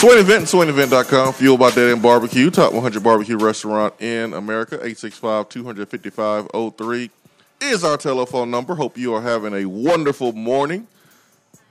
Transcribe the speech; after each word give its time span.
Swain 0.00 0.16
Event 0.16 0.38
and 0.38 0.48
SwainEvent.com. 0.48 1.34
Fueled 1.34 1.60
by 1.60 1.70
Dead 1.72 1.92
End 1.92 2.00
Barbecue. 2.00 2.50
Top 2.50 2.72
100 2.72 3.02
barbecue 3.02 3.36
restaurant 3.36 3.92
in 4.00 4.32
America. 4.32 4.78
865-255-03 4.78 7.10
is 7.60 7.84
our 7.84 7.98
telephone 7.98 8.50
number. 8.50 8.74
Hope 8.74 8.96
you 8.96 9.12
are 9.12 9.20
having 9.20 9.52
a 9.52 9.66
wonderful 9.66 10.32
morning 10.32 10.86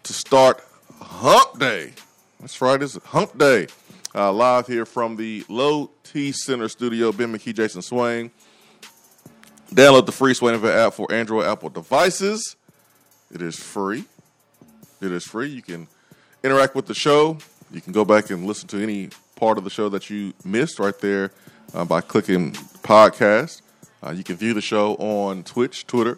to 0.03 0.13
start 0.13 0.63
Hump 1.01 1.57
Day. 1.57 1.93
That's 2.39 2.61
right, 2.61 2.79
it's 2.79 3.03
Hump 3.05 3.35
Day. 3.39 3.65
Uh, 4.13 4.31
live 4.31 4.67
here 4.67 4.85
from 4.85 5.15
the 5.15 5.43
Low 5.49 5.89
T 6.03 6.31
Center 6.31 6.69
studio. 6.69 7.11
Ben 7.11 7.33
McKee, 7.33 7.55
Jason 7.55 7.81
Swain. 7.81 8.29
Download 9.71 10.05
the 10.05 10.11
free 10.11 10.35
Swain 10.35 10.53
Event 10.53 10.75
app 10.75 10.93
for 10.93 11.11
Android, 11.11 11.47
Apple 11.47 11.69
devices. 11.69 12.57
It 13.33 13.41
is 13.41 13.55
free. 13.55 14.03
It 15.01 15.11
is 15.11 15.23
free. 15.23 15.49
You 15.49 15.63
can 15.63 15.87
interact 16.43 16.75
with 16.75 16.85
the 16.85 16.93
show. 16.93 17.39
You 17.71 17.81
can 17.81 17.93
go 17.93 18.03
back 18.03 18.31
and 18.31 18.45
listen 18.45 18.67
to 18.69 18.81
any 18.81 19.09
part 19.35 19.59
of 19.59 19.63
the 19.63 19.69
show 19.69 19.89
that 19.89 20.09
you 20.09 20.33
missed 20.43 20.79
right 20.79 20.97
there 20.99 21.31
uh, 21.73 21.85
by 21.85 22.01
clicking 22.01 22.53
podcast. 22.81 23.61
Uh, 24.01 24.09
you 24.11 24.23
can 24.23 24.35
view 24.35 24.55
the 24.55 24.61
show 24.61 24.95
on 24.95 25.43
Twitch, 25.43 25.85
Twitter, 25.85 26.17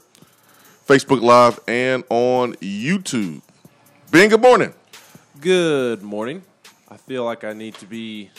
Facebook 0.88 1.22
Live, 1.22 1.60
and 1.68 2.06
on 2.10 2.54
YouTube. 2.56 3.42
Ben, 4.12 4.30
good 4.30 4.42
morning. 4.42 4.74
Good 5.42 6.02
morning. 6.02 6.44
I 6.90 6.96
feel 6.96 7.26
like 7.26 7.44
I 7.44 7.52
need 7.52 7.76
to 7.76 7.86
be 7.86 8.30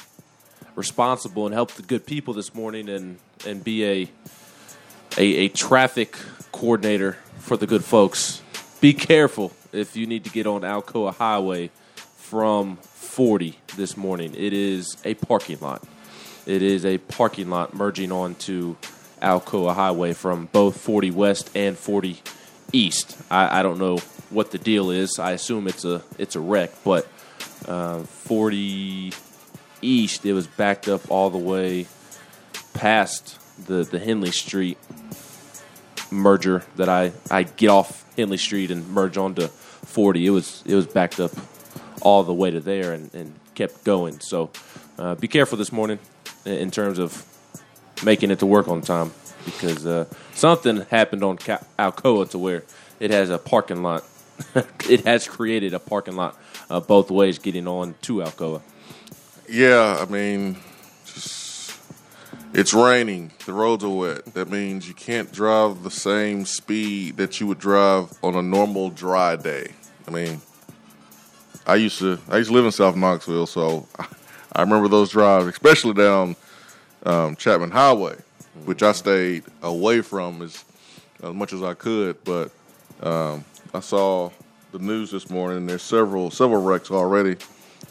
responsible 0.74 1.44
and 1.44 1.54
help 1.54 1.72
the 1.72 1.82
good 1.82 2.06
people 2.06 2.32
this 2.32 2.54
morning 2.54 2.88
and, 2.88 3.18
and 3.46 3.62
be 3.62 3.84
a, 3.84 4.10
a, 5.18 5.24
a 5.24 5.48
traffic 5.48 6.16
coordinator 6.50 7.18
for 7.36 7.58
the 7.58 7.66
good 7.66 7.84
folks. 7.84 8.40
Be 8.80 8.94
careful 8.94 9.52
if 9.70 9.96
you 9.96 10.06
need 10.06 10.24
to 10.24 10.30
get 10.30 10.46
on 10.46 10.62
Alcoa 10.62 11.14
Highway 11.14 11.70
from 12.16 12.78
40 13.12 13.58
this 13.76 13.94
morning. 13.94 14.34
It 14.34 14.54
is 14.54 14.96
a 15.04 15.12
parking 15.12 15.58
lot. 15.60 15.84
It 16.46 16.62
is 16.62 16.86
a 16.86 16.96
parking 16.96 17.50
lot 17.50 17.74
merging 17.74 18.10
onto 18.10 18.76
Alcoa 19.20 19.74
Highway 19.74 20.14
from 20.14 20.46
both 20.46 20.80
40 20.80 21.10
West 21.10 21.50
and 21.54 21.76
40 21.76 22.22
East. 22.72 23.18
I, 23.30 23.60
I 23.60 23.62
don't 23.62 23.78
know 23.78 23.98
what 24.30 24.50
the 24.50 24.56
deal 24.56 24.90
is. 24.90 25.18
I 25.18 25.32
assume 25.32 25.68
it's 25.68 25.84
a 25.84 26.00
it's 26.16 26.36
a 26.36 26.40
wreck, 26.40 26.70
but 26.84 27.06
uh, 27.68 28.00
40 28.00 29.12
East 29.82 30.24
it 30.24 30.32
was 30.32 30.46
backed 30.46 30.88
up 30.88 31.10
all 31.10 31.28
the 31.28 31.36
way 31.36 31.88
past 32.72 33.38
the 33.66 33.84
the 33.84 33.98
Henley 33.98 34.30
Street 34.30 34.78
merger 36.10 36.64
that 36.76 36.88
I 36.88 37.12
I 37.30 37.42
get 37.42 37.68
off 37.68 38.06
Henley 38.16 38.38
Street 38.38 38.70
and 38.70 38.88
merge 38.88 39.18
onto 39.18 39.48
40. 39.48 40.26
It 40.26 40.30
was 40.30 40.62
it 40.64 40.74
was 40.74 40.86
backed 40.86 41.20
up 41.20 41.32
all 42.02 42.22
the 42.22 42.34
way 42.34 42.50
to 42.50 42.60
there 42.60 42.92
and, 42.92 43.12
and 43.14 43.34
kept 43.54 43.84
going. 43.84 44.20
So 44.20 44.50
uh, 44.98 45.14
be 45.14 45.28
careful 45.28 45.58
this 45.58 45.72
morning 45.72 45.98
in, 46.44 46.70
terms 46.70 46.98
of 46.98 47.24
making 48.04 48.30
it 48.30 48.40
to 48.40 48.46
work 48.46 48.68
on 48.68 48.82
time 48.82 49.12
because 49.44 49.86
uh, 49.86 50.06
something 50.34 50.82
happened 50.90 51.24
on 51.24 51.38
Ca- 51.38 51.64
Alcoa 51.78 52.28
to 52.30 52.38
where 52.38 52.64
it 53.00 53.10
has 53.10 53.30
a 53.30 53.38
parking 53.38 53.82
lot. 53.82 54.04
it 54.88 55.04
has 55.04 55.28
created 55.28 55.74
a 55.74 55.78
parking 55.78 56.16
lot 56.16 56.36
uh, 56.70 56.80
both 56.80 57.10
ways 57.10 57.38
getting 57.38 57.68
on 57.68 57.94
to 58.02 58.14
Alcoa. 58.16 58.62
Yeah, 59.48 59.98
I 60.00 60.10
mean, 60.10 60.56
just 61.04 61.78
it's 62.54 62.72
raining. 62.72 63.32
The 63.44 63.52
roads 63.52 63.84
are 63.84 63.88
wet. 63.88 64.24
That 64.34 64.48
means 64.48 64.88
you 64.88 64.94
can't 64.94 65.30
drive 65.30 65.82
the 65.82 65.90
same 65.90 66.46
speed 66.46 67.18
that 67.18 67.40
you 67.40 67.46
would 67.46 67.58
drive 67.58 68.12
on 68.22 68.34
a 68.34 68.42
normal 68.42 68.90
dry 68.90 69.36
day. 69.36 69.72
I 70.08 70.10
mean, 70.10 70.40
I 71.66 71.76
used 71.76 71.98
to 72.00 72.18
I 72.28 72.38
used 72.38 72.50
to 72.50 72.54
live 72.54 72.64
in 72.64 72.72
South 72.72 72.96
Knoxville, 72.96 73.46
so 73.46 73.86
I 74.52 74.62
remember 74.62 74.88
those 74.88 75.10
drives, 75.10 75.46
especially 75.46 75.94
down 75.94 76.36
um, 77.04 77.36
Chapman 77.36 77.70
Highway, 77.70 78.16
which 78.64 78.82
I 78.82 78.92
stayed 78.92 79.44
away 79.62 80.00
from 80.00 80.42
as 80.42 80.64
as 81.22 81.32
much 81.32 81.52
as 81.52 81.62
I 81.62 81.74
could. 81.74 82.22
But 82.24 82.50
um, 83.00 83.44
I 83.72 83.80
saw 83.80 84.30
the 84.72 84.78
news 84.78 85.10
this 85.10 85.30
morning. 85.30 85.66
There's 85.66 85.82
several 85.82 86.30
several 86.30 86.62
wrecks 86.62 86.90
already 86.90 87.36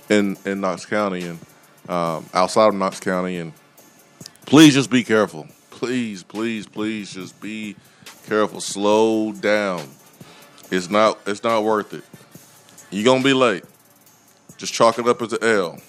in 0.09 0.37
in 0.45 0.61
Knox 0.61 0.85
County 0.85 1.23
and 1.23 1.39
um, 1.87 2.25
outside 2.33 2.67
of 2.67 2.75
Knox 2.75 2.99
County. 2.99 3.37
And 3.37 3.53
please 4.45 4.73
just 4.73 4.89
be 4.89 5.03
careful. 5.03 5.47
Please, 5.69 6.23
please, 6.23 6.67
please, 6.67 7.13
just 7.13 7.39
be 7.41 7.75
careful. 8.27 8.61
Slow 8.61 9.31
down. 9.31 9.87
It's 10.69 10.89
not 10.89 11.19
it's 11.25 11.43
not 11.43 11.63
worth 11.63 11.93
it. 11.93 12.03
You're 12.91 13.05
gonna 13.05 13.23
be 13.23 13.33
late. 13.33 13.63
Just 14.57 14.73
chalk 14.73 14.99
it 14.99 15.07
up 15.07 15.21
as 15.21 15.33
an 15.33 15.43
L. 15.43 15.79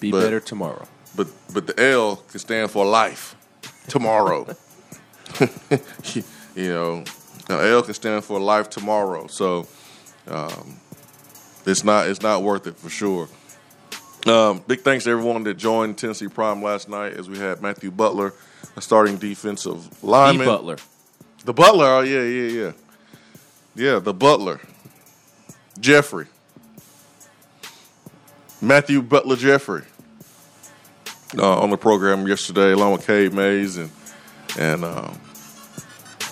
Be 0.00 0.10
But- 0.10 0.20
better 0.22 0.40
tomorrow. 0.40 0.86
But 1.16 1.28
but 1.52 1.66
the 1.66 1.80
L 1.80 2.16
can 2.16 2.38
stand 2.38 2.70
for 2.70 2.84
life. 2.84 3.34
Tomorrow. 3.88 4.46
you 6.54 6.68
know, 6.68 7.04
an 7.48 7.60
L 7.72 7.82
can 7.82 7.94
stand 7.94 8.24
for 8.24 8.38
life 8.38 8.68
tomorrow. 8.70 9.26
So 9.26 9.66
um, 10.28 10.76
it's 11.66 11.84
not 11.84 12.08
it's 12.08 12.22
not 12.22 12.42
worth 12.42 12.66
it 12.66 12.76
for 12.76 12.90
sure. 12.90 13.28
Um, 14.26 14.62
big 14.66 14.80
thanks 14.82 15.04
to 15.04 15.10
everyone 15.10 15.42
that 15.44 15.54
joined 15.54 15.96
Tennessee 15.96 16.28
Prime 16.28 16.62
last 16.62 16.88
night 16.88 17.14
as 17.14 17.28
we 17.28 17.38
had 17.38 17.62
Matthew 17.62 17.90
Butler, 17.90 18.34
a 18.76 18.80
starting 18.80 19.16
defensive 19.16 19.88
The 20.00 20.06
lineman. 20.06 20.46
Butler. 20.46 20.76
The 21.44 21.52
Butler, 21.54 21.86
oh 21.86 22.00
yeah, 22.00 22.22
yeah, 22.22 22.50
yeah. 22.64 22.72
Yeah, 23.74 23.98
the 24.00 24.12
Butler. 24.12 24.60
Jeffrey. 25.80 26.26
Matthew 28.60 29.02
Butler 29.02 29.36
Jeffrey. 29.36 29.84
Uh, 31.36 31.60
on 31.60 31.68
the 31.68 31.76
program 31.76 32.26
yesterday, 32.26 32.72
along 32.72 32.92
with 32.92 33.06
Cade 33.06 33.34
Mays 33.34 33.76
and 33.76 33.90
and 34.58 34.82
um, 34.82 35.20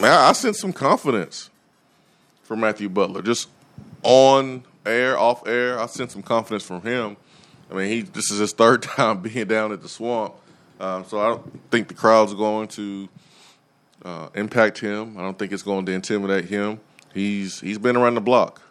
man, 0.00 0.10
I, 0.10 0.32
sent 0.32 0.56
some 0.56 0.72
confidence 0.72 1.50
for 2.44 2.56
Matthew 2.56 2.88
Butler. 2.88 3.20
Just 3.20 3.50
on 4.02 4.64
air, 4.86 5.18
off 5.18 5.46
air, 5.46 5.78
I 5.78 5.84
sent 5.84 6.12
some 6.12 6.22
confidence 6.22 6.62
from 6.62 6.80
him. 6.80 7.18
I 7.70 7.74
mean, 7.74 7.88
he 7.90 8.00
this 8.02 8.30
is 8.30 8.38
his 8.38 8.52
third 8.54 8.82
time 8.84 9.20
being 9.20 9.46
down 9.46 9.70
at 9.72 9.82
the 9.82 9.88
swamp, 9.88 10.34
um, 10.80 11.04
so 11.04 11.20
I 11.20 11.28
don't 11.28 11.70
think 11.70 11.88
the 11.88 11.94
crowd's 11.94 12.32
going 12.32 12.68
to 12.68 13.08
uh, 14.02 14.28
impact 14.34 14.78
him. 14.78 15.18
I 15.18 15.20
don't 15.20 15.38
think 15.38 15.52
it's 15.52 15.62
going 15.62 15.84
to 15.84 15.92
intimidate 15.92 16.46
him. 16.46 16.80
He's 17.12 17.60
he's 17.60 17.78
been 17.78 17.96
around 17.96 18.14
the 18.14 18.22
block, 18.22 18.62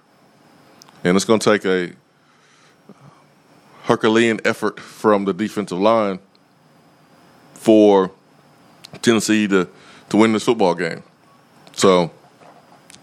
and 1.03 1.15
it's 1.15 1.25
going 1.25 1.39
to 1.39 1.51
take 1.51 1.65
a 1.65 1.95
Herculean 3.85 4.41
effort 4.45 4.79
from 4.79 5.25
the 5.25 5.33
defensive 5.33 5.77
line 5.77 6.19
for 7.53 8.11
Tennessee 9.01 9.47
to 9.47 9.69
to 10.09 10.17
win 10.17 10.33
this 10.33 10.43
football 10.43 10.73
game. 10.75 11.03
So, 11.73 12.11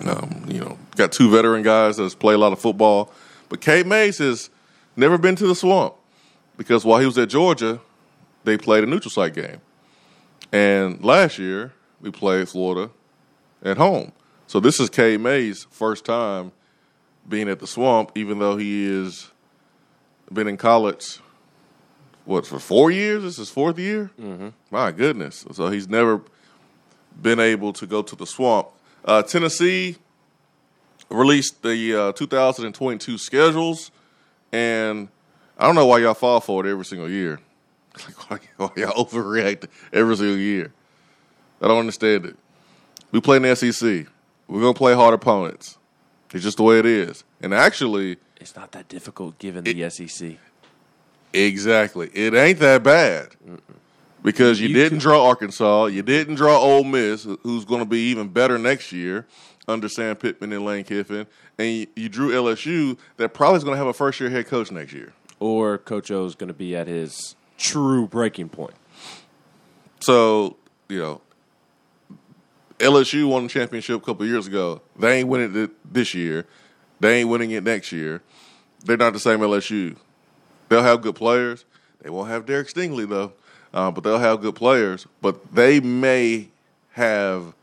um, 0.05 0.45
you 0.49 0.61
know, 0.61 0.79
got 0.97 1.13
two 1.13 1.31
veteran 1.31 1.63
guys 1.63 1.97
that's 1.97 2.15
play 2.15 2.35
a 2.35 2.39
lot 2.39 2.53
of 2.53 2.61
football, 2.61 3.13
but 3.49 3.61
Cade 3.61 3.87
Mays 3.87 4.19
has 4.19 4.51
never 4.97 5.19
been 5.19 5.37
to 5.37 5.47
the 5.47 5.55
swamp 5.55 5.95
because 6.57 6.85
while 6.85 6.99
he 7.01 7.07
was 7.07 7.19
at 7.19 7.29
Georgia, 7.29 7.81
they 8.45 8.57
played 8.57 8.83
a 8.83 8.87
neutral 8.87 9.11
site 9.11 9.35
game, 9.35 9.61
and 10.53 11.03
last 11.05 11.39
year 11.39 11.73
we 12.01 12.11
played 12.11 12.49
Florida 12.49 12.91
at 13.63 13.77
home. 13.77 14.13
So 14.49 14.59
this 14.59 14.81
is 14.81 14.91
Cade 14.91 15.21
Mays' 15.21 15.65
first 15.71 16.05
time 16.05 16.53
being 17.29 17.49
at 17.49 17.61
the 17.61 17.67
swamp, 17.67 18.11
even 18.17 18.39
though 18.39 18.57
he 18.57 18.85
is 18.85 19.32
been 20.33 20.49
in 20.49 20.57
college. 20.57 21.21
What 22.25 22.47
for 22.47 22.59
four 22.59 22.91
years? 22.91 23.23
This 23.23 23.33
is 23.33 23.39
his 23.39 23.51
fourth 23.51 23.79
year. 23.79 24.11
Mm-hmm. 24.21 24.49
My 24.71 24.93
goodness! 24.93 25.45
So 25.53 25.71
he's 25.71 25.89
never 25.89 26.23
been 27.21 27.41
able 27.41 27.73
to 27.75 27.87
go 27.87 28.03
to 28.03 28.17
the 28.17 28.27
swamp. 28.27 28.69
Uh, 29.05 29.23
Tennessee 29.23 29.97
released 31.09 31.63
the 31.63 32.01
uh, 32.01 32.13
2022 32.13 33.19
schedules, 33.19 33.91
and 34.53 35.09
I 35.59 35.67
don't 35.67 35.75
know 35.75 35.87
why 35.87 35.99
y'all 35.99 36.15
fall 36.15 36.41
for 36.41 36.65
it 36.65 36.71
every 36.71 36.85
single 36.85 37.11
year. 37.11 37.41
Like 38.31 38.31
why, 38.31 38.39
why 38.57 38.71
y'all 38.77 39.05
overreact 39.05 39.69
every 39.93 40.17
single 40.17 40.39
year? 40.39 40.73
I 41.61 41.69
don't 41.69 41.79
understand 41.79 42.25
it. 42.25 42.37
We 43.11 43.21
play 43.21 43.37
in 43.37 43.43
the 43.43 43.55
SEC. 43.55 44.07
We're 44.49 44.61
gonna 44.61 44.73
play 44.73 44.95
hard 44.95 45.13
opponents. 45.13 45.77
It's 46.33 46.43
just 46.43 46.57
the 46.57 46.63
way 46.63 46.79
it 46.79 46.87
is. 46.87 47.23
And 47.43 47.53
actually, 47.53 48.17
It's 48.43 48.57
not 48.57 48.73
that 48.73 48.89
difficult 48.89 49.39
given 49.39 49.65
the 49.65 49.81
E 49.81 49.89
SEC. 49.89 50.37
exactly, 51.33 52.11
it 52.13 52.35
ain't 52.35 52.59
that 52.59 52.83
bad 52.83 53.29
because 54.23 54.61
you, 54.61 54.69
You 54.69 54.75
didn't 54.75 54.91
can- 54.91 54.99
draw 54.99 55.27
Arkansas, 55.27 55.87
you 55.87 56.03
didn't 56.03 56.35
draw 56.35 56.59
Ole 56.59 56.85
Miss, 56.85 57.25
who's 57.43 57.65
going 57.65 57.81
to 57.81 57.87
be 57.89 58.01
even 58.11 58.29
better 58.29 58.59
next 58.59 58.93
year 58.93 59.27
under 59.69 59.89
Sam 59.89 60.17
Pittman 60.17 60.53
and 60.53 60.65
Lane 60.65 60.85
Kiffin, 60.85 61.27
and 61.59 61.69
you, 61.69 61.87
you 61.95 62.09
drew 62.09 62.31
LSU 62.33 62.99
that 63.17 63.33
probably 63.33 63.59
is 63.59 63.65
going 63.65 63.75
to 63.75 63.79
have 63.79 63.87
a 63.87 63.93
first 63.93 64.19
year 64.21 64.29
head 64.29 64.47
coach 64.49 64.71
next 64.73 64.93
year. 64.93 65.13
Or 65.39 65.79
Coach 65.79 66.11
O 66.11 66.25
is 66.27 66.35
going 66.35 66.49
to 66.49 66.55
be 66.55 66.75
at 66.77 66.87
his 66.89 67.37
true 67.59 68.07
breaking 68.09 68.49
point. 68.49 68.75
So 70.01 70.57
you 70.89 70.99
know, 70.99 71.21
LSU 72.79 73.29
won 73.29 73.45
the 73.45 73.49
championship 73.49 74.03
a 74.03 74.05
couple 74.05 74.27
years 74.27 74.47
ago. 74.49 74.83
They 74.99 75.21
ain't 75.21 75.29
winning 75.29 75.55
it 75.57 75.71
this 75.95 76.15
year. 76.15 76.47
They 77.03 77.19
ain't 77.19 77.29
winning 77.29 77.51
it 77.51 77.65
next 77.65 77.91
year. 77.91 78.23
They're 78.85 78.97
not 78.97 79.13
the 79.13 79.19
same 79.19 79.41
LSU 79.41 79.97
They'll 80.69 80.85
have 80.85 81.03
good 81.03 81.17
players. 81.17 81.65
They 82.01 82.11
won't 82.11 82.29
have 82.31 82.47
Derek 82.47 82.69
Stingley 82.69 83.09
though, 83.09 83.33
uh, 83.75 83.91
but 83.91 84.05
they'll 84.05 84.21
have 84.21 84.41
good 84.41 84.55
players. 84.55 85.07
But 85.21 85.53
they 85.53 85.81
may 85.81 86.49
have 86.93 87.55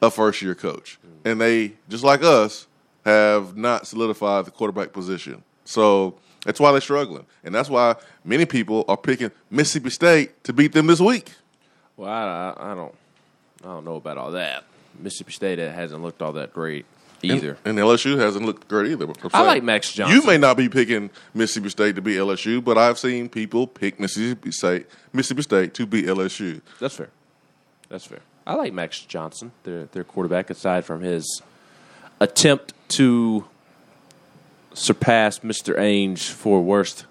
a 0.00 0.10
first 0.10 0.40
year 0.40 0.54
coach, 0.54 0.98
and 1.24 1.40
they 1.40 1.72
just 1.88 2.04
like 2.04 2.22
us 2.22 2.68
have 3.04 3.56
not 3.56 3.88
solidified 3.88 4.44
the 4.44 4.52
quarterback 4.52 4.92
position. 4.92 5.42
So 5.64 6.14
that's 6.44 6.60
why 6.60 6.70
they're 6.70 6.80
struggling, 6.80 7.26
and 7.42 7.52
that's 7.52 7.68
why 7.68 7.96
many 8.24 8.46
people 8.46 8.84
are 8.86 8.96
picking 8.96 9.32
Mississippi 9.50 9.90
State 9.90 10.44
to 10.44 10.52
beat 10.52 10.72
them 10.72 10.86
this 10.86 11.00
week. 11.00 11.32
Well, 11.96 12.08
I, 12.08 12.54
I 12.56 12.74
don't, 12.74 12.94
I 13.64 13.66
don't 13.66 13.84
know 13.84 13.96
about 13.96 14.16
all 14.16 14.30
that. 14.30 14.64
Mississippi 14.98 15.32
State 15.32 15.58
hasn't 15.58 16.02
looked 16.02 16.22
all 16.22 16.32
that 16.34 16.54
great 16.54 16.86
either. 17.22 17.58
And, 17.64 17.78
and 17.78 17.88
LSU 17.88 18.18
hasn't 18.18 18.44
looked 18.44 18.68
great 18.68 18.90
either. 18.92 19.08
I 19.32 19.42
like 19.42 19.62
Max 19.62 19.92
Johnson. 19.92 20.16
You 20.16 20.26
may 20.26 20.38
not 20.38 20.56
be 20.56 20.68
picking 20.68 21.10
Mississippi 21.34 21.68
State 21.70 21.94
to 21.96 22.02
beat 22.02 22.16
LSU, 22.16 22.62
but 22.62 22.78
I've 22.78 22.98
seen 22.98 23.28
people 23.28 23.66
pick 23.66 24.00
Mississippi 24.00 24.50
State, 24.52 24.86
Mississippi 25.12 25.42
State 25.42 25.74
to 25.74 25.86
beat 25.86 26.06
LSU. 26.06 26.60
That's 26.78 26.96
fair. 26.96 27.10
That's 27.88 28.06
fair. 28.06 28.20
I 28.46 28.54
like 28.54 28.72
Max 28.72 29.00
Johnson, 29.00 29.52
their 29.64 29.84
their 29.86 30.04
quarterback. 30.04 30.50
Aside 30.50 30.84
from 30.84 31.02
his 31.02 31.42
attempt 32.20 32.72
to 32.88 33.46
surpass 34.74 35.40
Mr. 35.40 35.76
Ainge 35.78 36.30
for 36.30 36.62
worst 36.62 37.04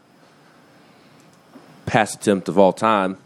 pass 1.85 2.13
attempt 2.13 2.47
of 2.47 2.57
all 2.57 2.73
time, 2.73 3.17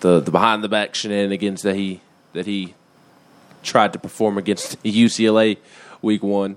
the 0.00 0.20
the 0.20 0.30
behind 0.30 0.64
the 0.64 0.68
back 0.68 0.94
shenanigans 0.94 1.62
that 1.62 1.76
he 1.76 2.00
that 2.32 2.46
he 2.46 2.74
tried 3.62 3.92
to 3.92 3.98
perform 3.98 4.38
against 4.38 4.82
UCLA 4.84 5.58
week 6.02 6.22
one. 6.22 6.56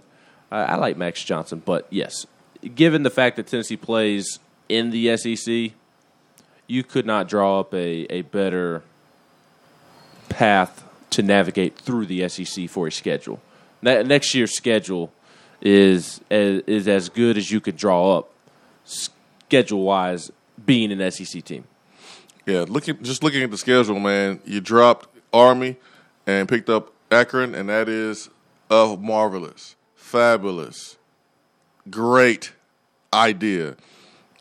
I, 0.52 0.76
like 0.76 0.98
Max 0.98 1.24
Johnson, 1.24 1.64
but 1.66 1.88
yes, 1.90 2.28
given 2.76 3.02
the 3.02 3.10
fact 3.10 3.38
that 3.38 3.48
Tennessee 3.48 3.76
plays 3.76 4.38
in 4.70 4.92
the 4.92 5.18
SEC, 5.18 5.72
you 6.68 6.84
could 6.84 7.08
not 7.08 7.28
draw 7.28 7.60
up 7.60 7.74
a, 7.74 8.06
a 8.12 8.22
better 8.22 8.84
path 10.30 10.84
to 11.10 11.24
navigate 11.24 11.78
through 11.78 12.06
the 12.06 12.28
SEC 12.30 12.70
for 12.70 12.88
a 12.88 12.92
schedule. 12.92 13.42
Ne- 13.82 14.04
next 14.04 14.34
year's 14.34 14.56
schedule 14.56 15.12
is 15.62 16.22
as, 16.30 16.62
is 16.68 16.88
as 16.88 17.10
good 17.10 17.38
as 17.38 17.52
you 17.52 17.60
could 17.60 17.78
draw 17.78 18.18
up 18.18 18.32
schedule 18.86 19.84
wise, 19.84 20.32
being 20.64 20.92
an 20.92 21.12
SEC 21.12 21.44
team. 21.44 21.66
Yeah, 22.46 22.66
looking 22.68 23.02
just 23.04 23.24
looking 23.24 23.44
at 23.44 23.52
the 23.52 23.58
schedule, 23.58 24.00
man. 24.00 24.40
You 24.46 24.60
dropped 24.60 25.08
Army 25.32 25.78
and 26.28 26.48
picked 26.48 26.70
up 26.70 26.93
Akron, 27.14 27.56
and 27.56 27.70
that 27.70 27.88
is 27.88 28.30
a 28.70 28.98
marvelous, 29.00 29.76
fabulous, 29.96 30.98
great 31.90 32.54
idea. 33.14 33.76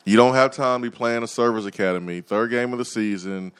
You 0.04 0.16
don't 0.16 0.34
have 0.34 0.52
time 0.52 0.82
to 0.82 0.90
be 0.90 0.96
playing 0.96 1.22
a 1.22 1.28
service 1.28 1.64
academy, 1.64 2.20
third 2.20 2.50
game 2.50 2.72
of 2.72 2.78
the 2.78 2.84
season. 2.84 3.52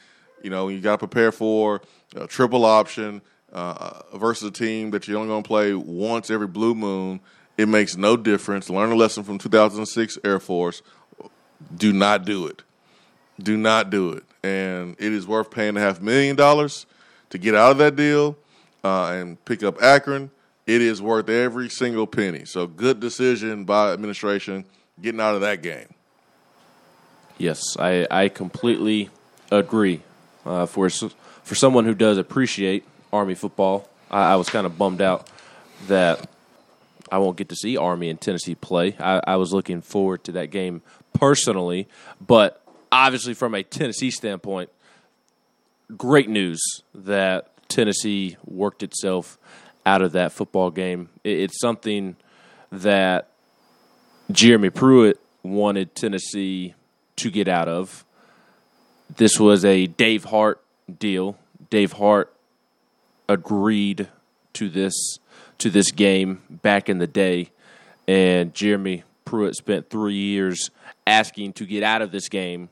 You 0.43 0.51
know, 0.51 0.69
you 0.69 0.81
got 0.81 0.93
to 0.99 1.07
prepare 1.07 1.31
for 1.31 1.83
a 2.17 2.27
triple 2.27 2.65
option 2.65 3.23
uh, 3.53 4.01
versus 4.15 4.49
a 4.49 4.51
team 4.51 4.91
that 4.91 5.07
you're 5.07 5.19
only 5.19 5.29
going 5.29 5.43
to 5.43 5.47
play 5.47 5.75
once 5.75 6.31
every 6.31 6.49
blue 6.49 6.75
moon. 6.75 7.21
It 7.57 7.69
makes 7.69 7.97
no 7.97 8.17
difference. 8.17 8.71
Learn 8.71 8.91
a 8.91 8.97
lesson 8.97 9.23
from 9.23 9.39
2006 9.39 10.19
Air 10.25 10.41
Force. 10.41 10.83
Do 11.77 11.93
not 11.93 12.25
do 12.25 12.47
it. 12.47 12.63
Do 13.39 13.57
not 13.57 13.91
do 13.91 14.13
it. 14.13 14.25
And 14.43 14.97
it 14.99 15.13
is 15.13 15.27
worth 15.27 15.51
paying 15.51 15.77
a 15.77 15.81
half 15.81 16.01
million 16.01 16.35
dollars 16.35 16.87
to 17.31 17.39
get 17.39 17.55
out 17.55 17.73
of 17.73 17.79
that 17.79 17.95
deal 17.95 18.37
uh, 18.85 19.07
and 19.13 19.43
pick 19.45 19.63
up 19.63 19.83
Akron. 19.83 20.31
It 20.67 20.81
is 20.81 21.03
worth 21.03 21.29
every 21.29 21.69
single 21.69 22.07
penny. 22.07 22.45
So 22.45 22.67
good 22.67 23.01
decision 23.01 23.65
by 23.65 23.93
administration 23.93 24.65
getting 25.01 25.21
out 25.21 25.35
of 25.35 25.41
that 25.41 25.63
game. 25.63 25.89
Yes, 27.39 27.77
I, 27.79 28.07
I 28.11 28.29
completely 28.29 29.11
agree. 29.51 30.03
Uh, 30.45 30.67
for 30.67 30.91
for 30.91 31.55
someone 31.55 31.85
who 31.85 31.95
does 31.95 32.19
appreciate 32.19 32.85
Army 33.13 33.35
football, 33.35 33.89
I, 34.11 34.33
I 34.33 34.37
was 34.37 34.49
kind 34.49 34.67
of 34.67 34.79
bummed 34.79 35.01
out 35.01 35.29
that 35.89 36.29
I 37.11 37.19
won't 37.19 37.37
get 37.37 37.49
to 37.51 37.57
see 37.57 37.77
Army 37.77 38.09
and 38.09 38.21
Tennessee 38.21 38.55
play. 38.55 38.97
I, 38.99 39.21
I 39.27 39.37
was 39.37 39.53
looking 39.53 39.83
forward 39.83 40.25
to 40.25 40.33
that 40.33 40.51
game 40.51 40.83
personally, 41.13 41.89
but 42.25 42.63
obviously 42.91 43.35
from 43.35 43.55
a 43.55 43.63
Tennessee 43.63 44.11
standpoint, 44.11 44.71
great 45.97 46.29
news 46.29 46.63
that 46.95 47.52
Tennessee 47.73 48.37
worked 48.45 48.83
itself 48.83 49.39
out 49.87 50.03
of 50.03 50.13
that 50.13 50.33
football 50.33 50.71
game. 50.71 51.09
It, 51.25 51.41
it's 51.41 51.61
something 51.61 52.17
that 52.71 53.29
Jeremy 54.31 54.71
Pruitt 54.71 55.19
wanted 55.43 55.95
Tennessee 55.95 56.75
to 57.17 57.31
get 57.31 57.49
out 57.49 57.69
of. 57.69 58.05
This 59.17 59.41
was 59.41 59.65
a 59.65 59.87
Dave 59.87 60.25
Hart 60.25 60.63
deal. 60.99 61.39
Dave 61.71 61.93
Hart 61.93 62.33
agreed 63.29 64.09
to 64.53 64.69
this 64.69 65.19
to 65.59 65.71
this 65.71 65.91
game 65.93 66.43
back 66.51 66.89
in 66.89 66.99
the 66.99 67.07
day, 67.07 67.51
and 68.07 68.53
Jeremy 68.53 69.05
Pruitt 69.25 69.55
spent 69.55 69.89
three 69.89 70.15
years 70.15 70.71
asking 71.07 71.53
to 71.55 71.65
get 71.65 71.83
out 71.83 72.03
of 72.03 72.11
this 72.11 72.29
game, 72.29 72.69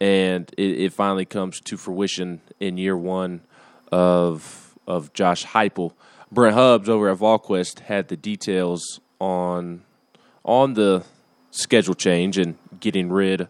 and 0.00 0.52
it, 0.56 0.80
it 0.80 0.92
finally 0.92 1.24
comes 1.24 1.60
to 1.60 1.76
fruition 1.76 2.40
in 2.60 2.76
year 2.76 2.96
one 2.96 3.40
of 3.92 4.74
of 4.86 5.12
Josh 5.12 5.44
Heupel. 5.46 5.92
Brent 6.32 6.54
Hubbs 6.54 6.88
over 6.88 7.10
at 7.10 7.18
VolQuest 7.18 7.80
had 7.80 8.08
the 8.08 8.16
details 8.16 9.00
on 9.20 9.82
on 10.44 10.74
the 10.74 11.04
schedule 11.50 11.94
change 11.94 12.38
and 12.38 12.56
getting 12.80 13.12
rid 13.12 13.48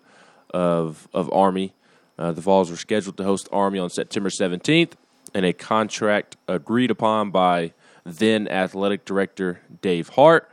of 0.51 1.09
of 1.15 1.33
Army. 1.33 1.73
Uh, 2.19 2.33
the 2.33 2.43
Vols 2.43 2.71
were 2.71 2.77
scheduled 2.77 3.17
to 3.17 3.25
host 3.25 3.49
Army 3.51 3.79
on 3.79 3.89
September 3.89 4.29
17th, 4.29 4.93
and 5.33 5.47
a 5.47 5.53
contract 5.53 6.37
agreed 6.47 6.91
upon 6.91 7.31
by 7.31 7.73
then 8.05 8.47
athletic 8.49 9.05
director 9.05 9.63
Dave 9.81 10.11
Hart, 10.11 10.51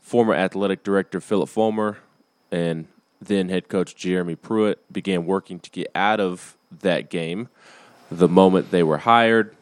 former 0.00 0.34
athletic 0.34 0.82
director 0.82 1.20
Phillip 1.20 1.48
Fulmer, 1.48 1.98
and 2.50 2.88
then 3.20 3.48
head 3.48 3.68
coach 3.68 3.94
Jeremy 3.94 4.34
Pruitt 4.34 4.92
began 4.92 5.24
working 5.24 5.60
to 5.60 5.70
get 5.70 5.90
out 5.94 6.18
of 6.18 6.56
that 6.80 7.08
game 7.10 7.48
the 8.18 8.28
moment 8.28 8.70
they 8.70 8.82
were 8.82 8.98
hired. 8.98 9.56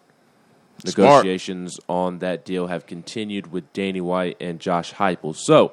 Smart. 0.84 1.24
Negotiations 1.24 1.78
on 1.88 2.20
that 2.20 2.44
deal 2.44 2.68
have 2.68 2.86
continued 2.86 3.52
with 3.52 3.70
Danny 3.72 4.00
White 4.00 4.36
and 4.40 4.58
Josh 4.58 4.94
Heupel. 4.94 5.36
So, 5.36 5.72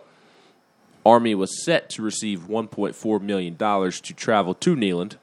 Army 1.05 1.33
was 1.33 1.63
set 1.63 1.89
to 1.91 2.01
receive 2.01 2.41
$1.4 2.41 3.21
million 3.21 3.55
to 3.55 4.13
travel 4.13 4.53
to 4.55 4.75
Neyland. 4.75 5.15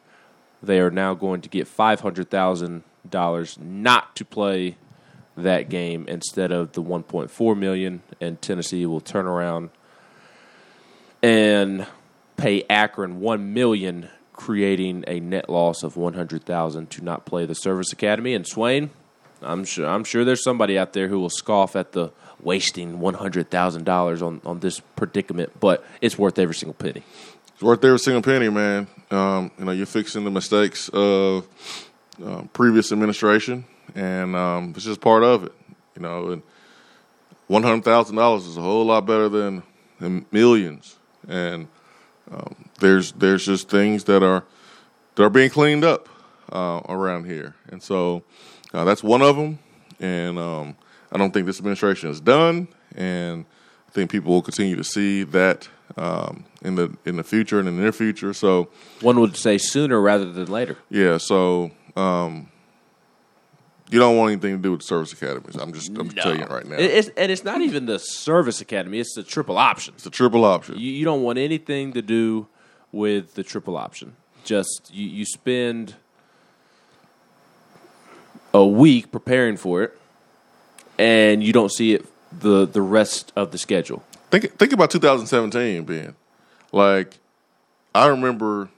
They 0.62 0.80
are 0.80 0.90
now 0.90 1.12
going 1.12 1.42
to 1.42 1.50
get 1.50 1.68
$500,000 1.68 3.58
not 3.60 4.16
to 4.16 4.24
play 4.24 4.76
that 5.36 5.68
game 5.68 6.06
instead 6.08 6.52
of 6.52 6.72
the 6.72 6.82
1.4 6.82 7.58
million 7.58 8.02
and 8.20 8.40
Tennessee 8.40 8.86
will 8.86 9.00
turn 9.00 9.26
around 9.26 9.70
and 11.22 11.86
pay 12.36 12.64
Akron 12.70 13.20
1 13.20 13.52
million 13.52 14.08
creating 14.34 15.04
a 15.06 15.20
net 15.20 15.48
loss 15.48 15.82
of 15.82 15.96
100,000 15.96 16.90
to 16.90 17.02
not 17.02 17.24
play 17.24 17.46
the 17.46 17.54
service 17.54 17.92
academy 17.92 18.34
and 18.34 18.46
Swain 18.46 18.90
I'm 19.40 19.64
sure 19.64 19.86
I'm 19.86 20.04
sure 20.04 20.24
there's 20.24 20.44
somebody 20.44 20.78
out 20.78 20.92
there 20.92 21.08
who 21.08 21.18
will 21.18 21.30
scoff 21.30 21.76
at 21.76 21.92
the 21.92 22.12
wasting 22.40 22.98
$100,000 22.98 24.22
on 24.22 24.40
on 24.44 24.60
this 24.60 24.80
predicament 24.96 25.58
but 25.60 25.84
it's 26.00 26.18
worth 26.18 26.38
every 26.38 26.54
single 26.54 26.74
penny 26.74 27.02
It's 27.54 27.62
worth 27.62 27.84
every 27.84 27.98
single 28.00 28.22
penny, 28.22 28.48
man. 28.48 28.88
Um, 29.10 29.50
you 29.58 29.64
know, 29.64 29.72
you're 29.72 29.86
fixing 29.86 30.24
the 30.24 30.30
mistakes 30.30 30.88
of 30.88 31.46
uh, 32.24 32.42
previous 32.52 32.90
administration, 32.90 33.64
and 33.94 34.34
um, 34.34 34.72
it's 34.74 34.84
just 34.84 35.00
part 35.00 35.22
of 35.22 35.44
it. 35.44 35.52
You 35.94 36.02
know, 36.02 36.30
and 36.32 36.42
one 37.46 37.62
hundred 37.62 37.84
thousand 37.84 38.16
dollars 38.16 38.46
is 38.46 38.56
a 38.56 38.60
whole 38.60 38.84
lot 38.84 39.06
better 39.06 39.28
than, 39.28 39.62
than 40.00 40.26
millions. 40.32 40.96
And 41.28 41.68
um, 42.30 42.68
there's 42.80 43.12
there's 43.12 43.44
just 43.44 43.68
things 43.68 44.04
that 44.04 44.22
are 44.22 44.44
that 45.14 45.22
are 45.22 45.30
being 45.30 45.50
cleaned 45.50 45.84
up 45.84 46.08
uh, 46.52 46.80
around 46.88 47.24
here, 47.24 47.54
and 47.68 47.82
so 47.82 48.22
uh, 48.72 48.84
that's 48.84 49.02
one 49.02 49.22
of 49.22 49.36
them. 49.36 49.58
And 50.00 50.38
um, 50.38 50.76
I 51.12 51.18
don't 51.18 51.32
think 51.32 51.46
this 51.46 51.58
administration 51.58 52.10
is 52.10 52.20
done, 52.20 52.68
and 52.94 53.44
I 53.88 53.90
think 53.92 54.10
people 54.10 54.32
will 54.32 54.42
continue 54.42 54.76
to 54.76 54.84
see 54.84 55.22
that 55.24 55.68
um, 55.96 56.44
in 56.62 56.74
the 56.74 56.96
in 57.04 57.16
the 57.16 57.24
future 57.24 57.58
and 57.58 57.68
in 57.68 57.76
the 57.76 57.82
near 57.82 57.92
future. 57.92 58.34
So 58.34 58.70
one 59.00 59.20
would 59.20 59.36
say 59.36 59.58
sooner 59.58 60.00
rather 60.00 60.30
than 60.30 60.46
later 60.46 60.78
yeah, 60.90 61.18
so 61.18 61.70
um, 61.96 62.48
you 63.94 64.00
don't 64.00 64.16
want 64.16 64.32
anything 64.32 64.56
to 64.56 64.60
do 64.60 64.72
with 64.72 64.82
service 64.82 65.12
academies. 65.12 65.54
I'm 65.54 65.72
just 65.72 65.88
I'm 65.90 66.08
just 66.08 66.16
telling 66.16 66.40
you 66.40 66.46
right 66.46 66.66
now. 66.66 66.74
It's, 66.74 67.10
and 67.16 67.30
it's 67.30 67.44
not 67.44 67.60
even 67.60 67.86
the 67.86 68.00
service 68.00 68.60
academy; 68.60 68.98
it's 68.98 69.14
the 69.14 69.22
triple 69.22 69.56
option. 69.56 69.94
it's 69.94 70.02
the 70.02 70.10
triple 70.10 70.44
option. 70.44 70.76
You, 70.76 70.90
you 70.90 71.04
don't 71.04 71.22
want 71.22 71.38
anything 71.38 71.92
to 71.92 72.02
do 72.02 72.48
with 72.90 73.34
the 73.34 73.44
triple 73.44 73.76
option. 73.76 74.16
Just 74.42 74.90
you, 74.92 75.06
you 75.06 75.24
spend 75.24 75.94
a 78.52 78.66
week 78.66 79.12
preparing 79.12 79.56
for 79.56 79.84
it, 79.84 79.96
and 80.98 81.44
you 81.44 81.52
don't 81.52 81.70
see 81.70 81.94
it 81.94 82.04
the 82.36 82.66
the 82.66 82.82
rest 82.82 83.32
of 83.36 83.52
the 83.52 83.58
schedule. 83.58 84.02
Think 84.32 84.58
think 84.58 84.72
about 84.72 84.90
2017, 84.90 85.84
Ben. 85.84 86.16
Like, 86.72 87.20
I 87.94 88.08
remember 88.08 88.70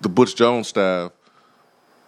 the 0.00 0.08
Butch 0.08 0.34
Jones 0.34 0.66
staff 0.66 1.12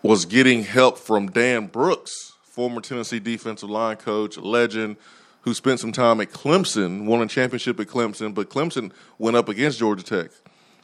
was 0.08 0.24
getting 0.24 0.62
help 0.64 0.96
from 0.96 1.30
Dan 1.30 1.66
Brooks, 1.66 2.32
former 2.42 2.80
Tennessee 2.80 3.18
defensive 3.18 3.68
line 3.68 3.96
coach, 3.96 4.38
legend, 4.38 4.96
who 5.42 5.52
spent 5.52 5.80
some 5.80 5.92
time 5.92 6.18
at 6.22 6.30
Clemson, 6.30 7.04
won 7.04 7.20
a 7.20 7.26
championship 7.26 7.78
at 7.78 7.88
Clemson, 7.88 8.32
but 8.32 8.48
Clemson 8.48 8.90
went 9.18 9.36
up 9.36 9.50
against 9.50 9.78
Georgia 9.78 10.02
Tech. 10.02 10.30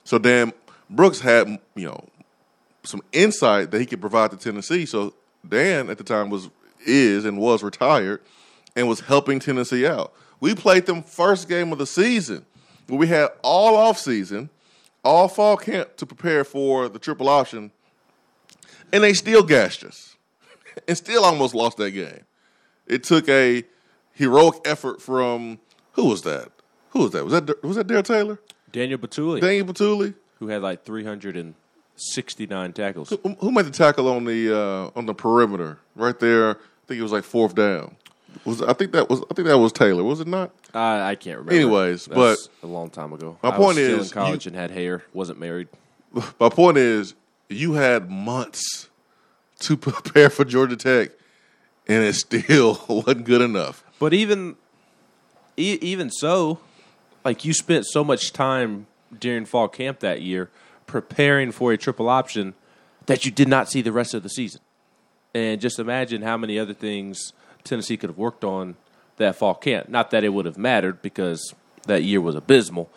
So 0.05 0.19
Dan 0.19 0.53
Brooks 0.91 1.21
had, 1.21 1.49
you 1.75 1.87
know, 1.87 2.07
some 2.83 3.01
insight 3.13 3.71
that 3.71 3.81
he 3.81 3.87
could 3.87 4.03
provide 4.03 4.31
to 4.33 4.37
Tennessee. 4.37 4.85
So 4.85 5.15
Dan 5.49 5.89
at 5.89 5.97
the 5.97 6.05
time 6.05 6.29
was 6.29 6.51
is 6.85 7.25
and 7.25 7.39
was 7.39 7.63
retired 7.63 8.21
and 8.77 8.87
was 8.87 9.01
helping 9.01 9.41
Tennessee 9.41 9.87
out. 9.87 10.13
We 10.39 10.55
played 10.55 10.85
them 10.85 11.03
first 11.03 11.49
game 11.49 11.73
of 11.73 11.79
the 11.79 11.87
season 11.87 12.45
we 12.89 13.07
had 13.07 13.31
all 13.41 13.75
off 13.75 13.99
season, 13.99 14.51
all 15.03 15.29
fall 15.29 15.57
camp 15.57 15.97
to 15.97 16.05
prepare 16.05 16.45
for 16.45 16.91
the 16.91 16.99
triple 16.99 17.31
option, 17.31 17.71
and 18.93 19.03
they 19.05 19.13
still 19.15 19.43
gashed 19.43 19.85
us 19.85 20.17
and 20.89 20.97
still 20.97 21.25
almost 21.25 21.55
lost 21.55 21.77
that 21.79 21.91
game. 21.93 22.25
It 22.87 23.03
took 23.05 23.29
a 23.29 23.65
heroic 24.13 24.57
effort 24.65 25.01
from 25.03 25.59
who 25.93 26.07
was 26.07 26.23
that? 26.23 26.51
Who 26.91 27.01
was 27.01 27.11
that? 27.13 27.25
Was 27.25 27.33
that 27.33 27.65
was 27.65 27.77
that 27.77 27.87
Darrell 27.87 28.03
Taylor? 28.03 28.39
Daniel 28.73 28.99
Bituli, 28.99 29.41
Daniel 29.41 29.67
Bituli? 29.67 30.15
who 30.41 30.49
had 30.49 30.63
like 30.63 30.85
369 30.85 32.73
tackles. 32.73 33.11
Who- 33.11 33.37
Who 33.41 33.51
made 33.53 33.67
the 33.67 33.71
tackle 33.71 34.09
on 34.09 34.25
the 34.25 34.57
uh, 34.57 34.91
on 34.99 35.07
the 35.07 35.15
perimeter 35.15 35.79
right 35.97 36.19
there? 36.19 36.51
I 36.51 36.87
think 36.87 36.99
it 37.01 37.03
was 37.03 37.13
like 37.13 37.25
fourth 37.25 37.55
down. 37.55 37.97
Was 38.45 38.61
I 38.63 38.73
think 38.73 38.93
that 38.93 39.09
was 39.09 39.21
I 39.31 39.35
think 39.35 39.47
that 39.49 39.59
was 39.59 39.73
Taylor, 39.73 40.03
was 40.03 40.21
it 40.21 40.27
not? 40.27 40.51
I, 40.75 41.11
I 41.11 41.15
can't 41.15 41.39
remember. 41.39 41.55
Anyways, 41.55 42.07
That's 42.07 42.49
a 42.63 42.67
long 42.67 42.91
time 42.91 43.13
ago. 43.13 43.39
My 43.43 43.51
I 43.51 43.57
point 43.57 43.77
was 43.79 43.87
still 43.87 44.01
is, 44.01 44.11
in 44.11 44.13
college 44.15 44.45
you- 44.47 44.51
and 44.51 44.57
had 44.57 44.71
hair, 44.73 45.05
wasn't 45.13 45.39
married. 45.39 45.69
My 46.41 46.49
point 46.49 46.77
is, 46.77 47.15
you 47.55 47.75
had 47.75 48.11
months 48.11 48.89
to 49.61 49.77
prepare 49.77 50.31
for 50.31 50.45
Georgia 50.45 50.77
Tech, 50.77 51.11
and 51.87 52.05
it 52.05 52.15
still 52.15 52.83
wasn't 52.89 53.25
good 53.25 53.41
enough. 53.41 53.85
But 53.99 54.15
even 54.15 54.57
e- 55.57 55.79
even 55.81 56.11
so, 56.11 56.61
like 57.25 57.45
you 57.45 57.53
spent 57.53 57.87
so 57.87 58.05
much 58.05 58.33
time 58.33 58.87
during 59.19 59.45
fall 59.45 59.69
camp 59.69 60.01
that 60.01 60.23
year 60.23 60.51
preparing 60.87 61.53
for 61.53 61.73
a 61.73 61.79
triple 61.79 62.09
option 62.09 62.55
that 63.07 63.25
you 63.25 63.31
did 63.31 63.49
not 63.49 63.71
see 63.71 63.83
the 63.83 63.93
rest 63.93 64.15
of 64.15 64.23
the 64.23 64.29
season. 64.29 64.61
And 65.35 65.61
just 65.61 65.79
imagine 65.79 66.23
how 66.23 66.37
many 66.37 66.59
other 66.59 66.75
things 66.75 67.33
Tennessee 67.65 67.97
could 67.97 68.11
have 68.11 68.19
worked 68.19 68.45
on 68.45 68.77
that 69.17 69.37
fall 69.37 69.55
camp. 69.55 69.89
Not 69.89 70.11
that 70.11 70.25
it 70.25 70.31
would 70.31 70.45
have 70.45 70.59
mattered 70.59 71.03
because 71.03 71.55
that 71.87 72.03
year 72.03 72.21
was 72.21 72.35
abysmal, 72.35 72.91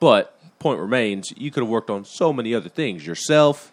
but 0.00 0.38
point 0.58 0.80
remains, 0.80 1.32
you 1.36 1.50
could 1.50 1.62
have 1.62 1.70
worked 1.70 1.90
on 1.90 2.04
so 2.04 2.32
many 2.32 2.54
other 2.54 2.68
things 2.68 3.06
yourself, 3.06 3.71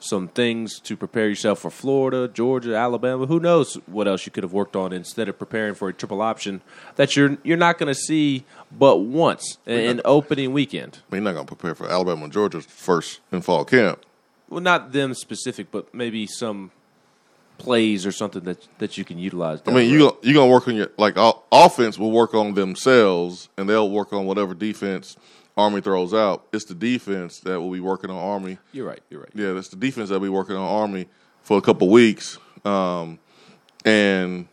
some 0.00 0.28
things 0.28 0.80
to 0.80 0.96
prepare 0.96 1.28
yourself 1.28 1.60
for 1.60 1.70
Florida, 1.70 2.26
Georgia, 2.26 2.74
Alabama. 2.74 3.26
Who 3.26 3.38
knows 3.38 3.74
what 3.86 4.08
else 4.08 4.26
you 4.26 4.32
could 4.32 4.42
have 4.42 4.52
worked 4.52 4.74
on 4.74 4.92
instead 4.92 5.28
of 5.28 5.38
preparing 5.38 5.74
for 5.74 5.88
a 5.88 5.92
triple 5.92 6.22
option 6.22 6.62
that 6.96 7.16
you're 7.16 7.38
you're 7.44 7.56
not 7.56 7.78
going 7.78 7.92
to 7.92 7.98
see 7.98 8.44
but 8.76 8.98
once 8.98 9.58
in, 9.66 9.78
in 9.78 10.00
opening 10.04 10.52
weekend. 10.52 10.98
I 11.10 11.14
mean, 11.14 11.22
you're 11.22 11.32
not 11.32 11.34
going 11.34 11.46
to 11.46 11.54
prepare 11.54 11.74
for 11.74 11.88
Alabama 11.88 12.24
and 12.24 12.32
Georgia 12.32 12.60
first 12.60 13.20
in 13.30 13.42
fall 13.42 13.64
camp. 13.64 14.00
Well, 14.48 14.60
not 14.60 14.92
them 14.92 15.14
specific, 15.14 15.70
but 15.70 15.94
maybe 15.94 16.26
some 16.26 16.72
plays 17.58 18.06
or 18.06 18.12
something 18.12 18.42
that 18.44 18.66
that 18.78 18.98
you 18.98 19.04
can 19.04 19.18
utilize. 19.18 19.60
I 19.66 19.70
mean, 19.70 19.90
the 19.90 20.16
you're 20.22 20.34
gonna 20.34 20.50
work 20.50 20.66
on 20.66 20.74
your 20.74 20.90
like 20.96 21.14
offense 21.52 21.98
will 21.98 22.10
work 22.10 22.34
on 22.34 22.54
themselves, 22.54 23.48
and 23.56 23.68
they'll 23.68 23.90
work 23.90 24.12
on 24.12 24.24
whatever 24.26 24.54
defense 24.54 25.16
Army 25.56 25.80
throws 25.80 26.14
out. 26.14 26.46
It's 26.52 26.64
the 26.64 26.74
defense 26.74 27.40
that 27.40 27.60
will 27.60 27.70
be 27.70 27.80
working 27.80 28.10
on 28.10 28.16
Army. 28.16 28.58
You're 28.72 28.86
right. 28.86 29.00
You're 29.10 29.20
right. 29.20 29.30
Yeah, 29.34 29.52
that's 29.52 29.68
the 29.68 29.76
defense 29.76 30.08
that 30.08 30.16
will 30.16 30.26
be 30.26 30.28
working 30.28 30.56
on 30.56 30.62
Army 30.62 31.06
for 31.42 31.58
a 31.58 31.62
couple 31.62 31.88
weeks. 31.88 32.38
Um, 32.64 33.18
and 33.84 34.48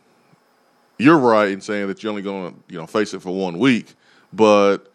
you're 0.98 1.18
right 1.18 1.50
in 1.50 1.60
saying 1.60 1.88
that 1.88 2.02
you're 2.02 2.10
only 2.10 2.22
going 2.22 2.52
to 2.52 2.60
you 2.68 2.78
know 2.78 2.86
face 2.86 3.14
it 3.14 3.22
for 3.22 3.30
one 3.30 3.58
week, 3.58 3.94
but 4.32 4.92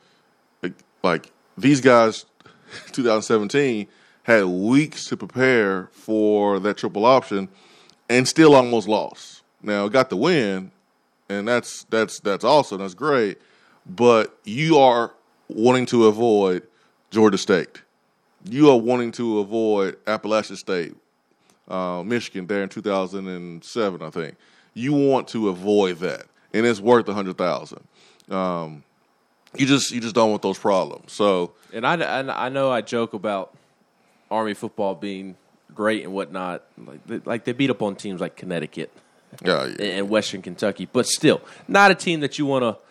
like, 0.62 0.74
like 1.01 1.31
these 1.57 1.81
guys, 1.81 2.25
2017 2.91 3.88
had 4.24 4.45
weeks 4.45 5.05
to 5.05 5.17
prepare 5.17 5.89
for 5.91 6.60
that 6.60 6.77
triple 6.77 7.05
option, 7.05 7.50
and 8.10 8.27
still 8.27 8.55
almost 8.55 8.88
lost. 8.88 9.43
Now 9.62 9.88
got 9.88 10.10
the 10.10 10.17
win, 10.17 10.72
and 11.29 11.48
that's 11.48 11.86
that's 11.86 12.19
that's 12.19 12.43
awesome. 12.43 12.79
That's 12.79 12.93
great, 12.93 13.39
but 13.86 14.38
you 14.43 14.77
are 14.77 15.13
wanting 15.53 15.86
to 15.88 16.07
avoid 16.07 16.63
Georgia 17.12 17.38
State. 17.38 17.81
You 18.50 18.69
are 18.69 18.77
wanting 18.77 19.12
to 19.13 19.39
avoid 19.39 19.98
Appalachian 20.05 20.55
State, 20.57 20.95
uh, 21.67 22.03
Michigan 22.03 22.45
there 22.48 22.63
in 22.63 22.69
2007, 22.69 24.01
I 24.01 24.10
think. 24.10 24.36
You 24.74 24.93
want 24.93 25.27
to 25.29 25.50
avoid 25.50 26.00
that, 26.00 26.25
and 26.53 26.65
it's 26.65 26.79
worth 26.79 27.07
a 27.07 27.13
hundred 27.13 27.38
thousand. 27.38 27.83
Um, 28.29 28.83
you 29.55 29.65
just 29.65 29.91
you 29.91 30.01
just 30.01 30.15
don't 30.15 30.31
want 30.31 30.41
those 30.41 30.57
problems. 30.57 31.12
So 31.13 31.53
And 31.72 31.86
I, 31.86 31.95
I, 31.95 32.45
I 32.45 32.50
know 32.50 32.72
I 32.72 32.81
joke 32.81 33.13
about 33.13 33.55
Army 34.31 34.55
football 34.55 34.95
being 34.95 35.36
great 35.74 36.03
and 36.03 36.13
whatnot. 36.13 36.63
Like 36.77 37.05
they, 37.05 37.19
like 37.19 37.45
they 37.45 37.51
beat 37.51 37.69
up 37.69 37.81
on 37.81 37.95
teams 37.95 38.19
like 38.19 38.36
Connecticut 38.36 38.91
yeah, 39.45 39.65
yeah. 39.65 39.86
and 39.86 40.10
Western 40.10 40.41
Kentucky, 40.41 40.88
but 40.91 41.05
still 41.05 41.41
not 41.67 41.91
a 41.91 41.95
team 41.95 42.19
that 42.22 42.39
you 42.39 42.45
want 42.45 42.63
to 42.63 42.83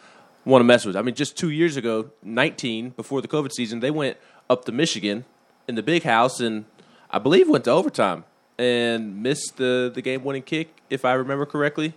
want 0.45 0.61
to 0.61 0.65
mess 0.65 0.85
with. 0.85 0.97
I 0.97 1.03
mean, 1.03 1.15
just 1.15 1.37
two 1.37 1.51
years 1.51 1.77
ago, 1.77 2.11
19 2.23 2.91
before 2.91 3.21
the 3.21 3.29
COVID 3.29 3.53
season, 3.53 3.81
they 3.81 3.91
went 3.91 4.17
up 4.51 4.65
to 4.67 4.73
Michigan 4.73 5.25
in 5.69 5.75
the 5.75 5.83
big 5.83 6.03
house 6.03 6.41
and 6.41 6.65
I 7.11 7.19
believe 7.19 7.49
went 7.49 7.65
to 7.65 7.71
overtime 7.71 8.25
and 8.59 9.23
missed 9.23 9.57
the 9.57 9.91
the 9.93 10.03
game 10.03 10.25
winning 10.25 10.43
kick, 10.43 10.81
if 10.91 11.05
I 11.05 11.13
remember 11.13 11.47
correctly. 11.47 11.95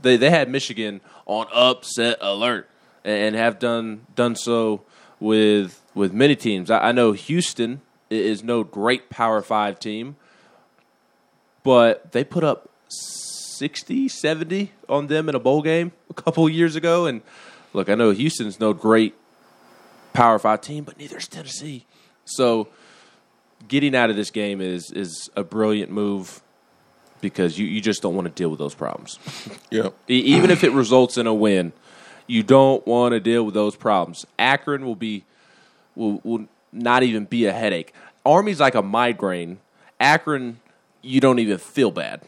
They 0.00 0.16
they 0.16 0.30
had 0.30 0.48
Michigan 0.48 1.00
on 1.26 1.46
upset 1.52 2.18
alert 2.20 2.68
and 3.04 3.34
have 3.34 3.58
done 3.58 4.06
done 4.14 4.36
so 4.36 4.82
with 5.20 5.82
with 5.94 6.12
many 6.12 6.36
teams. 6.36 6.70
I, 6.70 6.88
I 6.88 6.92
know 6.92 7.12
Houston 7.12 7.80
is 8.10 8.44
no 8.44 8.62
great 8.62 9.10
Power 9.10 9.42
Five 9.42 9.78
team, 9.78 10.16
but 11.62 12.12
they 12.12 12.24
put 12.24 12.44
up 12.44 12.70
60, 12.88 14.08
70 14.08 14.72
on 14.88 15.08
them 15.08 15.28
in 15.28 15.34
a 15.34 15.40
bowl 15.40 15.62
game 15.62 15.92
a 16.08 16.14
couple 16.14 16.48
years 16.48 16.76
ago. 16.76 17.06
And 17.06 17.22
look, 17.78 17.88
I 17.88 17.94
know 17.94 18.10
Houston's 18.10 18.58
no 18.58 18.72
great 18.72 19.14
Power 20.12 20.38
Five 20.38 20.60
team, 20.60 20.82
but 20.82 20.98
neither 20.98 21.16
is 21.16 21.28
Tennessee. 21.28 21.86
So 22.24 22.68
getting 23.68 23.94
out 23.94 24.10
of 24.10 24.16
this 24.16 24.30
game 24.30 24.60
is 24.60 24.90
is 24.90 25.30
a 25.36 25.44
brilliant 25.44 25.90
move 25.90 26.42
because 27.20 27.58
you, 27.58 27.66
you 27.66 27.80
just 27.80 28.02
don't 28.02 28.14
want 28.14 28.26
to 28.26 28.32
deal 28.32 28.48
with 28.50 28.58
those 28.58 28.74
problems. 28.74 29.18
yeah. 29.70 29.90
Even 30.08 30.50
if 30.50 30.64
it 30.64 30.72
results 30.72 31.16
in 31.16 31.26
a 31.26 31.34
win, 31.34 31.72
you 32.26 32.42
don't 32.42 32.84
want 32.86 33.12
to 33.12 33.20
deal 33.20 33.44
with 33.44 33.54
those 33.54 33.76
problems. 33.76 34.26
Akron 34.38 34.84
will 34.84 34.96
be 34.96 35.24
will 35.94 36.20
will 36.24 36.46
not 36.72 37.04
even 37.04 37.26
be 37.26 37.46
a 37.46 37.52
headache. 37.52 37.94
Army's 38.26 38.58
like 38.58 38.74
a 38.74 38.82
migraine. 38.82 39.58
Akron, 40.00 40.58
you 41.00 41.20
don't 41.20 41.38
even 41.38 41.58
feel 41.58 41.92
bad. 41.92 42.22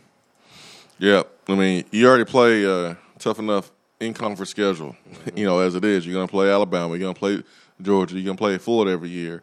Yeah, 0.99 1.25
I 1.49 1.55
mean, 1.57 1.85
you 1.91 2.07
already 2.07 2.25
play 2.25 2.65
uh, 2.65 2.95
tough 3.19 3.39
enough 3.39 3.73
in 4.01 4.15
conference 4.15 4.51
schedule. 4.51 4.97
you 5.37 5.45
know, 5.45 5.61
as 5.61 5.75
it 5.75 5.85
is, 5.85 6.07
you're 6.07 6.15
going 6.15 6.27
to 6.27 6.31
play 6.31 6.51
Alabama, 6.51 6.91
you're 6.95 7.13
going 7.13 7.15
to 7.15 7.19
play 7.19 7.43
Georgia, 7.81 8.17
you're 8.17 8.25
going 8.25 8.37
to 8.37 8.41
play 8.41 8.59
Florida 8.59 8.91
every 8.91 9.11
year, 9.11 9.43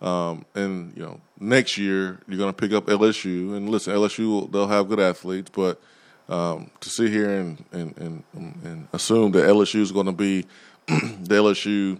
um, 0.00 0.44
and 0.54 0.96
you 0.96 1.02
know, 1.02 1.20
next 1.38 1.76
year 1.76 2.18
you're 2.28 2.38
going 2.38 2.52
to 2.52 2.56
pick 2.56 2.72
up 2.72 2.86
LSU. 2.86 3.56
And 3.56 3.68
listen, 3.68 3.94
LSU 3.94 4.50
they'll 4.50 4.68
have 4.68 4.88
good 4.88 5.00
athletes, 5.00 5.50
but 5.54 5.80
um, 6.28 6.70
to 6.80 6.88
sit 6.88 7.10
here 7.10 7.30
and 7.30 7.64
and, 7.72 7.96
and 7.98 8.22
and 8.32 8.88
assume 8.92 9.32
that 9.32 9.44
LSU 9.44 9.80
is 9.80 9.92
going 9.92 10.06
to 10.06 10.12
be 10.12 10.46
the 10.86 11.34
LSU 11.34 11.98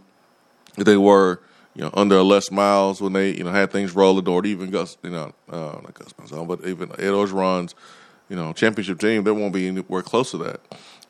that 0.76 0.84
they 0.84 0.96
were, 0.96 1.40
you 1.74 1.82
know, 1.82 1.90
under 1.94 2.22
Les 2.22 2.50
Miles 2.50 3.00
when 3.00 3.12
they, 3.12 3.34
you 3.34 3.44
know, 3.44 3.50
had 3.50 3.72
things 3.72 3.94
rolling, 3.94 4.26
or 4.28 4.44
even 4.44 4.70
Gus, 4.70 4.96
you 5.02 5.10
know, 5.10 5.32
uh, 5.50 5.78
not 5.82 5.94
Gus 5.94 6.12
Malzahn, 6.14 6.46
but 6.46 6.64
even 6.66 6.90
Ed 6.92 7.12
Orgeron's, 7.12 7.74
you 8.28 8.36
know, 8.36 8.52
championship 8.52 9.00
team, 9.00 9.24
they 9.24 9.30
won't 9.30 9.52
be 9.52 9.68
anywhere 9.68 10.02
close 10.02 10.30
to 10.32 10.38
that. 10.38 10.60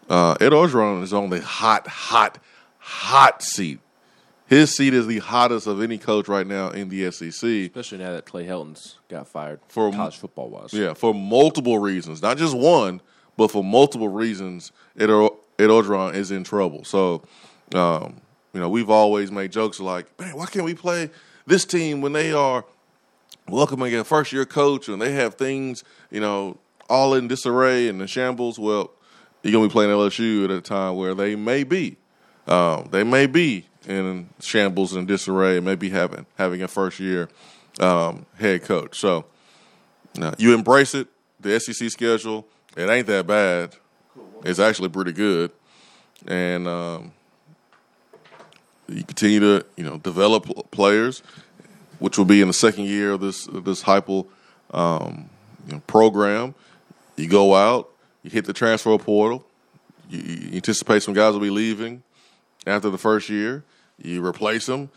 Uh, 0.08 0.36
Ed 0.40 0.52
Orgeron 0.52 1.02
is 1.02 1.12
on 1.12 1.30
the 1.30 1.40
hot, 1.40 1.86
hot, 1.86 2.38
hot 2.78 3.42
seat. 3.42 3.80
His 4.46 4.76
seat 4.76 4.94
is 4.94 5.08
the 5.08 5.18
hottest 5.18 5.66
of 5.66 5.82
any 5.82 5.98
coach 5.98 6.28
right 6.28 6.46
now 6.46 6.70
in 6.70 6.88
the 6.88 7.10
SEC. 7.10 7.30
Especially 7.50 7.98
now 7.98 8.12
that 8.12 8.26
Clay 8.26 8.46
Helton's 8.46 8.96
got 9.08 9.26
fired 9.26 9.58
For- 9.68 9.90
college 9.90 10.16
football 10.16 10.48
wise. 10.50 10.72
Yeah, 10.72 10.94
for 10.94 11.12
multiple 11.12 11.78
reasons, 11.80 12.22
not 12.22 12.36
just 12.38 12.56
one, 12.56 13.00
but 13.36 13.50
for 13.50 13.64
multiple 13.64 14.08
reasons, 14.08 14.70
Ed, 14.96 15.10
O- 15.10 15.38
Ed 15.58 15.66
Orgeron 15.68 16.14
is 16.14 16.30
in 16.30 16.44
trouble. 16.44 16.84
So, 16.84 17.22
um, 17.74 18.20
you 18.52 18.60
know, 18.60 18.68
we've 18.68 18.88
always 18.90 19.32
made 19.32 19.50
jokes 19.50 19.80
like, 19.80 20.06
man, 20.20 20.36
why 20.36 20.46
can't 20.46 20.64
we 20.64 20.74
play 20.74 21.10
this 21.46 21.64
team 21.64 22.00
when 22.00 22.12
they 22.12 22.32
are 22.32 22.64
welcoming 23.48 23.94
a 23.96 24.04
first 24.04 24.32
year 24.32 24.44
coach 24.46 24.88
and 24.88 25.02
they 25.02 25.10
have 25.12 25.34
things, 25.34 25.82
you 26.12 26.20
know, 26.20 26.56
all 26.88 27.14
in 27.14 27.26
disarray 27.26 27.88
and 27.88 28.00
in 28.00 28.06
shambles? 28.06 28.60
Well, 28.60 28.92
you're 29.48 29.62
to 29.62 29.68
be 29.68 29.72
playing 29.72 29.90
LSU 29.90 30.44
at 30.44 30.50
a 30.50 30.60
time 30.60 30.96
where 30.96 31.14
they 31.14 31.36
may 31.36 31.64
be. 31.64 31.96
Um, 32.46 32.88
they 32.90 33.04
may 33.04 33.26
be 33.26 33.66
in 33.86 34.28
shambles 34.40 34.94
and 34.94 35.06
disarray, 35.06 35.60
maybe 35.60 35.90
having 35.90 36.26
having 36.36 36.62
a 36.62 36.68
first 36.68 37.00
year 37.00 37.28
um, 37.80 38.26
head 38.38 38.62
coach. 38.62 38.98
So 38.98 39.26
you 40.38 40.54
embrace 40.54 40.94
it. 40.94 41.08
The 41.40 41.60
SEC 41.60 41.90
schedule 41.90 42.46
it 42.76 42.90
ain't 42.90 43.06
that 43.06 43.26
bad. 43.26 43.74
It's 44.44 44.58
actually 44.58 44.90
pretty 44.90 45.12
good, 45.12 45.50
and 46.26 46.68
um, 46.68 47.12
you 48.86 49.02
continue 49.02 49.40
to 49.40 49.66
you 49.76 49.84
know 49.84 49.96
develop 49.96 50.70
players, 50.70 51.22
which 51.98 52.18
will 52.18 52.26
be 52.26 52.42
in 52.42 52.48
the 52.48 52.54
second 52.54 52.84
year 52.84 53.12
of 53.12 53.20
this 53.20 53.46
of 53.48 53.64
this 53.64 53.82
Heupel 53.82 54.26
um, 54.72 55.30
you 55.66 55.72
know, 55.74 55.82
program. 55.86 56.54
You 57.16 57.28
go 57.28 57.54
out, 57.54 57.88
you 58.26 58.32
hit 58.32 58.44
the 58.44 58.52
transfer 58.52 58.98
portal. 58.98 59.46
You, 60.10 60.18
you, 60.18 60.56
anticipate 60.56 61.02
some 61.04 61.14
guys 61.14 61.32
will 61.32 61.40
be 61.40 61.50
leaving 61.50 62.02
after 62.66 62.90
the 62.90 62.98
first 62.98 63.28
year. 63.28 63.64
You 64.02 64.24
replace 64.24 64.66
them. 64.66 64.90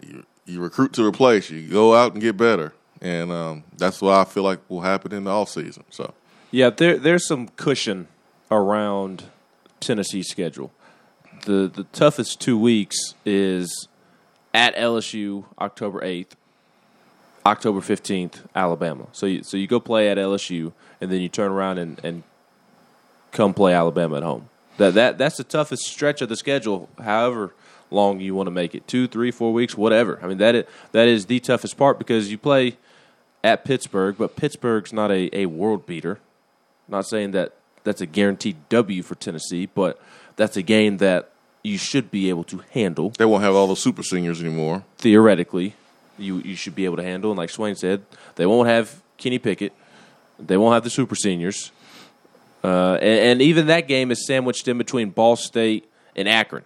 You, 0.00 0.24
you 0.44 0.60
recruit 0.60 0.92
to 0.94 1.04
replace. 1.04 1.50
You 1.50 1.68
go 1.68 1.94
out 1.94 2.12
and 2.12 2.22
get 2.22 2.36
better, 2.36 2.72
and 3.02 3.32
um, 3.32 3.64
that's 3.76 4.00
what 4.00 4.14
I 4.14 4.24
feel 4.24 4.44
like 4.44 4.60
will 4.68 4.82
happen 4.82 5.12
in 5.12 5.24
the 5.24 5.30
off 5.32 5.48
season. 5.48 5.82
So, 5.90 6.14
yeah, 6.52 6.70
there 6.70 6.96
there's 6.96 7.26
some 7.26 7.48
cushion 7.48 8.06
around 8.52 9.24
Tennessee's 9.80 10.28
schedule. 10.28 10.72
The 11.44 11.70
the 11.72 11.84
toughest 11.92 12.40
two 12.40 12.56
weeks 12.56 13.14
is 13.24 13.88
at 14.54 14.76
LSU 14.76 15.44
October 15.58 16.04
eighth, 16.04 16.36
October 17.44 17.80
fifteenth, 17.80 18.46
Alabama. 18.54 19.08
So 19.10 19.26
you, 19.26 19.42
so 19.42 19.56
you 19.56 19.66
go 19.66 19.80
play 19.80 20.08
at 20.08 20.18
LSU, 20.18 20.72
and 21.00 21.10
then 21.10 21.20
you 21.20 21.28
turn 21.28 21.50
around 21.50 21.78
and, 21.78 22.00
and 22.04 22.22
come 23.36 23.54
play 23.54 23.72
Alabama 23.72 24.16
at 24.16 24.22
home. 24.22 24.48
That 24.78 24.94
that 24.94 25.18
that's 25.18 25.36
the 25.36 25.44
toughest 25.44 25.84
stretch 25.84 26.20
of 26.22 26.28
the 26.28 26.36
schedule. 26.36 26.88
However 26.98 27.54
long 27.90 28.18
you 28.18 28.34
want 28.34 28.48
to 28.48 28.50
make 28.50 28.74
it, 28.74 28.88
two, 28.88 29.06
three, 29.06 29.30
four 29.30 29.52
weeks, 29.52 29.76
whatever. 29.76 30.18
I 30.22 30.26
mean 30.26 30.38
that 30.38 30.54
is, 30.54 30.64
that 30.92 31.06
is 31.06 31.26
the 31.26 31.38
toughest 31.40 31.76
part 31.76 31.98
because 31.98 32.30
you 32.30 32.38
play 32.38 32.76
at 33.44 33.64
Pittsburgh, 33.64 34.16
but 34.18 34.34
Pittsburgh's 34.34 34.92
not 34.92 35.10
a, 35.12 35.30
a 35.36 35.46
world 35.46 35.86
beater. 35.86 36.18
not 36.88 37.06
saying 37.06 37.30
that 37.30 37.54
that's 37.84 38.00
a 38.00 38.06
guaranteed 38.06 38.56
W 38.68 39.02
for 39.02 39.14
Tennessee, 39.14 39.66
but 39.66 40.00
that's 40.34 40.56
a 40.56 40.62
game 40.62 40.96
that 40.96 41.30
you 41.62 41.78
should 41.78 42.10
be 42.10 42.28
able 42.28 42.44
to 42.44 42.62
handle. 42.72 43.10
They 43.10 43.24
won't 43.24 43.44
have 43.44 43.54
all 43.54 43.68
the 43.68 43.76
super 43.76 44.02
seniors 44.02 44.40
anymore. 44.40 44.84
Theoretically, 44.98 45.74
you 46.18 46.38
you 46.38 46.56
should 46.56 46.74
be 46.74 46.84
able 46.84 46.96
to 46.96 47.02
handle. 47.02 47.30
And 47.30 47.38
like 47.38 47.50
Swain 47.50 47.76
said, 47.76 48.04
they 48.34 48.46
won't 48.46 48.68
have 48.68 49.02
Kenny 49.16 49.38
Pickett. 49.38 49.72
They 50.38 50.56
won't 50.56 50.74
have 50.74 50.84
the 50.84 50.90
super 50.90 51.14
seniors. 51.14 51.72
Uh, 52.66 52.94
and, 52.94 53.20
and, 53.20 53.42
even 53.42 53.68
that 53.68 53.86
game 53.86 54.10
is 54.10 54.26
sandwiched 54.26 54.66
in 54.66 54.76
between 54.76 55.10
Ball 55.10 55.36
State 55.36 55.88
and 56.16 56.28
Akron. 56.28 56.64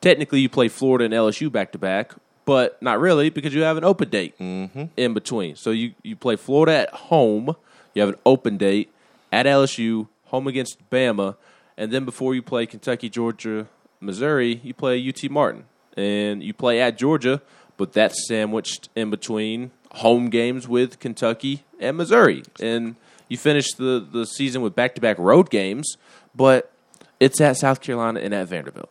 Technically, 0.00 0.40
you 0.40 0.48
play 0.48 0.68
Florida 0.68 1.04
and 1.04 1.12
LSU 1.12 1.52
back 1.52 1.72
to 1.72 1.78
back, 1.78 2.14
but 2.46 2.80
not 2.80 2.98
really 2.98 3.28
because 3.28 3.52
you 3.52 3.60
have 3.64 3.76
an 3.76 3.84
open 3.84 4.08
date 4.08 4.38
mm-hmm. 4.38 4.84
in 4.96 5.12
between. 5.12 5.56
So 5.56 5.72
you, 5.72 5.92
you 6.02 6.16
play 6.16 6.36
Florida 6.36 6.72
at 6.72 6.90
home, 6.90 7.54
you 7.92 8.00
have 8.00 8.08
an 8.08 8.18
open 8.24 8.56
date 8.56 8.90
at 9.30 9.44
LSU, 9.44 10.08
home 10.26 10.46
against 10.46 10.78
Bama, 10.88 11.36
and 11.76 11.92
then 11.92 12.06
before 12.06 12.34
you 12.34 12.40
play 12.40 12.64
Kentucky, 12.64 13.10
Georgia, 13.10 13.66
Missouri, 14.00 14.60
you 14.64 14.72
play 14.72 15.06
UT 15.06 15.30
Martin. 15.30 15.64
And 15.98 16.42
you 16.42 16.54
play 16.54 16.80
at 16.80 16.96
Georgia, 16.96 17.42
but 17.76 17.92
that's 17.92 18.26
sandwiched 18.26 18.88
in 18.96 19.10
between 19.10 19.70
home 19.92 20.30
games 20.30 20.66
with 20.66 20.98
Kentucky 20.98 21.64
and 21.78 21.96
Missouri. 21.96 22.42
And 22.58 22.96
you 23.34 23.38
finish 23.38 23.72
the, 23.72 24.06
the 24.12 24.26
season 24.26 24.62
with 24.62 24.76
back 24.76 24.94
to 24.94 25.00
back 25.00 25.18
road 25.18 25.50
games, 25.50 25.96
but 26.36 26.72
it's 27.18 27.40
at 27.40 27.56
South 27.56 27.80
Carolina 27.80 28.20
and 28.20 28.32
at 28.32 28.46
Vanderbilt. 28.46 28.90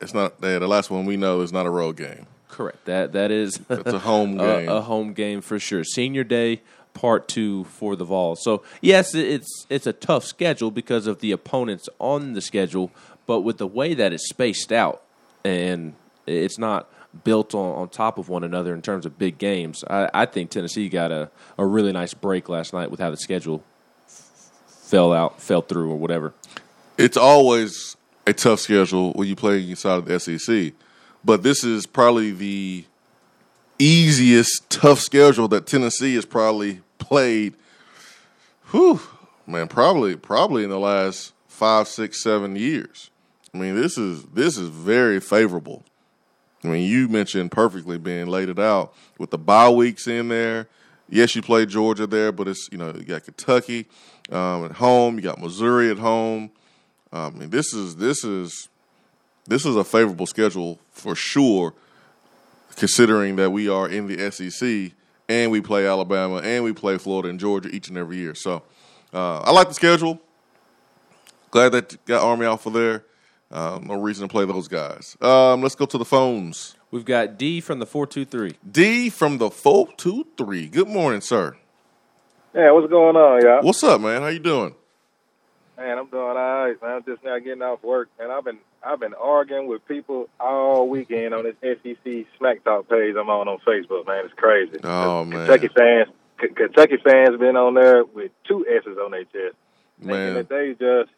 It's 0.00 0.14
not 0.14 0.40
the 0.40 0.60
last 0.60 0.90
one 0.90 1.06
we 1.06 1.16
know 1.16 1.40
is 1.40 1.52
not 1.52 1.66
a 1.66 1.70
road 1.70 1.96
game. 1.96 2.26
Correct. 2.48 2.84
That 2.84 3.12
that 3.12 3.32
is 3.32 3.60
it's 3.70 3.92
a 3.92 3.98
home 3.98 4.36
game. 4.38 4.68
a, 4.68 4.76
a, 4.76 4.80
home 4.80 5.12
game 5.12 5.40
for 5.40 5.58
sure. 5.58 5.82
Senior 5.82 6.22
day 6.22 6.62
part 6.94 7.26
two 7.26 7.64
for 7.64 7.96
the 7.96 8.04
Vols. 8.04 8.42
So 8.44 8.62
yes, 8.80 9.12
it's 9.14 9.66
it's 9.68 9.88
a 9.88 9.92
tough 9.92 10.24
schedule 10.24 10.70
because 10.70 11.08
of 11.08 11.18
the 11.18 11.32
opponents 11.32 11.88
on 11.98 12.34
the 12.34 12.40
schedule, 12.40 12.92
but 13.26 13.40
with 13.40 13.58
the 13.58 13.66
way 13.66 13.94
that 13.94 14.12
it's 14.12 14.28
spaced 14.28 14.72
out 14.72 15.02
and 15.44 15.94
it's 16.26 16.58
not 16.58 16.88
built 17.24 17.54
on, 17.54 17.74
on 17.74 17.88
top 17.88 18.18
of 18.18 18.28
one 18.28 18.44
another 18.44 18.72
in 18.72 18.82
terms 18.82 19.04
of 19.04 19.18
big 19.18 19.36
games. 19.38 19.82
I, 19.88 20.08
I 20.14 20.26
think 20.26 20.50
Tennessee 20.50 20.88
got 20.88 21.10
a, 21.10 21.30
a 21.58 21.66
really 21.66 21.92
nice 21.92 22.14
break 22.14 22.48
last 22.48 22.72
night 22.72 22.90
with 22.90 23.00
how 23.00 23.10
the 23.10 23.16
schedule 23.16 23.64
fell 24.90 25.12
out, 25.12 25.40
fell 25.40 25.62
through, 25.62 25.90
or 25.90 25.96
whatever. 25.96 26.34
It's 26.98 27.16
always 27.16 27.96
a 28.26 28.32
tough 28.32 28.60
schedule 28.60 29.12
when 29.12 29.28
you 29.28 29.36
play 29.36 29.68
inside 29.68 29.98
of 29.98 30.04
the 30.04 30.20
SEC, 30.20 30.72
but 31.24 31.42
this 31.42 31.64
is 31.64 31.86
probably 31.86 32.32
the 32.32 32.84
easiest 33.78 34.68
tough 34.68 35.00
schedule 35.00 35.48
that 35.48 35.66
Tennessee 35.66 36.14
has 36.14 36.26
probably 36.26 36.80
played. 36.98 37.54
Whew, 38.70 39.00
man, 39.46 39.68
probably 39.68 40.16
probably 40.16 40.64
in 40.64 40.70
the 40.70 40.78
last 40.78 41.32
five, 41.48 41.88
six, 41.88 42.22
seven 42.22 42.56
years. 42.56 43.10
I 43.54 43.58
mean, 43.58 43.74
this 43.74 43.96
is 43.98 44.24
this 44.24 44.56
is 44.56 44.68
very 44.68 45.20
favorable 45.20 45.84
I 46.64 46.68
mean, 46.68 46.88
you 46.88 47.08
mentioned 47.08 47.50
perfectly 47.50 47.98
being 47.98 48.26
laid 48.26 48.48
it 48.48 48.58
out 48.58 48.92
with 49.18 49.30
the 49.30 49.38
bye 49.38 49.70
weeks 49.70 50.06
in 50.06 50.28
there. 50.28 50.68
Yes, 51.08 51.34
you 51.34 51.42
play 51.42 51.66
Georgia 51.66 52.06
there, 52.06 52.32
but 52.32 52.48
it's 52.48 52.68
you 52.70 52.78
know 52.78 52.92
you 52.94 53.04
got 53.04 53.24
Kentucky 53.24 53.86
um, 54.30 54.64
at 54.64 54.72
home, 54.72 55.16
you 55.16 55.22
got 55.22 55.40
Missouri 55.40 55.90
at 55.90 55.98
home. 55.98 56.50
I 57.12 57.30
mean, 57.30 57.50
this 57.50 57.74
is 57.74 57.96
this 57.96 58.24
is 58.24 58.68
this 59.46 59.66
is 59.66 59.76
a 59.76 59.84
favorable 59.84 60.26
schedule 60.26 60.78
for 60.92 61.14
sure, 61.14 61.74
considering 62.76 63.36
that 63.36 63.50
we 63.50 63.68
are 63.68 63.88
in 63.88 64.06
the 64.06 64.30
SEC 64.30 64.92
and 65.28 65.50
we 65.50 65.60
play 65.60 65.86
Alabama 65.86 66.36
and 66.36 66.64
we 66.64 66.72
play 66.72 66.98
Florida 66.98 67.28
and 67.28 67.40
Georgia 67.40 67.68
each 67.68 67.88
and 67.88 67.98
every 67.98 68.16
year. 68.16 68.34
So 68.34 68.62
uh, 69.12 69.40
I 69.40 69.50
like 69.50 69.68
the 69.68 69.74
schedule. 69.74 70.20
Glad 71.50 71.70
that 71.70 72.04
got 72.04 72.22
Army 72.22 72.46
off 72.46 72.66
of 72.66 72.72
there. 72.72 73.04
Um, 73.50 73.86
no 73.86 74.00
reason 74.00 74.28
to 74.28 74.32
play 74.32 74.44
those 74.44 74.68
guys. 74.68 75.16
Um, 75.20 75.62
let's 75.62 75.74
go 75.74 75.86
to 75.86 75.98
the 75.98 76.04
phones. 76.04 76.76
We've 76.92 77.04
got 77.04 77.36
D 77.36 77.60
from 77.60 77.80
the 77.80 77.86
423. 77.86 78.54
D 78.70 79.10
from 79.10 79.38
the 79.38 79.50
423. 79.50 80.68
Good 80.68 80.88
morning, 80.88 81.20
sir. 81.20 81.56
Yeah, 82.54 82.72
what's 82.72 82.90
going 82.90 83.16
on, 83.16 83.42
y'all? 83.42 83.62
What's 83.62 83.82
up, 83.84 84.00
man? 84.00 84.22
How 84.22 84.28
you 84.28 84.40
doing? 84.40 84.74
Man, 85.78 85.98
I'm 85.98 86.06
doing 86.08 86.22
all 86.22 86.34
right, 86.34 86.82
man. 86.82 86.90
I'm 86.96 87.04
just 87.04 87.22
now 87.24 87.38
getting 87.38 87.62
off 87.62 87.82
work, 87.82 88.08
and 88.18 88.30
I've 88.30 88.44
been 88.44 88.58
I've 88.82 89.00
been 89.00 89.14
arguing 89.14 89.66
with 89.66 89.86
people 89.86 90.28
all 90.38 90.88
weekend 90.88 91.32
on 91.32 91.44
this 91.44 91.54
SEC 91.62 92.26
Smack 92.38 92.64
Talk 92.64 92.88
page 92.88 93.14
I'm 93.18 93.30
on 93.30 93.48
on 93.48 93.58
Facebook, 93.66 94.06
man. 94.06 94.24
It's 94.24 94.34
crazy. 94.34 94.78
Oh 94.82 95.24
man, 95.24 95.46
Kentucky 95.46 95.68
fans, 95.74 96.08
K- 96.38 96.48
Kentucky 96.48 96.96
fans 97.02 97.38
been 97.38 97.56
on 97.56 97.74
there 97.74 98.04
with 98.04 98.32
two 98.46 98.66
S's 98.68 98.98
on 98.98 99.12
their 99.12 99.24
chest, 99.24 99.56
man. 100.00 100.34
that 100.34 100.48
they 100.48 100.72
just 100.78 101.10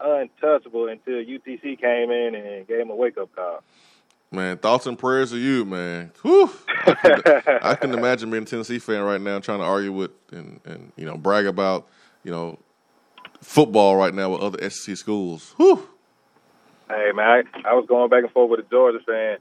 untouchable 0.00 0.88
until 0.88 1.14
UTC 1.14 1.80
came 1.80 2.10
in 2.10 2.34
and 2.34 2.66
gave 2.66 2.78
them 2.78 2.90
a 2.90 2.96
wake 2.96 3.16
up 3.16 3.34
call. 3.34 3.62
Man, 4.32 4.58
thoughts 4.58 4.86
and 4.86 4.98
prayers 4.98 5.30
to 5.30 5.38
you, 5.38 5.64
man. 5.64 6.12
Whew. 6.22 6.50
I, 6.86 6.94
can, 6.94 7.42
I 7.62 7.74
can 7.74 7.94
imagine 7.94 8.30
being 8.30 8.44
a 8.44 8.46
Tennessee 8.46 8.78
fan 8.78 9.02
right 9.02 9.20
now, 9.20 9.40
trying 9.40 9.58
to 9.58 9.64
argue 9.64 9.92
with 9.92 10.12
and, 10.30 10.60
and 10.64 10.92
you 10.96 11.04
know 11.04 11.16
brag 11.16 11.46
about 11.46 11.88
you 12.22 12.30
know 12.30 12.58
football 13.40 13.96
right 13.96 14.14
now 14.14 14.30
with 14.30 14.40
other 14.40 14.70
SEC 14.70 14.96
schools. 14.96 15.54
Whew. 15.56 15.88
Hey 16.88 17.10
man, 17.14 17.44
I, 17.64 17.70
I 17.70 17.74
was 17.74 17.86
going 17.88 18.08
back 18.08 18.22
and 18.22 18.32
forth 18.32 18.50
with 18.50 18.60
a 18.60 18.70
Georgia 18.70 19.00
fan 19.04 19.38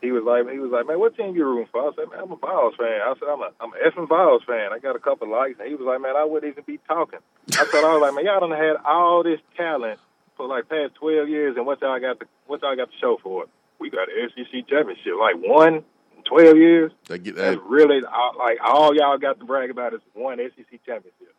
he 0.00 0.12
was 0.12 0.22
like, 0.22 0.46
he 0.52 0.58
was 0.58 0.70
like, 0.70 0.86
man, 0.86 0.98
what 0.98 1.16
team 1.16 1.34
you 1.34 1.44
rooting 1.44 1.66
for? 1.72 1.82
I 1.82 1.90
said, 1.96 2.10
man, 2.10 2.20
I'm 2.22 2.32
a 2.32 2.36
Vols 2.36 2.74
fan. 2.78 3.02
I 3.02 3.14
said, 3.18 3.28
I'm 3.28 3.42
a, 3.42 3.50
I'm 3.60 3.72
an 3.72 3.80
effing 3.84 4.08
Vols 4.08 4.42
fan. 4.46 4.72
I 4.72 4.78
got 4.78 4.94
a 4.94 5.00
couple 5.00 5.28
likes, 5.28 5.58
and 5.58 5.68
he 5.68 5.74
was 5.74 5.86
like, 5.86 6.00
man, 6.00 6.14
I 6.16 6.24
wouldn't 6.24 6.52
even 6.52 6.64
be 6.64 6.78
talking. 6.86 7.18
I 7.50 7.66
said, 7.66 7.82
I 7.82 7.92
was 7.94 8.02
like, 8.02 8.14
man, 8.14 8.24
y'all 8.24 8.40
done 8.40 8.56
had 8.56 8.76
all 8.84 9.22
this 9.24 9.40
talent 9.56 9.98
for 10.36 10.46
like 10.46 10.68
past 10.68 10.94
12 10.94 11.28
years, 11.28 11.56
and 11.56 11.66
what 11.66 11.80
y'all 11.80 11.98
got 11.98 12.20
to, 12.20 12.26
what 12.46 12.62
y'all 12.62 12.76
got 12.76 12.90
to 12.90 12.98
show 13.00 13.18
for 13.22 13.44
it? 13.44 13.48
We 13.78 13.90
got 13.90 14.08
an 14.08 14.30
SEC 14.34 14.68
championship, 14.68 15.14
like 15.20 15.36
one, 15.36 15.84
in 16.16 16.22
12 16.24 16.56
years. 16.56 16.92
They 17.08 17.18
get 17.18 17.36
that. 17.36 17.42
That's 17.42 17.60
really 17.64 18.00
like 18.38 18.58
all 18.64 18.94
y'all 18.94 19.18
got 19.18 19.38
to 19.38 19.44
brag 19.44 19.70
about 19.70 19.94
is 19.94 20.00
one 20.14 20.38
SEC 20.38 20.80
championship. 20.84 21.34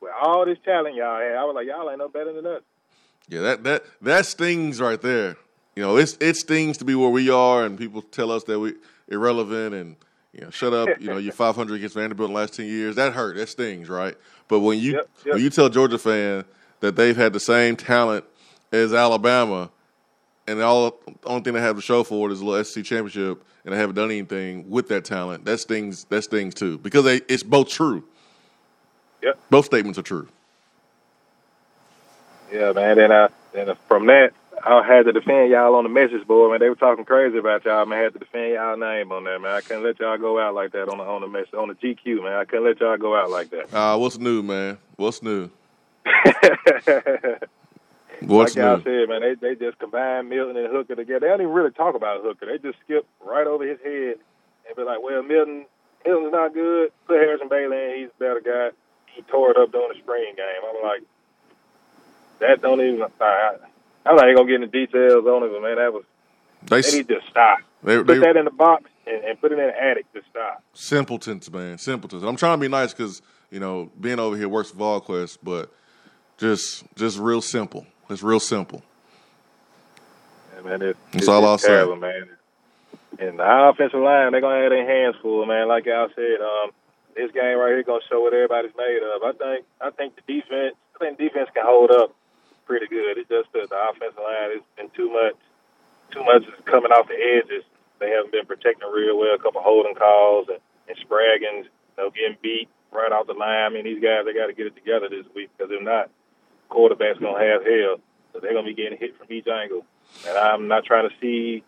With 0.00 0.12
all 0.20 0.44
this 0.44 0.58
talent 0.64 0.94
y'all 0.94 1.20
had, 1.20 1.36
I 1.36 1.44
was 1.44 1.54
like, 1.54 1.66
y'all 1.66 1.88
ain't 1.90 1.98
no 1.98 2.08
better 2.08 2.32
than 2.32 2.46
us. 2.46 2.62
Yeah, 3.28 3.40
that 3.40 3.64
that 3.64 3.84
that 4.02 4.26
stings 4.26 4.80
right 4.80 5.00
there. 5.00 5.36
You 5.74 5.82
know, 5.82 5.96
it's 5.96 6.16
it 6.20 6.36
stings 6.36 6.78
to 6.78 6.84
be 6.84 6.94
where 6.94 7.10
we 7.10 7.28
are, 7.28 7.64
and 7.64 7.78
people 7.78 8.02
tell 8.02 8.30
us 8.30 8.44
that 8.44 8.58
we 8.58 8.74
irrelevant 9.08 9.74
and 9.74 9.96
you 10.32 10.42
know, 10.42 10.50
shut 10.50 10.72
up. 10.72 10.88
You 11.00 11.08
know, 11.08 11.16
you're 11.16 11.32
500 11.34 11.74
against 11.74 11.94
Vanderbilt 11.94 12.28
in 12.28 12.34
the 12.34 12.40
last 12.40 12.54
10 12.54 12.66
years. 12.66 12.96
That 12.96 13.14
hurt. 13.14 13.36
That 13.36 13.48
stings, 13.48 13.88
right? 13.88 14.14
But 14.48 14.60
when 14.60 14.78
you 14.78 14.92
yep, 14.92 15.08
yep. 15.24 15.34
when 15.34 15.42
you 15.42 15.50
tell 15.50 15.68
Georgia 15.68 15.98
fan 15.98 16.44
that 16.80 16.94
they've 16.94 17.16
had 17.16 17.32
the 17.32 17.40
same 17.40 17.76
talent 17.76 18.24
as 18.70 18.92
Alabama, 18.92 19.70
and 20.46 20.62
all 20.62 20.90
the 20.90 21.14
only 21.24 21.42
thing 21.42 21.54
they 21.54 21.60
have 21.60 21.76
to 21.76 21.82
show 21.82 22.04
for 22.04 22.28
it 22.28 22.32
is 22.32 22.40
a 22.40 22.44
little 22.44 22.64
SC 22.64 22.82
championship, 22.84 23.44
and 23.64 23.74
they 23.74 23.78
haven't 23.78 23.96
done 23.96 24.10
anything 24.10 24.68
with 24.70 24.88
that 24.88 25.04
talent, 25.04 25.44
that 25.44 25.58
stings. 25.58 26.04
That 26.04 26.22
stings 26.22 26.54
too 26.54 26.78
because 26.78 27.04
they, 27.04 27.16
it's 27.28 27.42
both 27.42 27.68
true. 27.68 28.04
Yep. 29.22 29.38
Both 29.50 29.66
statements 29.66 29.98
are 29.98 30.02
true. 30.02 30.28
Yeah, 32.52 32.72
man. 32.72 32.98
And 32.98 33.12
I 33.12 33.28
and 33.54 33.76
from 33.88 34.06
that, 34.06 34.32
I 34.64 34.86
had 34.86 35.04
to 35.06 35.12
defend 35.12 35.50
y'all 35.50 35.74
on 35.74 35.84
the 35.84 35.90
message 35.90 36.26
board, 36.26 36.50
man. 36.50 36.60
They 36.60 36.68
were 36.68 36.76
talking 36.76 37.04
crazy 37.04 37.38
about 37.38 37.64
y'all, 37.64 37.86
man. 37.86 37.98
I 37.98 38.02
had 38.02 38.12
to 38.14 38.18
defend 38.18 38.54
y'all 38.54 38.76
name 38.76 39.12
on 39.12 39.24
that, 39.24 39.40
man. 39.40 39.52
I 39.52 39.60
couldn't 39.60 39.82
let 39.82 39.98
y'all 39.98 40.18
go 40.18 40.40
out 40.40 40.54
like 40.54 40.72
that 40.72 40.88
on 40.88 40.98
the 40.98 41.04
on 41.04 41.22
the 41.22 41.28
message 41.28 41.54
on 41.54 41.68
the 41.68 41.74
GQ, 41.74 42.22
man. 42.22 42.34
I 42.34 42.44
couldn't 42.44 42.64
let 42.64 42.80
y'all 42.80 42.96
go 42.96 43.16
out 43.16 43.30
like 43.30 43.50
that. 43.50 43.72
Uh, 43.74 43.96
what's 43.98 44.18
new, 44.18 44.42
man? 44.42 44.78
What's 44.96 45.22
new? 45.22 45.50
What's 48.20 48.56
like 48.56 48.62
y'all 48.62 48.82
said, 48.82 49.08
man, 49.08 49.20
they 49.20 49.34
they 49.34 49.54
just 49.54 49.78
combine 49.78 50.28
Milton 50.28 50.56
and 50.56 50.72
Hooker 50.72 50.94
together. 50.94 51.20
They 51.20 51.28
don't 51.28 51.42
even 51.42 51.52
really 51.52 51.70
talk 51.70 51.94
about 51.94 52.22
Hooker. 52.22 52.46
They 52.46 52.58
just 52.58 52.78
skip 52.84 53.06
right 53.24 53.46
over 53.46 53.66
his 53.66 53.78
head 53.84 54.16
and 54.66 54.76
be 54.76 54.82
like, 54.82 55.02
"Well, 55.02 55.22
Milton, 55.22 55.66
Milton's 56.04 56.32
not 56.32 56.54
good. 56.54 56.92
Put 57.06 57.16
Harrison 57.16 57.48
Bailey 57.48 57.76
in. 57.76 58.00
He's 58.00 58.08
a 58.08 58.18
better 58.18 58.40
guy. 58.40 58.76
He 59.14 59.22
tore 59.22 59.50
it 59.50 59.56
up 59.56 59.70
during 59.70 59.92
the 59.92 59.98
spring 59.98 60.34
game." 60.34 60.46
I'm 60.64 60.82
like, 60.82 61.02
that 62.40 62.62
don't 62.62 62.80
even. 62.80 63.02
I, 63.20 63.56
I'm 64.06 64.16
not 64.16 64.24
even 64.24 64.36
gonna 64.36 64.48
get 64.48 64.62
into 64.62 64.86
details 64.86 65.26
on 65.26 65.42
it, 65.42 65.52
but 65.52 65.62
man, 65.62 65.76
that 65.76 65.92
was 65.92 66.04
they, 66.62 66.80
they 66.80 66.98
need 66.98 67.08
to 67.08 67.20
stop. 67.30 67.58
They, 67.82 67.98
put 67.98 68.06
they, 68.06 68.18
that 68.18 68.36
in 68.36 68.44
the 68.44 68.50
box 68.50 68.84
and, 69.06 69.24
and, 69.24 69.40
put 69.40 69.52
it 69.52 69.58
in 69.58 69.66
the 69.66 69.82
attic 69.82 70.10
to 70.14 70.22
stop. 70.30 70.62
Simpletons, 70.72 71.50
man, 71.50 71.78
simpletons. 71.78 72.22
I'm 72.22 72.36
trying 72.36 72.58
to 72.58 72.60
be 72.60 72.68
nice 72.68 72.92
because 72.92 73.22
you 73.50 73.60
know 73.60 73.90
being 74.00 74.18
over 74.18 74.36
here 74.36 74.48
works 74.48 74.70
for 74.70 74.78
VolQuest, 74.78 75.38
but 75.42 75.72
just 76.38 76.84
just 76.94 77.18
real 77.18 77.42
simple. 77.42 77.86
It's 78.08 78.22
real 78.22 78.40
simple. 78.40 78.82
Yeah, 80.54 80.62
man, 80.62 80.80
That's 80.80 80.98
it's, 81.12 81.28
all 81.28 81.44
I'll 81.44 81.58
terrible, 81.58 81.94
say. 81.96 82.00
man. 82.00 82.28
And 83.18 83.38
the 83.38 83.68
offensive 83.72 84.00
line, 84.00 84.32
they're 84.32 84.40
gonna 84.40 84.60
have 84.62 84.70
their 84.70 84.86
hands 84.86 85.16
full, 85.22 85.44
man. 85.46 85.68
Like 85.68 85.86
y'all 85.86 86.08
said, 86.14 86.40
um, 86.40 86.70
this 87.16 87.32
game 87.32 87.58
right 87.58 87.72
here 87.72 87.82
gonna 87.82 88.04
show 88.08 88.20
what 88.20 88.34
everybody's 88.34 88.76
made 88.76 89.00
of. 89.02 89.22
I 89.22 89.32
think 89.32 89.66
I 89.80 89.90
think 89.90 90.16
the 90.16 90.22
defense, 90.28 90.76
I 90.94 90.98
think 90.98 91.18
defense 91.18 91.48
can 91.54 91.64
hold 91.64 91.90
up 91.90 92.14
pretty 92.66 92.86
good. 92.88 93.16
It's 93.16 93.28
just 93.28 93.50
that 93.52 93.70
the 93.70 93.78
offensive 93.88 94.20
line 94.20 94.52
has 94.52 94.62
been 94.76 94.90
too 94.90 95.08
much, 95.10 95.36
too 96.12 96.24
much 96.24 96.42
is 96.44 96.60
coming 96.66 96.92
off 96.92 97.08
the 97.08 97.16
edges. 97.16 97.64
They 98.00 98.10
haven't 98.10 98.32
been 98.32 98.44
protecting 98.44 98.88
real 98.92 99.16
well. 99.16 99.34
A 99.34 99.38
couple 99.38 99.62
holding 99.62 99.94
calls 99.94 100.48
and, 100.48 100.58
and 100.88 100.96
Spraggins, 101.00 101.64
you 101.64 101.96
know, 101.96 102.10
getting 102.10 102.36
beat 102.42 102.68
right 102.92 103.12
off 103.12 103.26
the 103.26 103.32
line. 103.32 103.64
I 103.64 103.68
mean, 103.70 103.84
these 103.84 104.02
guys 104.02 104.24
they 104.28 104.34
got 104.34 104.48
to 104.48 104.52
get 104.52 104.66
it 104.66 104.76
together 104.76 105.08
this 105.08 105.24
week 105.34 105.48
because 105.56 105.72
if 105.72 105.80
not, 105.80 106.10
quarterback's 106.68 107.18
gonna 107.18 107.38
have 107.38 107.64
hell. 107.64 107.96
So 108.32 108.40
they're 108.40 108.52
gonna 108.52 108.66
be 108.66 108.74
getting 108.74 108.98
hit 108.98 109.16
from 109.16 109.26
each 109.30 109.46
angle. 109.46 109.84
And 110.26 110.36
I'm 110.36 110.68
not 110.68 110.84
trying 110.84 111.08
to 111.08 111.14
see 111.20 111.62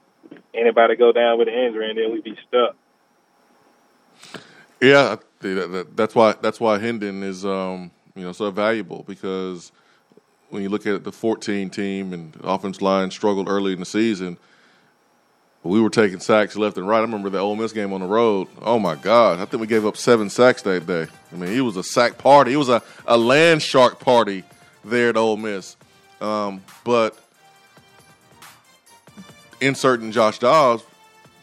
anybody 0.54 0.96
go 0.96 1.12
down 1.12 1.38
with 1.38 1.48
an 1.48 1.54
injury 1.54 1.90
and 1.90 1.98
then 1.98 2.12
we'd 2.12 2.24
be 2.24 2.36
stuck. 2.48 2.76
Yeah, 4.80 5.16
that's 5.40 6.14
why 6.14 6.34
that's 6.40 6.60
why 6.60 6.78
Hendon 6.78 7.22
is 7.22 7.44
um, 7.44 7.90
you 8.14 8.22
know 8.22 8.32
so 8.32 8.50
valuable 8.50 9.04
because 9.06 9.72
when 10.50 10.62
you 10.62 10.68
look 10.68 10.86
at 10.86 11.04
the 11.04 11.12
14 11.12 11.68
team 11.70 12.12
and 12.12 12.34
offense 12.42 12.80
line 12.80 13.10
struggled 13.10 13.48
early 13.48 13.72
in 13.72 13.80
the 13.80 13.86
season, 13.86 14.38
we 15.62 15.80
were 15.80 15.90
taking 15.90 16.20
sacks 16.20 16.56
left 16.56 16.78
and 16.78 16.88
right. 16.88 16.98
I 16.98 17.02
remember 17.02 17.28
the 17.28 17.38
Ole 17.38 17.56
Miss 17.56 17.72
game 17.72 17.92
on 17.92 18.00
the 18.00 18.06
road. 18.06 18.48
Oh 18.62 18.78
my 18.78 18.94
God, 18.94 19.40
I 19.40 19.44
think 19.44 19.60
we 19.60 19.66
gave 19.66 19.84
up 19.84 19.96
seven 19.96 20.30
sacks 20.30 20.62
that 20.62 20.86
day. 20.86 21.06
I 21.32 21.36
mean, 21.36 21.52
it 21.52 21.60
was 21.60 21.76
a 21.76 21.82
sack 21.82 22.18
party. 22.18 22.52
It 22.52 22.56
was 22.56 22.68
a, 22.68 22.82
a 23.06 23.18
land 23.18 23.62
shark 23.62 23.98
party 23.98 24.44
there 24.84 25.10
at 25.10 25.16
Ole 25.16 25.36
Miss. 25.36 25.76
Um, 26.20 26.62
but 26.84 27.18
inserting 29.60 30.12
Josh 30.12 30.38
Dobbs 30.38 30.82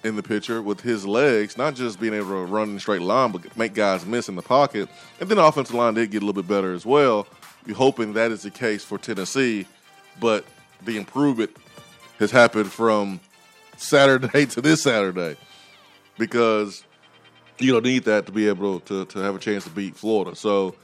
in 0.04 0.16
the 0.16 0.24
picture 0.24 0.62
with 0.62 0.82
his 0.82 1.06
legs, 1.06 1.58
not 1.58 1.76
just 1.76 2.00
being 2.00 2.14
able 2.14 2.30
to 2.30 2.46
run 2.46 2.70
in 2.70 2.80
straight 2.80 3.02
line, 3.02 3.32
but 3.32 3.58
make 3.58 3.74
guys 3.74 4.06
miss 4.06 4.30
in 4.30 4.36
the 4.36 4.42
pocket. 4.42 4.90
And 5.20 5.30
then 5.30 5.38
the 5.38 5.44
offensive 5.44 5.76
line 5.76 5.96
did 5.96 6.12
get 6.12 6.22
a 6.22 6.26
little 6.26 6.42
bit 6.42 6.48
better 6.48 6.74
as 6.74 6.86
well. 6.86 7.28
You're 7.66 7.76
hoping 7.76 8.14
that 8.14 8.32
is 8.32 8.44
the 8.44 8.52
case 8.52 8.84
for 8.84 8.98
Tennessee, 8.98 9.66
but 10.20 10.46
the 10.84 10.98
improvement 10.98 11.56
has 12.20 12.32
happened 12.32 12.72
from 12.72 13.20
Saturday 13.78 14.46
to 14.48 14.62
this 14.62 14.84
Saturday 14.84 15.38
because 16.18 16.84
you 17.58 17.72
don't 17.72 17.84
need 17.84 18.04
that 18.04 18.26
to 18.28 18.32
be 18.32 18.48
able 18.48 18.82
to, 18.82 19.06
to 19.06 19.20
have 19.20 19.36
a 19.36 19.40
chance 19.40 19.64
to 19.64 19.70
beat 19.70 19.96
Florida. 19.96 20.36
So 20.36 20.76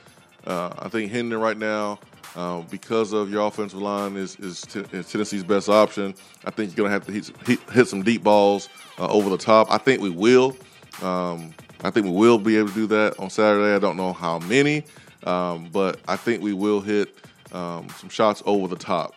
uh, 0.47 0.73
I 0.79 0.89
think 0.89 1.11
Hendon 1.11 1.39
right 1.39 1.57
now– 1.57 1.99
uh, 2.35 2.61
because 2.69 3.13
of 3.13 3.29
your 3.29 3.45
offensive 3.47 3.81
line 3.81 4.15
is, 4.15 4.35
is, 4.37 4.61
t- 4.61 4.83
is, 4.91 5.11
Tennessee's 5.11 5.43
best 5.43 5.69
option. 5.69 6.15
I 6.45 6.51
think 6.51 6.69
you're 6.69 6.87
going 6.87 6.89
to 6.89 6.93
have 6.93 7.05
to 7.05 7.11
hit, 7.11 7.31
hit, 7.45 7.59
hit, 7.71 7.87
some 7.87 8.03
deep 8.03 8.23
balls 8.23 8.69
uh, 8.97 9.07
over 9.07 9.29
the 9.29 9.37
top. 9.37 9.69
I 9.69 9.77
think 9.77 10.01
we 10.01 10.09
will. 10.09 10.55
Um, 11.01 11.53
I 11.83 11.89
think 11.89 12.05
we 12.05 12.11
will 12.11 12.37
be 12.37 12.57
able 12.57 12.69
to 12.69 12.75
do 12.75 12.87
that 12.87 13.19
on 13.19 13.29
Saturday. 13.29 13.75
I 13.75 13.79
don't 13.79 13.97
know 13.97 14.13
how 14.13 14.39
many, 14.39 14.83
um, 15.23 15.69
but 15.71 15.99
I 16.07 16.15
think 16.15 16.41
we 16.41 16.53
will 16.53 16.79
hit 16.79 17.13
um, 17.51 17.87
some 17.97 18.09
shots 18.09 18.41
over 18.45 18.67
the 18.67 18.75
top. 18.75 19.15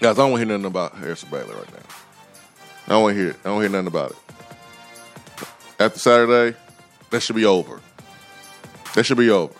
Guys, 0.00 0.18
I 0.18 0.22
don't 0.22 0.30
want 0.32 0.40
to 0.42 0.46
hear 0.46 0.58
nothing 0.58 0.70
about 0.70 0.96
Harrison 0.96 1.28
Bailey 1.30 1.54
right 1.54 1.72
now. 1.72 1.94
I 2.86 2.88
don't 2.90 3.02
want 3.02 3.16
to 3.16 3.22
hear. 3.22 3.36
I 3.44 3.48
don't 3.48 3.60
hear 3.60 3.70
nothing 3.70 3.86
about 3.86 4.12
it. 4.12 4.16
After 5.78 5.98
Saturday, 5.98 6.56
that 7.10 7.20
should 7.20 7.36
be 7.36 7.44
over. 7.44 7.80
That 8.94 9.04
should 9.04 9.18
be 9.18 9.30
over. 9.30 9.54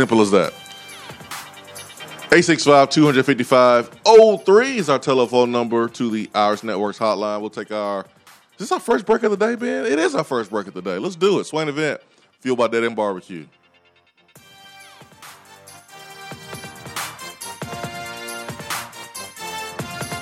Simple 0.00 0.22
as 0.22 0.30
that. 0.30 0.54
865 2.32 2.88
255 2.88 4.00
03 4.46 4.78
is 4.78 4.88
our 4.88 4.98
telephone 4.98 5.52
number 5.52 5.90
to 5.90 6.08
the 6.08 6.30
Iris 6.34 6.64
Networks 6.64 6.98
hotline. 6.98 7.42
We'll 7.42 7.50
take 7.50 7.70
our. 7.70 8.06
Is 8.54 8.60
this 8.60 8.72
our 8.72 8.80
first 8.80 9.04
break 9.04 9.24
of 9.24 9.30
the 9.30 9.36
day, 9.36 9.56
Ben? 9.56 9.84
It 9.84 9.98
is 9.98 10.14
our 10.14 10.24
first 10.24 10.48
break 10.48 10.68
of 10.68 10.72
the 10.72 10.80
day. 10.80 10.96
Let's 10.96 11.16
do 11.16 11.38
it. 11.38 11.44
Swain 11.44 11.68
event, 11.68 12.00
fueled 12.38 12.56
by 12.56 12.68
Dead 12.68 12.82
End 12.82 12.96
Barbecue. 12.96 13.44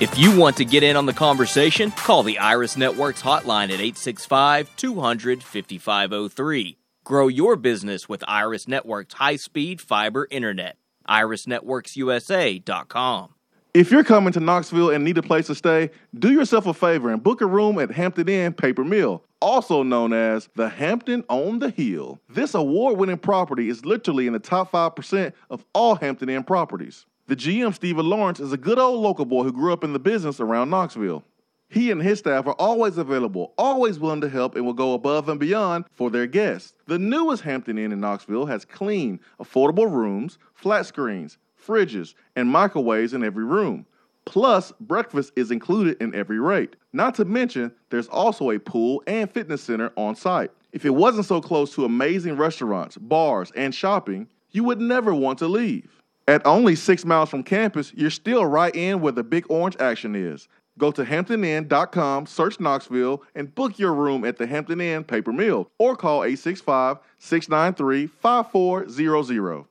If 0.01 0.13
you 0.17 0.37
want 0.37 0.57
to 0.57 0.65
get 0.65 0.83
in 0.83 0.97
on 0.97 1.05
the 1.05 1.13
conversation, 1.13 1.91
call 1.91 2.23
the 2.23 2.37
Iris 2.37 2.75
Networks 2.75 3.21
hotline 3.21 3.71
at 3.71 3.79
865 3.79 4.75
200 4.75 5.41
5503. 5.41 6.75
Grow 7.09 7.27
your 7.27 7.55
business 7.55 8.07
with 8.07 8.23
Iris 8.27 8.67
Networks 8.67 9.15
high 9.15 9.37
speed 9.37 9.81
fiber 9.81 10.27
internet. 10.29 10.77
IrisNetworksUSA.com. 11.09 13.33
If 13.73 13.89
you're 13.89 14.03
coming 14.03 14.31
to 14.33 14.39
Knoxville 14.39 14.91
and 14.91 15.03
need 15.03 15.17
a 15.17 15.23
place 15.23 15.47
to 15.47 15.55
stay, 15.55 15.89
do 16.19 16.31
yourself 16.31 16.67
a 16.67 16.73
favor 16.75 17.09
and 17.09 17.23
book 17.23 17.41
a 17.41 17.47
room 17.47 17.79
at 17.79 17.89
Hampton 17.89 18.29
Inn 18.29 18.53
Paper 18.53 18.83
Mill, 18.83 19.23
also 19.41 19.81
known 19.81 20.13
as 20.13 20.49
the 20.53 20.69
Hampton 20.69 21.23
on 21.29 21.57
the 21.57 21.71
Hill. 21.71 22.19
This 22.29 22.53
award 22.53 22.99
winning 22.99 23.17
property 23.17 23.69
is 23.69 23.83
literally 23.83 24.27
in 24.27 24.33
the 24.33 24.39
top 24.39 24.71
5% 24.71 25.33
of 25.49 25.65
all 25.73 25.95
Hampton 25.95 26.29
Inn 26.29 26.43
properties. 26.43 27.07
The 27.25 27.35
GM, 27.35 27.73
Stephen 27.73 28.07
Lawrence, 28.07 28.39
is 28.39 28.53
a 28.53 28.57
good 28.57 28.77
old 28.77 29.01
local 29.01 29.25
boy 29.25 29.45
who 29.45 29.51
grew 29.51 29.73
up 29.73 29.83
in 29.83 29.93
the 29.93 29.99
business 29.99 30.39
around 30.39 30.69
Knoxville. 30.69 31.23
He 31.69 31.91
and 31.91 32.01
his 32.01 32.17
staff 32.17 32.47
are 32.47 32.55
always 32.55 32.97
available, 32.97 33.53
always 33.55 33.99
willing 33.99 34.21
to 34.21 34.29
help, 34.29 34.55
and 34.55 34.65
will 34.65 34.73
go 34.73 34.93
above 34.93 35.29
and 35.29 35.39
beyond 35.39 35.85
for 35.93 36.09
their 36.09 36.25
guests. 36.25 36.73
The 36.87 36.97
newest 36.97 37.43
Hampton 37.43 37.77
Inn 37.77 37.91
in 37.91 37.99
Knoxville 37.99 38.47
has 38.47 38.65
clean, 38.65 39.19
affordable 39.39 39.89
rooms, 39.91 40.39
flat 40.55 40.87
screens, 40.87 41.37
fridges, 41.63 42.15
and 42.35 42.49
microwaves 42.49 43.13
in 43.13 43.23
every 43.23 43.45
room. 43.45 43.85
Plus, 44.25 44.73
breakfast 44.79 45.31
is 45.35 45.51
included 45.51 46.01
in 46.01 46.15
every 46.15 46.39
rate. 46.39 46.75
Not 46.91 47.13
to 47.15 47.25
mention, 47.25 47.71
there's 47.91 48.07
also 48.07 48.49
a 48.49 48.59
pool 48.59 49.03
and 49.05 49.29
fitness 49.29 49.61
center 49.61 49.91
on 49.95 50.15
site. 50.15 50.51
If 50.71 50.85
it 50.85 50.93
wasn't 50.93 51.27
so 51.27 51.39
close 51.39 51.73
to 51.75 51.85
amazing 51.85 52.37
restaurants, 52.37 52.97
bars, 52.97 53.51
and 53.55 53.73
shopping, 53.73 54.27
you 54.51 54.63
would 54.63 54.81
never 54.81 55.13
want 55.13 55.37
to 55.39 55.47
leave. 55.47 56.01
At 56.27 56.45
only 56.45 56.75
six 56.75 57.05
miles 57.05 57.29
from 57.29 57.41
campus, 57.41 57.91
you're 57.95 58.11
still 58.11 58.45
right 58.45 58.75
in 58.75 59.01
where 59.01 59.11
the 59.11 59.23
big 59.23 59.45
orange 59.49 59.77
action 59.79 60.15
is. 60.15 60.47
Go 60.79 60.91
to 60.93 61.03
hamptoninn.com, 61.03 62.25
search 62.25 62.59
Knoxville, 62.59 63.21
and 63.35 63.53
book 63.53 63.77
your 63.77 63.93
room 63.93 64.23
at 64.23 64.37
the 64.37 64.47
Hampton 64.47 64.79
Inn 64.79 65.03
Paper 65.03 65.33
Mill 65.33 65.69
or 65.77 65.97
call 65.97 66.23
865 66.23 66.99
693 67.19 68.07
5400. 68.07 69.65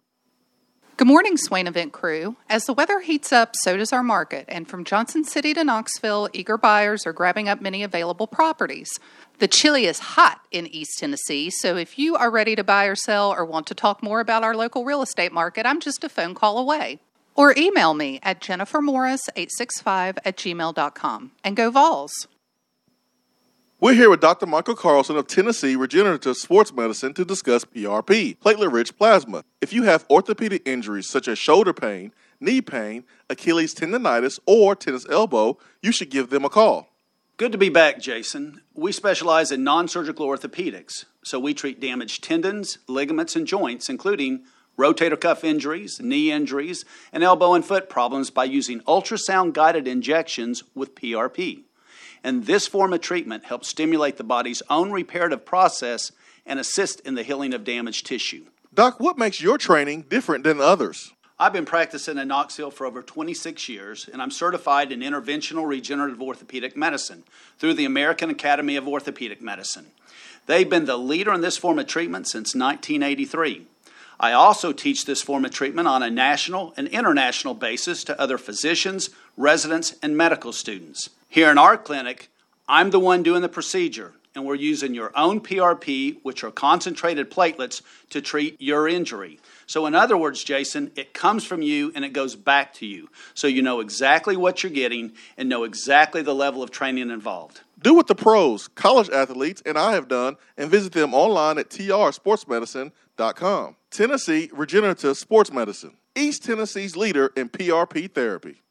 Good 0.98 1.06
morning, 1.06 1.36
Swain 1.36 1.66
Event 1.66 1.92
crew. 1.92 2.36
As 2.50 2.66
the 2.66 2.74
weather 2.74 3.00
heats 3.00 3.32
up, 3.32 3.54
so 3.54 3.76
does 3.76 3.92
our 3.92 4.02
market, 4.02 4.44
and 4.48 4.68
from 4.68 4.84
Johnson 4.84 5.24
City 5.24 5.54
to 5.54 5.64
Knoxville, 5.64 6.28
eager 6.32 6.58
buyers 6.58 7.06
are 7.06 7.12
grabbing 7.12 7.48
up 7.48 7.62
many 7.62 7.82
available 7.82 8.26
properties. 8.26 8.90
The 9.38 9.48
chili 9.48 9.86
is 9.86 10.00
hot 10.00 10.40
in 10.50 10.66
East 10.66 10.98
Tennessee, 10.98 11.50
so 11.50 11.76
if 11.76 11.98
you 11.98 12.16
are 12.16 12.30
ready 12.30 12.54
to 12.56 12.64
buy 12.64 12.86
or 12.86 12.96
sell 12.96 13.30
or 13.30 13.44
want 13.44 13.68
to 13.68 13.74
talk 13.74 14.02
more 14.02 14.20
about 14.20 14.42
our 14.42 14.56
local 14.56 14.84
real 14.84 15.00
estate 15.00 15.32
market, 15.32 15.64
I'm 15.64 15.80
just 15.80 16.04
a 16.04 16.08
phone 16.08 16.34
call 16.34 16.58
away. 16.58 16.98
Or 17.38 17.54
email 17.56 17.94
me 17.94 18.18
at 18.24 18.40
jennifermorris865 18.40 20.18
at 20.24 20.36
gmail.com. 20.36 21.30
And 21.44 21.56
go 21.56 21.70
Vols! 21.70 22.26
We're 23.80 23.94
here 23.94 24.10
with 24.10 24.20
Dr. 24.20 24.46
Michael 24.46 24.74
Carlson 24.74 25.16
of 25.16 25.28
Tennessee 25.28 25.76
Regenerative 25.76 26.36
Sports 26.36 26.72
Medicine 26.72 27.14
to 27.14 27.24
discuss 27.24 27.64
PRP, 27.64 28.36
platelet 28.38 28.72
rich 28.72 28.98
plasma. 28.98 29.44
If 29.60 29.72
you 29.72 29.84
have 29.84 30.04
orthopedic 30.10 30.66
injuries 30.66 31.08
such 31.08 31.28
as 31.28 31.38
shoulder 31.38 31.72
pain, 31.72 32.12
knee 32.40 32.60
pain, 32.60 33.04
Achilles 33.30 33.76
tendonitis, 33.76 34.40
or 34.46 34.74
tennis 34.74 35.06
elbow, 35.08 35.58
you 35.80 35.92
should 35.92 36.10
give 36.10 36.30
them 36.30 36.44
a 36.44 36.48
call. 36.48 36.88
Good 37.36 37.52
to 37.52 37.58
be 37.58 37.68
back, 37.68 38.00
Jason. 38.00 38.62
We 38.74 38.90
specialize 38.90 39.52
in 39.52 39.62
non 39.62 39.86
surgical 39.86 40.26
orthopedics, 40.26 41.04
so 41.22 41.38
we 41.38 41.54
treat 41.54 41.80
damaged 41.80 42.24
tendons, 42.24 42.78
ligaments, 42.88 43.36
and 43.36 43.46
joints, 43.46 43.88
including 43.88 44.42
rotator 44.78 45.20
cuff 45.20 45.44
injuries, 45.44 46.00
knee 46.00 46.30
injuries, 46.30 46.84
and 47.12 47.22
elbow 47.22 47.54
and 47.54 47.64
foot 47.64 47.90
problems 47.90 48.30
by 48.30 48.44
using 48.44 48.80
ultrasound 48.82 49.52
guided 49.52 49.88
injections 49.88 50.62
with 50.74 50.94
PRP. 50.94 51.62
And 52.24 52.46
this 52.46 52.66
form 52.66 52.92
of 52.92 53.00
treatment 53.00 53.44
helps 53.44 53.68
stimulate 53.68 54.16
the 54.16 54.24
body's 54.24 54.62
own 54.70 54.90
reparative 54.90 55.44
process 55.44 56.12
and 56.46 56.58
assist 56.58 57.00
in 57.00 57.14
the 57.14 57.22
healing 57.22 57.52
of 57.52 57.64
damaged 57.64 58.06
tissue. 58.06 58.46
Doc, 58.72 59.00
what 59.00 59.18
makes 59.18 59.40
your 59.40 59.58
training 59.58 60.02
different 60.08 60.44
than 60.44 60.60
others? 60.60 61.12
I've 61.40 61.52
been 61.52 61.66
practicing 61.66 62.18
in 62.18 62.28
Knoxville 62.28 62.72
for 62.72 62.84
over 62.84 63.00
26 63.00 63.68
years, 63.68 64.08
and 64.12 64.20
I'm 64.20 64.30
certified 64.30 64.90
in 64.90 65.00
interventional 65.00 65.68
regenerative 65.68 66.20
orthopedic 66.20 66.76
medicine 66.76 67.22
through 67.58 67.74
the 67.74 67.84
American 67.84 68.28
Academy 68.28 68.74
of 68.74 68.88
Orthopedic 68.88 69.40
Medicine. 69.40 69.86
They've 70.46 70.68
been 70.68 70.86
the 70.86 70.96
leader 70.96 71.32
in 71.32 71.40
this 71.40 71.56
form 71.56 71.78
of 71.78 71.86
treatment 71.86 72.26
since 72.26 72.56
1983. 72.56 73.66
I 74.20 74.32
also 74.32 74.72
teach 74.72 75.04
this 75.04 75.22
form 75.22 75.44
of 75.44 75.52
treatment 75.52 75.86
on 75.86 76.02
a 76.02 76.10
national 76.10 76.74
and 76.76 76.88
international 76.88 77.54
basis 77.54 78.02
to 78.04 78.20
other 78.20 78.36
physicians, 78.36 79.10
residents, 79.36 79.94
and 80.02 80.16
medical 80.16 80.52
students. 80.52 81.10
Here 81.28 81.50
in 81.50 81.58
our 81.58 81.76
clinic, 81.76 82.28
I'm 82.68 82.90
the 82.90 82.98
one 82.98 83.22
doing 83.22 83.42
the 83.42 83.48
procedure, 83.48 84.14
and 84.34 84.44
we're 84.44 84.56
using 84.56 84.92
your 84.92 85.12
own 85.16 85.40
PRP, 85.40 86.18
which 86.22 86.42
are 86.42 86.50
concentrated 86.50 87.30
platelets, 87.30 87.82
to 88.10 88.20
treat 88.20 88.60
your 88.60 88.88
injury. 88.88 89.38
So, 89.66 89.86
in 89.86 89.94
other 89.94 90.16
words, 90.16 90.42
Jason, 90.42 90.90
it 90.96 91.12
comes 91.12 91.44
from 91.44 91.62
you 91.62 91.92
and 91.94 92.04
it 92.04 92.12
goes 92.12 92.34
back 92.34 92.74
to 92.74 92.86
you. 92.86 93.10
So 93.34 93.46
you 93.46 93.62
know 93.62 93.80
exactly 93.80 94.36
what 94.36 94.62
you're 94.62 94.72
getting 94.72 95.12
and 95.36 95.48
know 95.48 95.64
exactly 95.64 96.22
the 96.22 96.34
level 96.34 96.62
of 96.62 96.70
training 96.70 97.10
involved. 97.10 97.60
Do 97.80 97.94
what 97.94 98.08
the 98.08 98.16
pros, 98.16 98.66
college 98.68 99.08
athletes, 99.10 99.62
and 99.64 99.78
I 99.78 99.92
have 99.92 100.08
done 100.08 100.36
and 100.56 100.68
visit 100.68 100.92
them 100.92 101.14
online 101.14 101.58
at 101.58 101.70
trsportsmedicine.com. 101.70 103.76
Tennessee 103.90 104.50
Regenerative 104.52 105.16
Sports 105.16 105.52
Medicine, 105.52 105.96
East 106.16 106.44
Tennessee's 106.44 106.96
leader 106.96 107.30
in 107.36 107.48
PRP 107.48 108.12
therapy. 108.12 108.62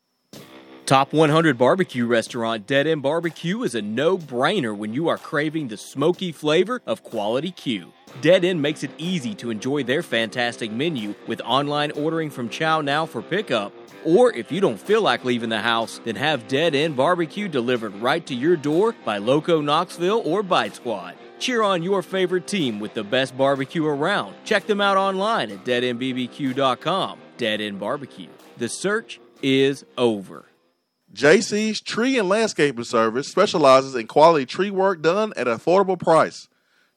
Top 0.85 1.13
100 1.13 1.57
barbecue 1.57 2.05
restaurant 2.05 2.67
Dead 2.67 2.85
End 2.87 3.01
Barbecue 3.01 3.63
is 3.63 3.75
a 3.75 3.81
no 3.81 4.17
brainer 4.17 4.75
when 4.75 4.93
you 4.93 5.07
are 5.09 5.17
craving 5.17 5.69
the 5.69 5.77
smoky 5.77 6.31
flavor 6.31 6.81
of 6.85 7.03
quality 7.03 7.51
Q. 7.51 7.91
Dead 8.21 8.45
End 8.45 8.61
makes 8.61 8.83
it 8.83 8.91
easy 8.97 9.35
to 9.35 9.49
enjoy 9.49 9.83
their 9.83 10.01
fantastic 10.01 10.71
menu 10.71 11.13
with 11.27 11.41
online 11.41 11.91
ordering 11.91 12.29
from 12.29 12.47
Chow 12.49 12.79
Now 12.81 13.05
for 13.05 13.21
pickup. 13.21 13.73
Or 14.07 14.31
if 14.31 14.53
you 14.53 14.61
don't 14.61 14.79
feel 14.79 15.01
like 15.01 15.25
leaving 15.25 15.49
the 15.49 15.59
house, 15.59 15.99
then 16.05 16.15
have 16.15 16.47
Dead 16.47 16.73
End 16.73 16.95
Barbecue 16.95 17.49
delivered 17.49 17.93
right 17.95 18.25
to 18.27 18.33
your 18.33 18.55
door 18.55 18.95
by 19.03 19.17
Loco 19.17 19.59
Knoxville 19.59 20.21
or 20.23 20.43
Bite 20.43 20.75
Squad. 20.75 21.15
Cheer 21.39 21.61
on 21.61 21.83
your 21.83 22.01
favorite 22.01 22.47
team 22.47 22.79
with 22.79 22.93
the 22.93 23.03
best 23.03 23.37
barbecue 23.37 23.85
around. 23.85 24.33
Check 24.45 24.65
them 24.65 24.79
out 24.79 24.95
online 24.95 25.51
at 25.51 25.65
deadendbbq.com. 25.65 27.19
Dead 27.35 27.59
End 27.59 27.81
Barbecue. 27.81 28.29
The 28.55 28.69
search 28.69 29.19
is 29.43 29.83
over. 29.97 30.45
JC's 31.13 31.81
Tree 31.81 32.17
and 32.17 32.29
Landscaping 32.29 32.85
Service 32.85 33.27
specializes 33.27 33.93
in 33.93 34.07
quality 34.07 34.45
tree 34.45 34.71
work 34.71 35.01
done 35.01 35.33
at 35.35 35.49
an 35.49 35.57
affordable 35.57 35.99
price. 35.99 36.47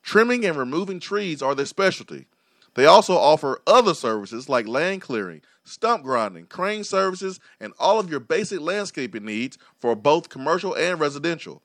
Trimming 0.04 0.46
and 0.46 0.56
removing 0.56 1.00
trees 1.00 1.42
are 1.42 1.56
their 1.56 1.66
specialty. 1.66 2.28
They 2.80 2.86
also 2.86 3.12
offer 3.14 3.60
other 3.66 3.92
services 3.92 4.48
like 4.48 4.66
land 4.66 5.02
clearing, 5.02 5.42
stump 5.64 6.02
grinding, 6.02 6.46
crane 6.46 6.82
services, 6.82 7.38
and 7.60 7.74
all 7.78 8.00
of 8.00 8.08
your 8.08 8.20
basic 8.20 8.58
landscaping 8.58 9.22
needs 9.22 9.58
for 9.78 9.94
both 9.94 10.30
commercial 10.30 10.74
and 10.74 10.98
residential. 10.98 11.60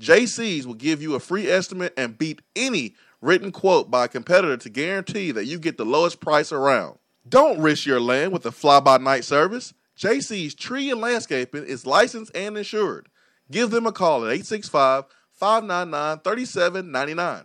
JC's 0.00 0.66
will 0.66 0.72
give 0.72 1.02
you 1.02 1.14
a 1.14 1.20
free 1.20 1.50
estimate 1.50 1.92
and 1.98 2.16
beat 2.16 2.40
any 2.56 2.94
written 3.20 3.52
quote 3.52 3.90
by 3.90 4.06
a 4.06 4.08
competitor 4.08 4.56
to 4.56 4.70
guarantee 4.70 5.32
that 5.32 5.44
you 5.44 5.58
get 5.58 5.76
the 5.76 5.84
lowest 5.84 6.18
price 6.20 6.50
around. 6.50 6.98
Don't 7.28 7.60
risk 7.60 7.84
your 7.84 8.00
land 8.00 8.32
with 8.32 8.46
a 8.46 8.50
fly 8.50 8.80
by 8.80 8.96
night 8.96 9.24
service. 9.24 9.74
JC's 9.98 10.54
Tree 10.54 10.90
and 10.90 10.98
Landscaping 10.98 11.64
is 11.64 11.84
licensed 11.84 12.34
and 12.34 12.56
insured. 12.56 13.10
Give 13.50 13.70
them 13.70 13.86
a 13.86 13.92
call 13.92 14.24
at 14.24 14.32
865 14.32 15.04
599 15.30 16.20
3799. 16.20 17.44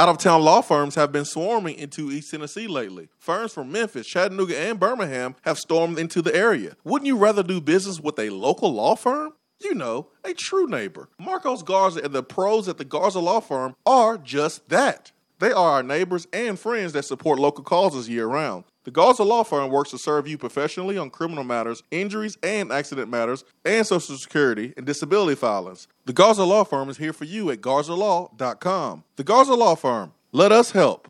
Out 0.00 0.08
of 0.08 0.16
town 0.16 0.40
law 0.40 0.62
firms 0.62 0.94
have 0.94 1.12
been 1.12 1.26
swarming 1.26 1.76
into 1.76 2.10
East 2.10 2.30
Tennessee 2.30 2.66
lately. 2.66 3.10
Firms 3.18 3.52
from 3.52 3.70
Memphis, 3.70 4.06
Chattanooga, 4.06 4.58
and 4.58 4.80
Birmingham 4.80 5.36
have 5.42 5.58
stormed 5.58 5.98
into 5.98 6.22
the 6.22 6.34
area. 6.34 6.74
Wouldn't 6.84 7.06
you 7.06 7.18
rather 7.18 7.42
do 7.42 7.60
business 7.60 8.00
with 8.00 8.18
a 8.18 8.30
local 8.30 8.72
law 8.72 8.94
firm? 8.94 9.34
You 9.60 9.74
know, 9.74 10.08
a 10.24 10.32
true 10.32 10.66
neighbor. 10.66 11.10
Marcos 11.18 11.62
Garza 11.62 12.00
and 12.02 12.14
the 12.14 12.22
pros 12.22 12.66
at 12.66 12.78
the 12.78 12.84
Garza 12.86 13.20
Law 13.20 13.40
Firm 13.40 13.76
are 13.84 14.16
just 14.16 14.70
that. 14.70 15.12
They 15.38 15.52
are 15.52 15.72
our 15.72 15.82
neighbors 15.82 16.26
and 16.32 16.58
friends 16.58 16.94
that 16.94 17.04
support 17.04 17.38
local 17.38 17.62
causes 17.62 18.08
year 18.08 18.26
round. 18.26 18.64
The 18.90 18.94
Garza 18.94 19.22
Law 19.22 19.44
Firm 19.44 19.70
works 19.70 19.90
to 19.92 19.98
serve 19.98 20.26
you 20.26 20.36
professionally 20.36 20.98
on 20.98 21.10
criminal 21.10 21.44
matters, 21.44 21.80
injuries 21.92 22.36
and 22.42 22.72
accident 22.72 23.08
matters, 23.08 23.44
and 23.64 23.86
Social 23.86 24.16
Security 24.16 24.74
and 24.76 24.84
disability 24.84 25.36
filings. 25.36 25.86
The 26.06 26.12
Garza 26.12 26.42
Law 26.42 26.64
Firm 26.64 26.88
is 26.88 26.96
here 26.96 27.12
for 27.12 27.24
you 27.24 27.52
at 27.52 27.60
garzalaw.com. 27.60 29.04
The 29.14 29.22
Garza 29.22 29.54
Law 29.54 29.76
Firm. 29.76 30.12
Let 30.32 30.50
us 30.50 30.72
help. 30.72 31.09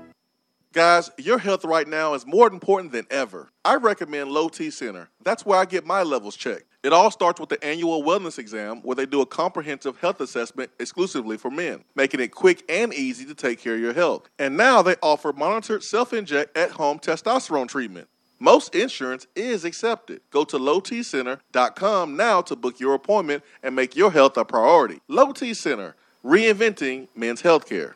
Guys, 0.73 1.11
your 1.17 1.37
health 1.37 1.65
right 1.65 1.85
now 1.85 2.13
is 2.13 2.25
more 2.25 2.47
important 2.47 2.93
than 2.93 3.05
ever. 3.11 3.49
I 3.65 3.75
recommend 3.75 4.31
Low 4.31 4.47
T 4.47 4.69
Center. 4.69 5.09
That's 5.21 5.45
where 5.45 5.59
I 5.59 5.65
get 5.65 5.85
my 5.85 6.01
levels 6.01 6.37
checked. 6.37 6.63
It 6.81 6.93
all 6.93 7.11
starts 7.11 7.41
with 7.41 7.49
the 7.49 7.61
annual 7.61 8.03
wellness 8.03 8.39
exam 8.39 8.77
where 8.77 8.95
they 8.95 9.05
do 9.05 9.19
a 9.19 9.25
comprehensive 9.25 9.99
health 9.99 10.21
assessment 10.21 10.71
exclusively 10.79 11.35
for 11.35 11.51
men, 11.51 11.83
making 11.93 12.21
it 12.21 12.29
quick 12.29 12.63
and 12.69 12.93
easy 12.93 13.25
to 13.25 13.35
take 13.35 13.59
care 13.59 13.75
of 13.75 13.81
your 13.81 13.91
health. 13.91 14.29
And 14.39 14.55
now 14.55 14.81
they 14.81 14.95
offer 15.03 15.33
monitored 15.33 15.83
self 15.83 16.13
inject 16.13 16.55
at 16.55 16.71
home 16.71 16.99
testosterone 16.99 17.67
treatment. 17.67 18.07
Most 18.39 18.73
insurance 18.73 19.27
is 19.35 19.65
accepted. 19.65 20.21
Go 20.31 20.45
to 20.45 20.57
lowtcenter.com 20.57 22.15
now 22.15 22.41
to 22.43 22.55
book 22.55 22.79
your 22.79 22.93
appointment 22.93 23.43
and 23.61 23.75
make 23.75 23.97
your 23.97 24.11
health 24.11 24.37
a 24.37 24.45
priority. 24.45 25.01
Low 25.09 25.33
T 25.33 25.53
Center, 25.53 25.97
reinventing 26.23 27.09
men's 27.13 27.41
healthcare. 27.41 27.95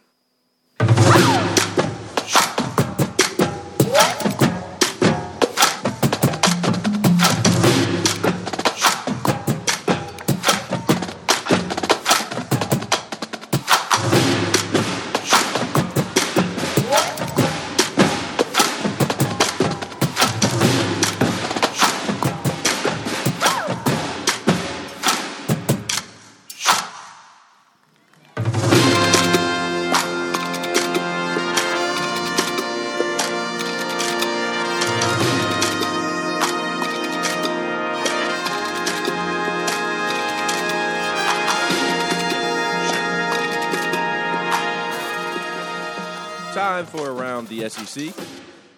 Time 46.55 46.85
for 46.85 47.11
around 47.11 47.49
the 47.49 47.67
SEC. 47.67 48.15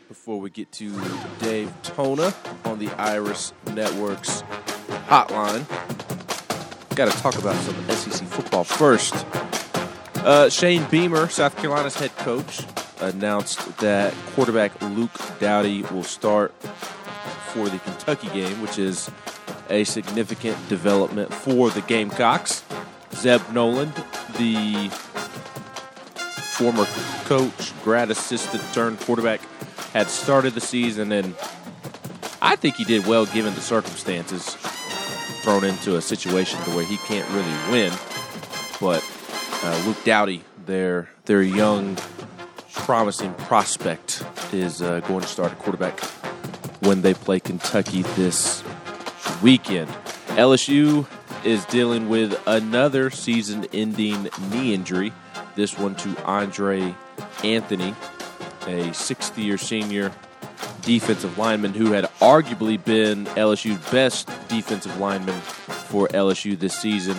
Before 0.07 0.39
we 0.39 0.49
get 0.49 0.71
to 0.71 0.89
Dave 1.37 1.71
Tona 1.83 2.33
on 2.65 2.79
the 2.79 2.89
Iris 2.99 3.53
Networks 3.71 4.41
hotline, 5.05 5.63
got 6.95 7.11
to 7.11 7.15
talk 7.19 7.37
about 7.37 7.55
some 7.57 7.75
SEC 7.91 8.27
football 8.29 8.63
first. 8.63 9.13
Uh, 10.25 10.49
Shane 10.49 10.85
Beamer, 10.89 11.29
South 11.29 11.55
Carolina's 11.57 11.93
head 11.93 12.15
coach, 12.15 12.61
announced 12.99 13.77
that 13.77 14.11
quarterback 14.33 14.81
Luke 14.81 15.15
Doughty 15.39 15.83
will 15.83 16.01
start 16.01 16.55
for 17.53 17.69
the 17.69 17.77
Kentucky 17.77 18.29
game, 18.29 18.59
which 18.59 18.79
is 18.79 19.11
a 19.69 19.83
significant 19.83 20.57
development 20.67 21.31
for 21.31 21.69
the 21.69 21.81
Gamecocks. 21.81 22.63
Zeb 23.13 23.47
Noland, 23.51 23.93
the 24.39 24.89
former 26.57 26.85
coach, 27.25 27.71
grad 27.83 28.09
assistant 28.09 28.63
turned 28.73 28.99
quarterback, 29.01 29.41
had 29.93 30.07
started 30.07 30.55
the 30.55 30.61
season, 30.61 31.11
and 31.11 31.35
I 32.41 32.55
think 32.55 32.75
he 32.75 32.83
did 32.83 33.05
well 33.05 33.27
given 33.27 33.53
the 33.53 33.61
circumstances. 33.61 34.55
Thrown 35.43 35.63
into 35.63 35.97
a 35.97 36.01
situation 36.01 36.59
to 36.63 36.71
where 36.71 36.83
he 36.83 36.97
can't 36.97 37.29
really 37.29 37.71
win, 37.71 37.93
but 38.81 39.05
uh, 39.63 39.83
Luke 39.85 40.03
Doughty, 40.03 40.43
their 40.65 41.09
their 41.25 41.43
young, 41.43 41.95
promising 42.73 43.33
prospect, 43.35 44.25
is 44.51 44.81
uh, 44.81 44.99
going 45.01 45.21
to 45.21 45.27
start 45.27 45.51
a 45.51 45.55
quarterback 45.55 45.99
when 46.81 47.01
they 47.01 47.13
play 47.13 47.39
Kentucky 47.39 48.01
this 48.01 48.63
weekend. 49.41 49.89
LSU 50.29 51.07
is 51.45 51.63
dealing 51.65 52.09
with 52.09 52.37
another 52.45 53.09
season-ending 53.09 54.29
knee 54.49 54.73
injury. 54.73 55.13
This 55.57 55.75
one 55.75 55.95
to 55.95 56.23
Andre 56.23 56.93
Anthony, 57.43 57.95
a 58.67 58.93
sixth-year 58.93 59.57
senior 59.57 60.11
defensive 60.83 61.35
lineman 61.39 61.73
who 61.73 61.93
had 61.93 62.03
arguably 62.19 62.81
been 62.85 63.25
LSU's 63.25 63.83
best 63.89 64.27
defensive 64.49 64.95
lineman 64.99 65.33
for 65.89 66.09
LSU 66.09 66.59
this 66.59 66.77
season. 66.77 67.17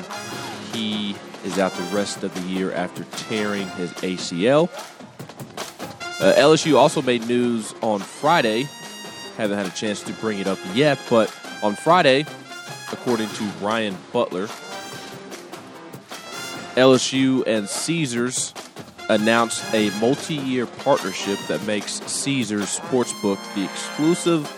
He 0.73 1.17
is 1.45 1.59
out 1.59 1.73
the 1.73 1.83
rest 1.97 2.23
of 2.23 2.33
the 2.33 2.41
year 2.43 2.71
after 2.75 3.03
tearing 3.27 3.67
his 3.71 3.91
ACL. 3.95 4.69
Uh, 6.21 6.33
LSU 6.35 6.77
also 6.77 7.03
made 7.03 7.27
news 7.27 7.75
on 7.83 7.99
Friday. 7.99 8.69
Haven't 9.37 9.59
had 9.59 9.67
a 9.67 9.75
chance 9.77 10.01
to 10.05 10.13
bring 10.13 10.39
it 10.39 10.47
up 10.47 10.61
yet, 10.75 10.97
but 11.11 11.29
on 11.65 11.75
Friday, 11.75 12.25
according 12.93 13.31
to 13.31 13.45
Ryan 13.61 13.97
Butler, 14.13 14.47
LSU 16.79 17.45
and 17.45 17.69
Caesars 17.69 18.55
announced 19.09 19.65
a 19.75 19.91
multi-year 19.99 20.65
partnership 20.65 21.37
that 21.49 21.61
makes 21.67 21.95
Caesars 21.95 22.79
Sportsbook 22.79 23.37
the 23.57 23.65
exclusive 23.65 24.49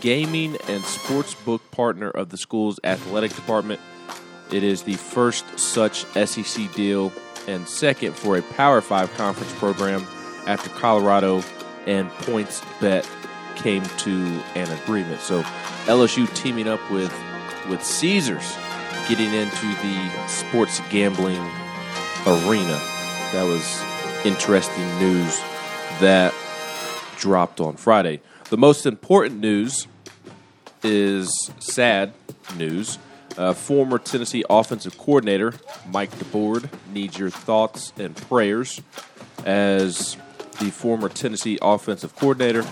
gaming 0.00 0.56
and 0.66 0.82
sportsbook 0.82 1.60
partner 1.70 2.10
of 2.10 2.30
the 2.30 2.36
school's 2.36 2.80
athletic 2.82 3.32
department. 3.32 3.80
It 4.50 4.64
is 4.64 4.82
the 4.82 4.94
first 4.94 5.56
such 5.56 6.04
SEC 6.16 6.72
deal 6.74 7.12
and 7.46 7.68
second 7.68 8.16
for 8.16 8.36
a 8.36 8.42
Power 8.42 8.80
5 8.80 9.14
conference 9.14 9.52
program 9.52 10.04
after 10.48 10.70
Colorado 10.70 11.44
and 11.86 12.10
PointsBet 12.10 13.06
came 13.54 13.84
to 13.84 14.42
an 14.56 14.68
agreement. 14.82 15.20
So 15.20 15.42
LSU 15.86 16.26
teaming 16.34 16.66
up 16.66 16.80
with 16.90 17.14
with 17.68 17.84
Caesars 17.84 18.56
getting 19.08 19.32
into 19.32 19.66
the 19.80 20.26
sports 20.26 20.80
gambling 20.90 21.40
arena. 22.26 22.80
That 23.32 23.44
was 23.44 23.82
interesting 24.24 24.86
news 24.98 25.38
that 26.00 26.34
dropped 27.16 27.60
on 27.60 27.76
Friday. 27.76 28.20
The 28.50 28.56
most 28.56 28.86
important 28.86 29.40
news 29.40 29.86
is 30.82 31.30
sad 31.58 32.12
news. 32.56 32.98
Uh, 33.36 33.52
former 33.52 33.98
Tennessee 33.98 34.44
offensive 34.50 34.98
coordinator 34.98 35.54
Mike 35.86 36.10
DeBord 36.12 36.68
needs 36.92 37.18
your 37.18 37.30
thoughts 37.30 37.92
and 37.96 38.16
prayers 38.16 38.80
as 39.44 40.16
the 40.58 40.70
former 40.70 41.08
Tennessee 41.08 41.58
offensive 41.62 42.16
coordinator 42.16 42.66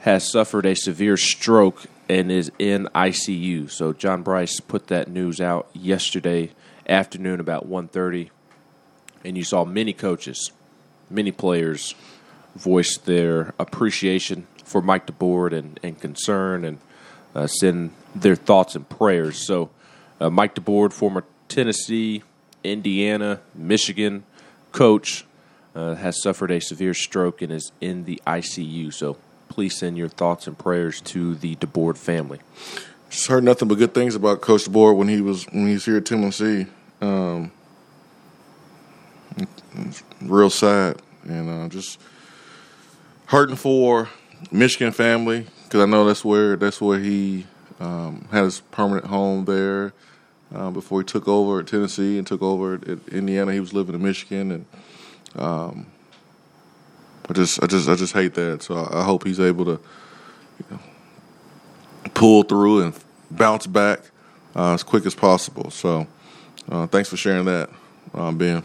has 0.00 0.30
suffered 0.30 0.64
a 0.64 0.74
severe 0.74 1.16
stroke 1.16 1.84
and 2.08 2.30
is 2.30 2.50
in 2.58 2.88
ICU. 2.94 3.70
So 3.70 3.92
John 3.92 4.22
Bryce 4.22 4.60
put 4.60 4.86
that 4.86 5.08
news 5.08 5.40
out 5.40 5.68
yesterday 5.74 6.52
afternoon 6.88 7.40
about 7.40 7.68
1:30 7.68 8.30
and 9.24 9.36
you 9.36 9.44
saw 9.44 9.64
many 9.64 9.92
coaches, 9.92 10.52
many 11.10 11.32
players 11.32 11.94
voice 12.54 12.96
their 12.96 13.54
appreciation 13.58 14.46
for 14.64 14.82
Mike 14.82 15.06
DeBord 15.06 15.52
and, 15.52 15.78
and 15.82 16.00
concern 16.00 16.64
and 16.64 16.78
uh, 17.34 17.46
send 17.46 17.92
their 18.14 18.36
thoughts 18.36 18.74
and 18.74 18.88
prayers. 18.88 19.38
So 19.38 19.70
uh, 20.20 20.30
Mike 20.30 20.54
DeBord, 20.54 20.92
former 20.92 21.24
Tennessee, 21.48 22.22
Indiana, 22.64 23.40
Michigan 23.54 24.24
coach, 24.72 25.24
uh, 25.74 25.94
has 25.94 26.20
suffered 26.22 26.50
a 26.50 26.60
severe 26.60 26.94
stroke 26.94 27.40
and 27.40 27.52
is 27.52 27.72
in 27.80 28.04
the 28.04 28.20
ICU. 28.26 28.92
So 28.92 29.16
please 29.48 29.76
send 29.76 29.96
your 29.96 30.08
thoughts 30.08 30.46
and 30.46 30.58
prayers 30.58 31.00
to 31.02 31.34
the 31.34 31.56
DeBord 31.56 31.96
family. 31.96 32.40
Just 33.10 33.28
heard 33.28 33.44
nothing 33.44 33.68
but 33.68 33.78
good 33.78 33.94
things 33.94 34.14
about 34.14 34.40
Coach 34.40 34.64
DeBord 34.64 34.96
when 34.96 35.08
he 35.08 35.20
was 35.20 35.46
when 35.46 35.66
he 35.66 35.74
was 35.74 35.84
here 35.84 35.98
at 35.98 36.06
Tennessee. 36.06 36.66
Um, 37.00 37.52
real 40.22 40.50
sad, 40.50 41.00
and 41.24 41.48
uh, 41.48 41.68
just 41.68 42.00
hurting 43.26 43.56
for 43.56 44.08
Michigan 44.50 44.92
family 44.92 45.46
because 45.64 45.82
I 45.82 45.86
know 45.86 46.04
that's 46.04 46.24
where 46.24 46.56
that's 46.56 46.80
where 46.80 46.98
he 46.98 47.46
um, 47.78 48.26
had 48.30 48.44
his 48.44 48.60
permanent 48.60 49.06
home 49.06 49.44
there. 49.44 49.92
Uh, 50.54 50.70
before 50.70 51.00
he 51.00 51.04
took 51.04 51.28
over 51.28 51.60
at 51.60 51.66
Tennessee 51.66 52.16
and 52.16 52.26
took 52.26 52.40
over 52.40 52.74
at, 52.74 53.08
Indiana, 53.08 53.52
he 53.52 53.60
was 53.60 53.74
living 53.74 53.94
in 53.94 54.02
Michigan, 54.02 54.50
and 54.50 54.66
um, 55.36 55.86
I 57.28 57.34
just, 57.34 57.62
I 57.62 57.66
just, 57.66 57.86
I 57.86 57.94
just 57.94 58.14
hate 58.14 58.32
that. 58.34 58.62
So 58.62 58.76
I, 58.76 59.00
I 59.00 59.04
hope 59.04 59.24
he's 59.24 59.40
able 59.40 59.66
to 59.66 59.72
you 59.72 60.66
know, 60.70 60.80
pull 62.14 62.44
through 62.44 62.84
and 62.84 62.94
bounce 63.30 63.66
back 63.66 64.00
uh, 64.56 64.72
as 64.72 64.82
quick 64.82 65.04
as 65.04 65.14
possible. 65.14 65.70
So 65.70 66.06
uh, 66.70 66.86
thanks 66.86 67.08
for 67.08 67.16
sharing 67.16 67.44
that, 67.46 67.70
um, 68.14 68.36
Ben. 68.36 68.62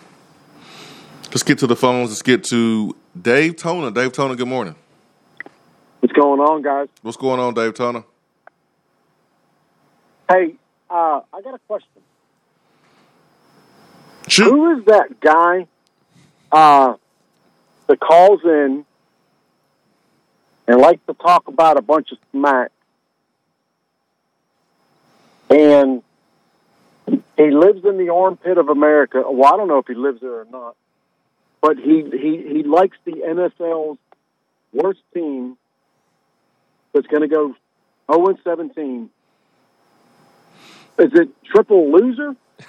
Let's 1.28 1.44
get 1.44 1.58
to 1.60 1.68
the 1.68 1.76
phones. 1.76 2.10
Let's 2.10 2.22
get 2.22 2.44
to 2.46 2.96
Dave 3.20 3.56
Toner. 3.56 3.92
Dave 3.92 4.12
Toner, 4.12 4.36
good 4.36 4.48
morning. 4.48 4.76
What's 6.00 6.14
going 6.14 6.40
on, 6.40 6.62
guys? 6.62 6.90
What's 7.02 7.18
going 7.18 7.40
on, 7.40 7.54
Dave 7.54 7.74
Toner? 7.74 8.04
Hey, 10.30 10.56
uh, 10.90 11.22
I 11.34 11.42
got 11.42 11.56
a 11.56 11.60
question. 11.68 11.90
Shoot. 14.28 14.50
Who 14.50 14.78
is 14.78 14.86
that 14.86 15.20
guy 15.20 15.68
uh, 16.52 16.96
that 17.88 18.00
calls 18.00 18.42
in 18.44 18.86
and 20.68 20.82
likes 20.82 21.02
to 21.08 21.14
talk 21.14 21.48
about 21.48 21.78
a 21.78 21.82
bunch 21.82 22.12
of 22.12 22.18
smack? 22.32 22.72
And 25.50 26.04
he 27.38 27.52
lives 27.52 27.84
in 27.86 27.98
the 27.98 28.10
armpit 28.14 28.58
of 28.58 28.70
America. 28.70 29.24
Well, 29.28 29.54
I 29.54 29.58
don't 29.58 29.68
know 29.68 29.80
if 29.80 29.88
he 29.88 29.96
lives 29.96 30.22
there 30.22 30.42
or 30.42 30.48
not, 30.52 30.76
but 31.62 31.78
he 31.78 32.04
he 32.12 32.44
he 32.58 32.64
likes 32.64 32.98
the 33.06 33.12
NFL's 33.14 33.98
worst 34.74 35.00
team 35.14 35.58
that's 36.94 37.08
going 37.08 37.22
to 37.22 37.28
go 37.28 37.56
0 38.12 38.28
and 38.28 38.38
17. 38.44 39.10
Is 41.00 41.12
it 41.14 41.30
triple 41.44 41.92
loser? 41.92 42.36
Is 42.60 42.66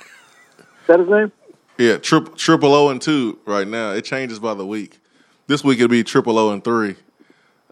that 0.87 0.99
his 1.01 1.09
name? 1.09 1.33
Yeah, 1.79 1.99
triple 1.99 2.35
triple 2.35 2.75
O 2.75 2.89
and 2.91 3.01
two 3.03 3.39
right 3.47 3.67
now. 3.67 3.93
It 3.93 4.03
changes 4.05 4.39
by 4.39 4.55
the 4.55 4.67
week. 4.67 4.99
This 5.47 5.63
week 5.65 5.79
it'll 5.79 5.89
be 5.89 6.05
triple 6.05 6.39
O 6.39 6.51
and 6.53 6.63
three. 6.65 6.97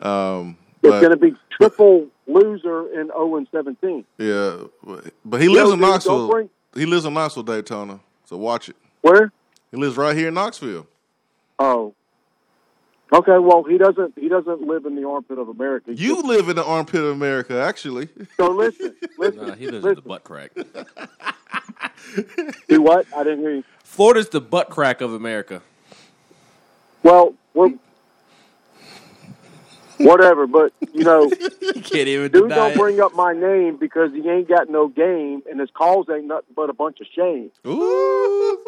Um, 0.01 0.57
It's 0.83 0.91
going 0.91 1.11
to 1.11 1.17
be 1.17 1.35
triple 1.51 2.09
loser 2.27 2.89
in 3.01 3.07
0 3.09 3.37
and 3.37 3.49
17. 3.53 4.05
yeah, 4.19 4.57
but- 4.85 5.13
but 5.25 5.41
he 5.41 5.49
lives 5.49 5.69
Yo, 5.69 5.73
in 5.75 5.79
dude, 5.79 5.89
Knoxville. 5.89 6.19
don't 6.19 6.31
bring- 6.31 6.51
He 6.75 6.87
lives 6.87 7.05
in 7.05 7.15
Knoxville, 7.15 7.43
Daytona. 7.43 8.01
So 8.25 8.37
watch 8.37 8.69
it. 8.69 8.77
Where? 9.03 9.33
He 9.71 9.77
lives 9.77 9.97
right 9.97 10.17
here 10.17 10.29
in 10.29 10.35
Knoxville. 10.35 10.87
Oh. 11.59 11.95
Okay, 13.13 13.39
well 13.39 13.63
he 13.63 13.77
doesn't 13.77 14.15
he 14.19 14.29
doesn't 14.29 14.63
live 14.63 14.87
in 14.87 14.97
the 14.97 15.07
armpit 15.07 15.39
of 15.39 15.49
America. 15.49 15.95
You 15.95 16.23
live 16.23 16.49
in 16.49 16.57
the 16.57 16.65
armpit 16.65 17.03
of 17.03 17.11
America, 17.11 17.61
actually. 17.61 18.09
So 18.39 18.51
listen, 18.51 18.97
listen, 19.19 19.49
Nah, 19.49 19.55
he 19.55 19.69
lives 19.69 19.85
in 19.85 19.95
the 19.97 20.01
butt 20.01 20.25
crack. 20.25 20.53
Do 22.69 22.81
what? 22.81 23.07
I 23.15 23.23
didn't 23.23 23.41
hear 23.41 23.55
you. 23.57 23.65
Florida's 23.85 24.31
the 24.31 24.41
butt 24.41 24.71
crack 24.71 25.03
of 25.03 25.13
America. 25.13 25.61
Well, 27.03 27.35
we're 27.53 27.75
whatever, 30.03 30.46
but 30.46 30.73
you 30.92 31.05
know, 31.05 31.31
You 31.61 31.81
can't 31.81 32.09
even 32.09 32.31
dude 32.31 32.42
deny 32.48 32.55
don't 32.55 32.73
it. 32.73 32.79
bring 32.79 33.00
up 33.00 33.15
my 33.15 33.33
name 33.33 33.77
because 33.77 34.13
he 34.13 34.29
ain't 34.29 34.48
got 34.48 34.69
no 34.69 34.88
game 34.88 35.42
and 35.50 35.59
his 35.61 35.71
calls 35.71 36.07
ain't 36.11 36.27
nothing 36.27 36.53
but 36.55 36.69
a 36.71 36.73
bunch 36.73 37.00
of 37.00 37.07
shame. 37.15 37.50
Ooh, 37.67 38.59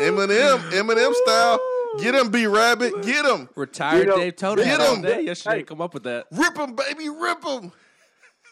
Eminem, 0.00 0.58
Eminem 0.70 1.12
style. 1.14 1.60
Get 2.00 2.14
him, 2.14 2.30
B 2.30 2.46
Rabbit. 2.46 3.02
Get 3.02 3.24
him. 3.24 3.48
Retired 3.54 4.00
You 4.00 4.06
know, 4.06 4.16
Dave 4.16 4.36
Toner 4.36 4.64
get 4.64 4.80
him. 4.80 5.02
day 5.02 5.22
yesterday. 5.22 5.58
Hey. 5.58 5.62
Come 5.62 5.80
up 5.80 5.94
with 5.94 6.02
that. 6.04 6.26
Rip 6.32 6.56
him, 6.56 6.74
baby. 6.74 7.08
Rip 7.08 7.44
him. 7.44 7.70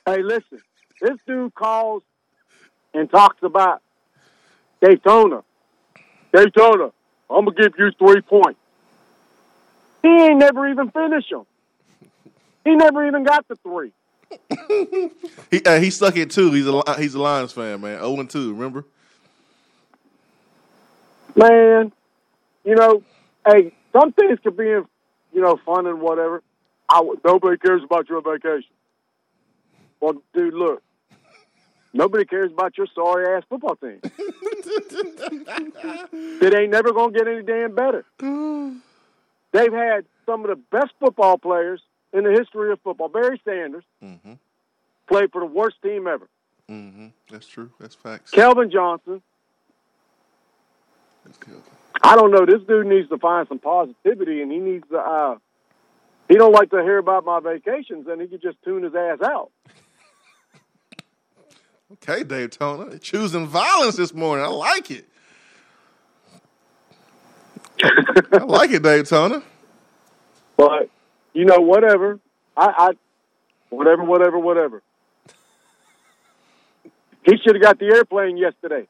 Hey, 0.06 0.22
listen, 0.22 0.60
this 1.00 1.16
dude 1.26 1.54
calls 1.54 2.02
and 2.94 3.10
talks 3.10 3.42
about 3.42 3.80
Daytona. 4.80 5.42
Daytona, 6.32 6.90
I'm 7.30 7.44
gonna 7.44 7.52
give 7.56 7.72
you 7.78 7.90
three 7.98 8.20
points. 8.20 8.58
He 10.02 10.08
ain't 10.08 10.38
never 10.38 10.68
even 10.68 10.90
finished 10.90 11.30
them. 11.30 11.46
He 12.64 12.74
never 12.74 13.06
even 13.06 13.24
got 13.24 13.46
the 13.48 13.56
three. 13.56 13.92
He 15.50 15.62
uh, 15.64 15.78
he 15.78 15.90
stuck 15.90 16.16
it 16.16 16.30
too. 16.30 16.50
He's 16.52 16.66
a 16.66 16.82
he's 16.98 17.14
a 17.14 17.20
Lions 17.20 17.52
fan, 17.52 17.82
man. 17.82 17.98
Zero 17.98 18.18
and 18.18 18.30
two. 18.30 18.54
Remember? 18.54 18.86
Man, 21.36 21.92
you 22.64 22.74
know, 22.74 23.02
hey, 23.46 23.74
some 23.92 24.12
things 24.12 24.38
could 24.42 24.56
be, 24.56 24.64
you 24.64 24.86
know, 25.34 25.58
fun 25.66 25.86
and 25.86 26.00
whatever. 26.00 26.42
I 26.88 27.02
nobody 27.22 27.58
cares 27.58 27.82
about 27.84 28.08
your 28.08 28.22
vacation. 28.22 28.70
Well, 30.00 30.22
dude, 30.32 30.54
look, 30.54 30.82
nobody 31.92 32.24
cares 32.24 32.50
about 32.50 32.78
your 32.78 32.86
sorry 32.94 33.36
ass 33.36 33.42
football 33.48 33.76
team. 33.76 34.00
it 36.42 36.54
ain't 36.54 36.70
never 36.70 36.92
gonna 36.92 37.12
get 37.12 37.28
any 37.28 37.42
damn 37.42 37.74
better. 37.74 38.06
They've 39.52 39.72
had 39.72 40.06
some 40.24 40.44
of 40.44 40.48
the 40.48 40.56
best 40.70 40.92
football 40.98 41.36
players 41.36 41.82
in 42.12 42.24
the 42.24 42.30
history 42.30 42.72
of 42.72 42.80
football. 42.82 43.08
Barry 43.08 43.40
Sanders 43.44 43.84
Mm-hmm. 44.02 44.34
played 45.08 45.30
for 45.32 45.40
the 45.40 45.46
worst 45.46 45.76
team 45.82 46.06
ever. 46.06 46.28
Mm-hmm. 46.70 47.08
That's 47.30 47.46
true. 47.46 47.70
That's 47.80 47.94
facts. 47.94 48.30
Calvin 48.30 48.70
Johnson. 48.70 49.22
That's 51.24 51.38
good. 51.38 51.62
I 52.02 52.16
don't 52.16 52.30
know. 52.32 52.44
This 52.46 52.66
dude 52.66 52.86
needs 52.86 53.08
to 53.10 53.18
find 53.18 53.46
some 53.48 53.58
positivity, 53.58 54.42
and 54.42 54.50
he 54.50 54.58
needs 54.58 54.84
to. 54.90 54.98
Uh, 54.98 55.36
he 56.28 56.36
don't 56.36 56.52
like 56.52 56.70
to 56.70 56.82
hear 56.82 56.98
about 56.98 57.24
my 57.24 57.40
vacations, 57.40 58.06
and 58.08 58.20
he 58.20 58.26
could 58.26 58.42
just 58.42 58.56
tune 58.64 58.82
his 58.82 58.94
ass 58.94 59.18
out. 59.24 59.50
Okay, 62.02 62.22
Daytona, 62.24 62.98
Choosing 62.98 63.46
violence 63.46 63.96
this 63.96 64.14
morning. 64.14 64.42
I 64.46 64.48
like 64.48 64.90
it. 64.90 65.04
I 68.32 68.44
like 68.44 68.70
it, 68.70 68.82
Daytona. 68.82 69.42
But 70.56 70.88
you 71.32 71.44
know, 71.44 71.58
whatever. 71.58 72.18
I, 72.56 72.72
I 72.76 72.88
whatever, 73.70 74.04
whatever, 74.04 74.38
whatever. 74.38 74.82
He 77.24 77.36
should 77.38 77.54
have 77.54 77.62
got 77.62 77.78
the 77.78 77.86
airplane 77.86 78.36
yesterday. 78.36 78.86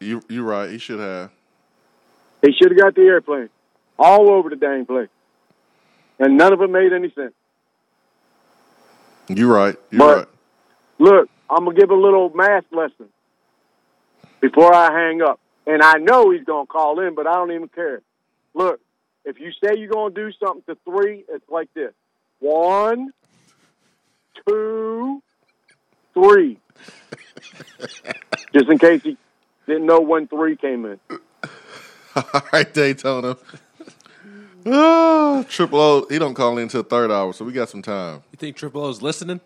You 0.00 0.22
you're 0.28 0.44
right. 0.44 0.70
He 0.70 0.78
should 0.78 1.00
have. 1.00 1.30
He 2.42 2.52
should 2.52 2.70
have 2.72 2.78
got 2.80 2.94
the 2.94 3.02
airplane 3.02 3.48
all 3.98 4.30
over 4.30 4.50
the 4.50 4.56
dang 4.56 4.86
place, 4.86 5.08
and 6.18 6.36
none 6.36 6.52
of 6.52 6.60
it 6.60 6.70
made 6.70 6.92
any 6.92 7.10
sense. 7.12 7.32
You're 9.28 9.52
right. 9.52 9.76
You're 9.90 9.98
But- 9.98 10.16
right. 10.16 10.26
Look, 10.98 11.28
I'm 11.50 11.64
gonna 11.66 11.78
give 11.78 11.90
a 11.90 11.94
little 11.94 12.30
math 12.34 12.64
lesson 12.72 13.08
before 14.40 14.72
I 14.74 14.90
hang 14.92 15.20
up, 15.20 15.38
and 15.66 15.82
I 15.82 15.94
know 15.98 16.30
he's 16.30 16.44
gonna 16.44 16.66
call 16.66 17.00
in, 17.00 17.14
but 17.14 17.26
I 17.26 17.34
don't 17.34 17.52
even 17.52 17.68
care. 17.68 18.00
Look, 18.54 18.80
if 19.26 19.38
you 19.38 19.50
say 19.62 19.76
you're 19.78 19.88
gonna 19.90 20.14
do 20.14 20.30
something 20.42 20.62
to 20.68 20.78
three, 20.84 21.24
it's 21.28 21.48
like 21.50 21.68
this: 21.74 21.92
one, 22.38 23.12
two, 24.48 25.22
three. 26.14 26.58
Just 28.54 28.68
in 28.70 28.78
case 28.78 29.02
he 29.02 29.16
didn't 29.66 29.84
know 29.86 30.00
when 30.00 30.28
three 30.28 30.56
came 30.56 30.86
in. 30.86 30.98
All 32.16 32.42
right, 32.52 32.72
Daytona. 32.72 33.36
Oh, 34.64 35.44
Triple 35.48 35.80
O, 35.80 36.06
he 36.08 36.18
don't 36.18 36.34
call 36.34 36.56
in 36.56 36.64
until 36.64 36.82
third 36.82 37.10
hour, 37.10 37.32
so 37.32 37.44
we 37.44 37.52
got 37.52 37.68
some 37.68 37.82
time. 37.82 38.22
You 38.32 38.36
think 38.36 38.56
Triple 38.56 38.82
O's 38.84 39.02
listening? 39.02 39.40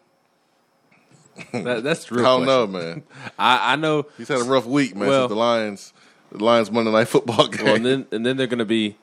That, 1.53 1.83
that's 1.83 2.05
the 2.07 2.16
real. 2.16 2.26
I 2.26 2.37
don't 2.37 2.47
know, 2.47 2.66
man. 2.66 3.03
I, 3.39 3.72
I 3.72 3.76
know. 3.76 4.07
He's 4.16 4.28
had 4.28 4.41
a 4.41 4.45
rough 4.45 4.66
week, 4.66 4.95
man. 4.95 5.09
Well- 5.09 5.22
since 5.22 5.31
the 5.31 5.37
Lions, 5.37 5.93
the 6.33 6.45
Lions 6.45 6.70
Monday 6.70 6.93
Night 6.93 7.09
Football 7.09 7.49
game. 7.49 7.64
Well, 7.64 7.74
and 7.76 7.85
then 7.87 8.07
and 8.12 8.24
then 8.24 8.37
they're 8.37 8.47
going 8.47 8.59
to 8.61 8.64
be 8.64 8.97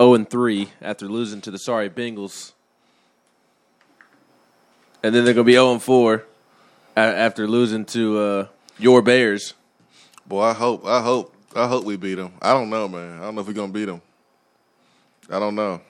zero 0.00 0.14
and 0.14 0.28
three 0.28 0.70
after 0.80 1.06
losing 1.06 1.40
to 1.42 1.50
the 1.50 1.58
sorry 1.58 1.90
Bengals, 1.90 2.52
and 5.02 5.14
then 5.14 5.24
they're 5.24 5.34
going 5.34 5.44
to 5.44 5.48
be 5.48 5.52
zero 5.52 5.72
and 5.72 5.82
four 5.82 6.24
after 6.96 7.46
losing 7.46 7.84
to 7.86 8.18
uh, 8.18 8.46
your 8.78 9.02
Bears. 9.02 9.54
Boy, 10.26 10.42
I 10.42 10.52
hope, 10.54 10.86
I 10.86 11.02
hope, 11.02 11.34
I 11.54 11.66
hope 11.66 11.84
we 11.84 11.96
beat 11.96 12.14
them. 12.14 12.32
I 12.40 12.52
don't 12.52 12.70
know, 12.70 12.88
man. 12.88 13.18
I 13.18 13.22
don't 13.22 13.34
know 13.34 13.40
if 13.42 13.46
we're 13.46 13.52
gonna 13.52 13.72
beat 13.72 13.86
them. 13.86 14.00
I 15.28 15.38
don't 15.38 15.54
know. 15.54 15.80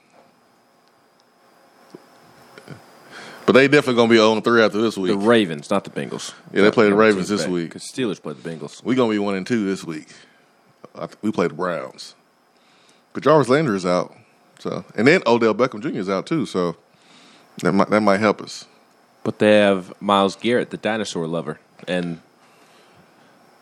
But 3.47 3.53
they 3.53 3.69
definitely 3.69 3.97
gonna 3.97 4.09
be 4.11 4.17
0 4.17 4.41
3 4.41 4.63
after 4.63 4.81
this 4.81 4.97
week. 4.97 5.11
The. 5.13 5.19
Ravens, 5.19 5.71
not 5.71 5.85
the 5.85 5.91
Bengals. 5.91 6.33
Yeah, 6.53 6.63
they 6.63 6.71
play 6.71 6.89
the 6.89 6.95
Ravens 6.95 7.29
this 7.29 7.47
week. 7.47 7.71
Because 7.71 7.83
Steelers 7.83 8.23
play 8.23 8.33
the 8.33 8.49
Bengals. 8.49 8.83
we 8.85 8.95
gonna 8.95 9.11
be 9.13 9.19
one 9.19 9.35
and 9.35 9.47
two 9.47 9.67
this 9.67 9.85
week. 9.85 10.09
I 10.95 11.07
th- 11.07 11.19
We 11.21 11.33
play 11.33 11.49
the 11.49 11.55
Browns. 11.55 12.15
But 13.13 13.23
Jarvis 13.23 13.49
Landry 13.49 13.77
is 13.77 13.87
out, 13.87 14.15
so 14.59 14.85
and 14.97 15.07
then 15.07 15.23
Odell 15.27 15.55
Beckham 15.55 15.83
Jr. 15.83 15.99
is 15.99 16.09
out 16.09 16.27
too, 16.27 16.47
so 16.47 16.77
that 17.63 17.73
might 17.73 17.91
that 17.91 18.01
might 18.01 18.21
help 18.21 18.41
us. 18.41 18.67
But 19.23 19.39
they 19.39 19.59
have 19.59 19.93
Myles 20.01 20.37
Garrett, 20.37 20.71
the 20.71 20.77
dinosaur 20.77 21.27
lover, 21.27 21.61
and 21.87 22.21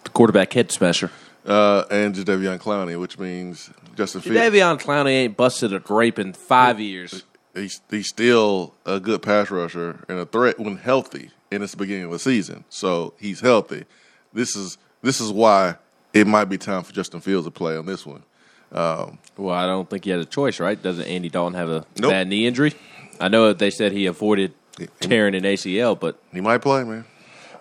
the 0.05 0.11
quarterback 0.11 0.53
head 0.53 0.71
smasher. 0.71 1.11
Uh, 1.45 1.85
and 1.91 2.15
Jadeveon 2.15 2.59
Clowney, 2.59 3.01
which 3.01 3.19
means 3.19 3.71
Justin 3.97 4.21
Fields. 4.21 4.39
Davion 4.39 4.79
Clowney 4.79 5.13
ain't 5.13 5.37
busted 5.37 5.73
a 5.73 5.79
grape 5.79 6.19
in 6.19 6.35
five 6.35 6.79
years. 6.79 7.25
he's 7.55 7.81
he's 7.91 8.09
still 8.09 8.75
a 8.85 9.01
good 9.01 9.23
pass 9.23 9.51
rusher 9.51 10.05
and 10.09 10.19
a 10.19 10.27
threat 10.27 10.59
when 10.59 10.77
healthy. 10.77 11.31
And 11.51 11.63
it's 11.63 11.73
the 11.73 11.79
beginning 11.79 12.05
of 12.05 12.11
the 12.11 12.19
season, 12.19 12.65
so 12.69 13.15
he's 13.19 13.41
healthy. 13.41 13.87
This 14.35 14.55
is 14.55 14.77
this 15.01 15.21
is 15.21 15.33
why 15.33 15.77
it 16.13 16.27
might 16.27 16.47
be 16.47 16.59
time 16.59 16.83
for 16.83 16.93
Justin 16.93 17.21
Fields 17.21 17.47
to 17.47 17.51
play 17.51 17.77
on 17.77 17.87
this 17.87 18.05
one. 18.05 18.23
Um, 18.73 19.19
Well, 19.37 19.55
I 19.55 19.67
don't 19.67 19.89
think 19.89 20.05
he 20.05 20.11
has 20.11 20.23
a 20.23 20.27
choice, 20.29 20.61
right? 20.61 20.81
Doesn't 20.83 21.05
Andy 21.07 21.29
Dalton 21.29 21.55
have 21.55 21.69
a 21.71 21.85
Nope. 21.99 22.11
bad 22.11 22.29
knee 22.29 22.47
injury? 22.47 22.75
I 23.21 23.29
know 23.29 23.49
that 23.49 23.59
they 23.59 23.71
said 23.71 23.93
he 23.93 24.07
avoided 24.07 24.53
tearing 25.01 25.35
an 25.35 25.45
ACL, 25.45 25.99
but 25.99 26.21
he 26.33 26.41
might 26.41 26.59
play, 26.59 26.85
man. 26.85 27.05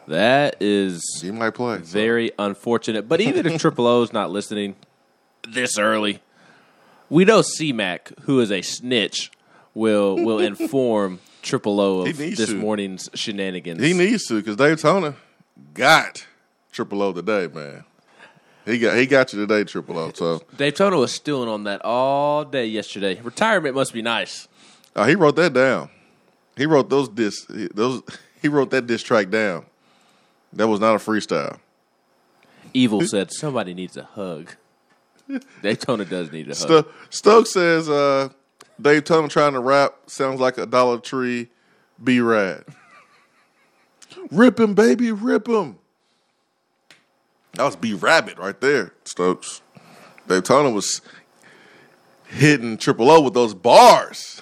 that 0.08 0.56
is 0.60 1.02
He 1.22 1.32
might 1.32 1.52
play. 1.52 1.78
very 1.78 2.32
unfortunate. 2.38 3.08
But 3.10 3.22
even 3.22 3.46
if 3.46 3.60
Triple 3.62 3.88
O's 3.88 4.12
not 4.14 4.32
listening 4.32 4.76
this 5.48 5.78
early, 5.80 6.20
we 7.10 7.26
know 7.26 7.42
C-Mac, 7.42 8.12
who 8.22 8.40
is 8.40 8.52
a 8.52 8.62
snitch, 8.62 9.32
will 9.74 10.16
will 10.18 10.40
inform 10.52 11.20
Triple 11.42 11.80
O 11.80 12.02
of 12.02 12.18
this 12.18 12.48
to. 12.48 12.56
morning's 12.56 13.10
shenanigans. 13.14 13.82
He 13.82 13.94
needs 13.94 14.26
to 14.28 14.36
because 14.36 14.58
Dave 14.58 14.82
Toner 14.82 15.16
got 15.74 16.26
Triple 16.72 17.02
O 17.02 17.14
today, 17.14 17.48
man. 17.54 17.84
He 18.68 18.80
got 18.80 18.98
he 18.98 19.06
got 19.06 19.32
you 19.32 19.40
today, 19.40 19.64
Triple 19.64 19.98
O. 19.98 20.12
So 20.14 20.44
Daytona 20.58 20.98
was 20.98 21.14
stewing 21.14 21.48
on 21.48 21.64
that 21.64 21.82
all 21.86 22.44
day 22.44 22.66
yesterday. 22.66 23.20
Retirement 23.22 23.74
must 23.74 23.94
be 23.94 24.02
nice. 24.02 24.50
uh, 24.94 25.06
he 25.06 25.16
wrote 25.16 25.38
that 25.38 25.54
down. 25.54 25.90
He 26.58 26.66
wrote 26.66 26.90
those 26.90 27.08
dis 27.08 27.46
those 27.74 28.02
he 28.42 28.50
wrote 28.50 28.72
that 28.72 28.86
diss 28.86 29.02
track 29.02 29.30
down. 29.30 29.66
That 30.52 30.68
was 30.68 30.82
not 30.82 30.96
a 30.96 31.00
freestyle. 31.00 31.60
Evil 32.74 33.02
said 33.02 33.32
somebody 33.32 33.74
needs 33.74 33.96
a 33.96 34.04
hug. 34.04 34.52
Daytona 35.62 36.04
does 36.04 36.32
need 36.34 36.48
a 36.48 36.50
hug. 36.50 36.58
Sto- 36.58 36.86
Stokes 37.10 37.54
says 37.54 37.90
uh, 37.90 38.30
Dave 38.82 39.06
Tunnel 39.06 39.30
trying 39.30 39.54
to 39.54 39.62
rap 39.62 39.96
sounds 40.08 40.42
like 40.42 40.58
a 40.58 40.66
Dollar 40.66 41.00
Tree 41.00 41.48
B 42.04 42.20
Rad. 42.20 42.66
rip 44.32 44.60
him, 44.60 44.74
baby, 44.74 45.12
rip 45.14 45.48
him. 45.48 45.78
That 47.58 47.64
was 47.64 47.76
B 47.76 47.94
Rabbit 47.94 48.38
right 48.38 48.60
there, 48.62 48.94
Stokes. 49.04 49.62
Dave 50.28 50.44
Tunnel 50.44 50.74
was 50.74 51.02
hitting 52.28 52.78
Triple 52.78 53.10
O 53.10 53.22
with 53.22 53.34
those 53.34 53.54
bars. 53.54 54.42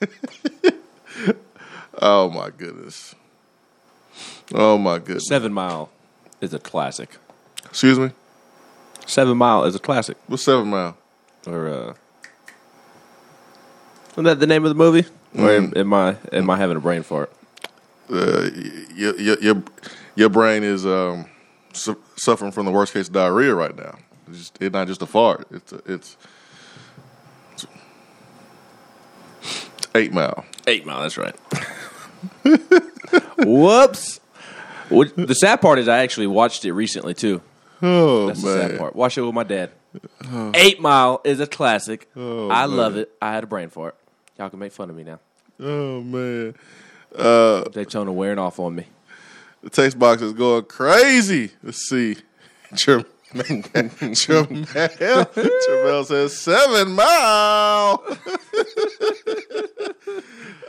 oh 2.02 2.30
my 2.30 2.50
goodness. 2.50 3.14
Oh 4.52 4.76
my 4.76 4.98
goodness. 4.98 5.26
Seven 5.26 5.52
Mile 5.52 5.90
is 6.40 6.52
a 6.52 6.58
classic. 6.58 7.16
Excuse 7.64 7.98
me? 7.98 8.10
Seven 9.06 9.38
Mile 9.38 9.64
is 9.64 9.74
a 9.74 9.78
classic. 9.78 10.16
What's 10.26 10.44
Seven 10.44 10.68
Mile? 10.68 10.96
Or 11.46 11.68
uh, 11.68 11.94
isn't 14.12 14.24
that 14.24 14.38
the 14.38 14.46
name 14.46 14.64
of 14.64 14.68
the 14.68 14.74
movie? 14.74 15.08
Or 15.38 15.50
am, 15.50 15.72
am 15.76 15.94
I 15.94 16.16
am 16.32 16.50
I 16.50 16.56
having 16.58 16.76
a 16.76 16.80
brain 16.80 17.02
fart? 17.02 17.32
uh, 18.12 18.50
your, 18.94 19.18
your 19.18 19.38
your 19.40 19.62
your 20.16 20.28
brain 20.28 20.62
is 20.62 20.84
um, 20.84 21.26
su- 21.72 22.00
suffering 22.16 22.52
from 22.52 22.66
the 22.66 22.72
worst 22.72 22.92
case 22.92 23.08
diarrhea 23.08 23.54
right 23.54 23.76
now. 23.76 23.98
It's, 24.28 24.38
just, 24.38 24.62
it's 24.62 24.72
not 24.72 24.86
just 24.86 25.02
a 25.02 25.06
fart. 25.06 25.46
It's 25.50 25.72
a, 25.72 25.82
it's, 25.86 26.16
it's 27.52 27.66
eight 29.94 30.12
mile. 30.12 30.44
Eight 30.66 30.86
Mile. 30.86 31.00
That's 31.02 31.16
right. 31.18 31.34
Whoops. 33.38 34.20
What- 34.88 35.16
The 35.16 35.34
sad 35.34 35.60
part 35.60 35.78
is 35.78 35.88
I 35.88 35.98
actually 35.98 36.26
watched 36.26 36.64
it 36.64 36.72
recently 36.72 37.14
too. 37.14 37.40
Oh 37.82 38.26
That's 38.26 38.42
the 38.42 38.48
man! 38.56 38.68
sad 38.70 38.78
part. 38.78 38.94
Watched 38.94 39.18
it 39.18 39.22
with 39.22 39.34
my 39.34 39.42
dad. 39.44 39.70
Eight 40.54 40.80
Mile 40.80 41.20
is 41.24 41.40
a 41.40 41.46
classic. 41.46 42.08
Oh, 42.14 42.50
I 42.50 42.66
man. 42.66 42.76
love 42.76 42.96
it. 42.96 43.10
I 43.22 43.32
had 43.32 43.42
a 43.44 43.46
brain 43.46 43.70
fart. 43.70 43.96
Y'all 44.38 44.50
can 44.50 44.58
make 44.58 44.72
fun 44.72 44.90
of 44.90 44.96
me 44.96 45.02
now. 45.04 45.18
Oh 45.58 46.00
man! 46.02 46.54
Uh, 47.14 47.64
Daytona 47.64 48.12
wearing 48.12 48.38
off 48.38 48.58
on 48.60 48.74
me. 48.74 48.86
The 49.62 49.70
taste 49.70 49.98
box 49.98 50.22
is 50.22 50.32
going 50.32 50.64
crazy. 50.64 51.50
Let's 51.62 51.88
see. 51.88 52.16
Jermaine, 52.72 53.06
Jermaine, 54.14 54.66
Jermaine 54.66 56.06
says 56.06 56.36
seven 56.38 56.92
mile. 56.92 58.02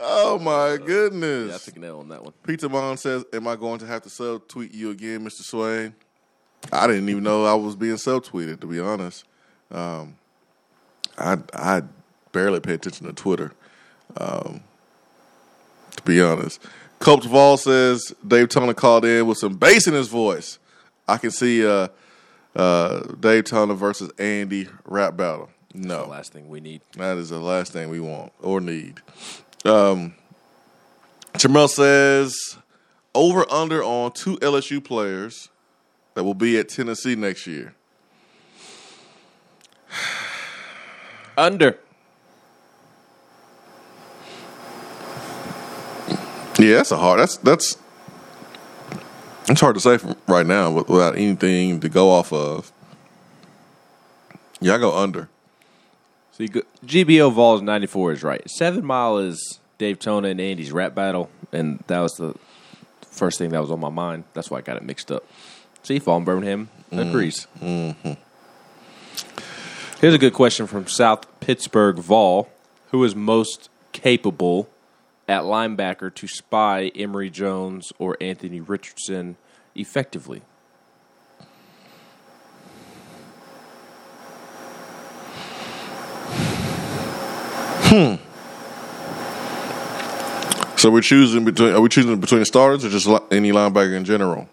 oh 0.00 0.38
my 0.40 0.76
goodness! 0.84 1.48
Yeah, 1.48 1.54
I 1.54 1.58
took 1.58 1.76
an 1.76 1.84
L 1.84 2.00
on 2.00 2.08
that 2.08 2.22
one. 2.22 2.32
Peter 2.44 2.68
Mon 2.68 2.96
says, 2.96 3.24
"Am 3.32 3.46
I 3.46 3.56
going 3.56 3.78
to 3.80 3.86
have 3.86 4.02
to 4.02 4.08
subtweet 4.08 4.74
you 4.74 4.90
again, 4.90 5.24
Mr. 5.24 5.42
Swain?" 5.42 5.94
I 6.70 6.86
didn't 6.86 7.08
even 7.08 7.22
know 7.24 7.44
I 7.44 7.54
was 7.54 7.74
being 7.74 7.96
subtweeted, 7.96 8.60
to 8.60 8.66
be 8.66 8.78
honest. 8.80 9.24
Um, 9.70 10.16
I 11.18 11.38
I 11.54 11.82
barely 12.32 12.60
pay 12.60 12.74
attention 12.74 13.06
to 13.06 13.12
Twitter. 13.12 13.52
Um, 14.16 14.62
to 15.96 16.02
be 16.02 16.20
honest, 16.20 16.60
Coach 17.02 17.24
Vol 17.24 17.56
says 17.56 18.14
Dave 18.24 18.48
Turner 18.48 18.74
called 18.74 19.04
in 19.04 19.26
with 19.26 19.36
some 19.36 19.56
bass 19.56 19.88
in 19.88 19.94
his 19.94 20.06
voice. 20.06 20.60
I 21.08 21.16
can 21.16 21.32
see 21.32 21.66
uh, 21.66 21.88
uh, 22.54 23.00
Dave 23.18 23.46
Turner 23.46 23.74
versus 23.74 24.12
Andy 24.20 24.68
rap 24.84 25.16
battle. 25.16 25.50
No, 25.74 26.02
The 26.04 26.10
last 26.10 26.32
thing 26.32 26.48
we 26.48 26.60
need. 26.60 26.80
that 26.96 27.18
is 27.18 27.30
the 27.30 27.40
last 27.40 27.72
thing 27.72 27.88
we 27.88 27.98
want 27.98 28.32
or 28.40 28.60
need. 28.60 29.00
Um, 29.64 30.14
Jamel 31.34 31.68
says 31.68 32.56
over 33.16 33.50
under 33.50 33.82
on 33.82 34.12
two 34.12 34.36
LSU 34.36 34.82
players 34.82 35.48
that 36.14 36.22
will 36.22 36.34
be 36.34 36.56
at 36.56 36.68
Tennessee 36.68 37.16
next 37.16 37.48
year. 37.48 37.74
Under. 41.36 41.80
Yeah, 46.62 46.76
that's 46.76 46.92
a 46.92 46.96
hard. 46.96 47.18
That's 47.18 47.36
that's 47.38 47.76
it's 49.48 49.60
hard 49.60 49.74
to 49.74 49.80
say 49.80 49.98
from 49.98 50.14
right 50.28 50.46
now 50.46 50.70
without 50.70 51.16
anything 51.16 51.80
to 51.80 51.88
go 51.88 52.10
off 52.10 52.32
of. 52.32 52.70
Yeah, 54.60 54.76
I 54.76 54.78
go 54.78 54.96
under. 54.96 55.28
So 56.30 56.44
you 56.44 56.48
go, 56.48 56.62
GBO 56.86 57.32
Vols 57.32 57.62
94 57.62 58.12
is 58.12 58.22
right. 58.22 58.48
Seven 58.48 58.84
Mile 58.84 59.18
is 59.18 59.58
Dave 59.78 59.98
Tona 59.98 60.30
and 60.30 60.40
Andy's 60.40 60.70
rap 60.70 60.94
battle, 60.94 61.30
and 61.52 61.82
that 61.88 61.98
was 61.98 62.12
the 62.12 62.34
first 63.02 63.38
thing 63.38 63.50
that 63.50 63.60
was 63.60 63.72
on 63.72 63.80
my 63.80 63.88
mind. 63.88 64.24
That's 64.32 64.48
why 64.48 64.58
I 64.58 64.60
got 64.60 64.76
it 64.76 64.84
mixed 64.84 65.10
up. 65.10 65.24
See, 65.82 65.98
Fallen 65.98 66.24
Birmingham 66.24 66.68
agrees. 66.92 67.48
Mm-hmm. 67.60 68.12
Here's 70.00 70.14
a 70.14 70.18
good 70.18 70.32
question 70.32 70.68
from 70.68 70.86
South 70.86 71.26
Pittsburgh 71.40 71.98
Vol. 71.98 72.48
Who 72.92 73.02
is 73.04 73.16
most 73.16 73.68
capable 73.92 74.68
at 75.32 75.44
linebacker 75.44 76.14
to 76.14 76.28
spy 76.28 76.92
Emory 76.94 77.30
Jones 77.30 77.90
or 77.98 78.18
Anthony 78.20 78.60
Richardson 78.60 79.36
effectively? 79.74 80.42
Hmm. 87.84 88.16
So 90.76 90.90
we're 90.90 91.00
choosing 91.00 91.46
between. 91.46 91.72
Are 91.72 91.80
we 91.80 91.88
choosing 91.88 92.20
between 92.20 92.40
the 92.40 92.46
starters 92.46 92.84
or 92.84 92.90
just 92.90 93.08
any 93.30 93.52
linebacker 93.52 93.96
in 93.96 94.04
general? 94.04 94.50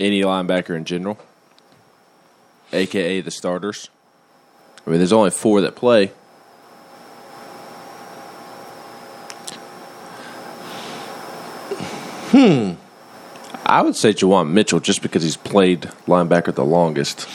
Any 0.00 0.22
linebacker 0.22 0.76
in 0.76 0.84
general, 0.84 1.18
aka 2.72 3.20
the 3.20 3.30
starters. 3.30 3.90
I 4.84 4.90
mean, 4.90 4.98
there's 4.98 5.12
only 5.12 5.30
four 5.30 5.60
that 5.60 5.76
play. 5.76 6.10
Hmm. 12.34 12.72
I 13.64 13.80
would 13.80 13.94
say 13.94 14.12
Juwan 14.12 14.50
Mitchell 14.50 14.80
just 14.80 15.02
because 15.02 15.22
he's 15.22 15.36
played 15.36 15.82
linebacker 16.06 16.52
the 16.52 16.64
longest. 16.64 17.28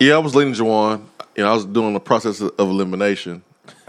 Yeah, 0.00 0.14
I 0.14 0.18
was 0.18 0.34
leaning 0.34 0.54
Juwan. 0.54 1.04
You 1.36 1.44
know, 1.44 1.50
I 1.52 1.54
was 1.54 1.64
doing 1.64 1.94
the 1.94 2.00
process 2.00 2.40
of 2.40 2.52
elimination. 2.58 3.44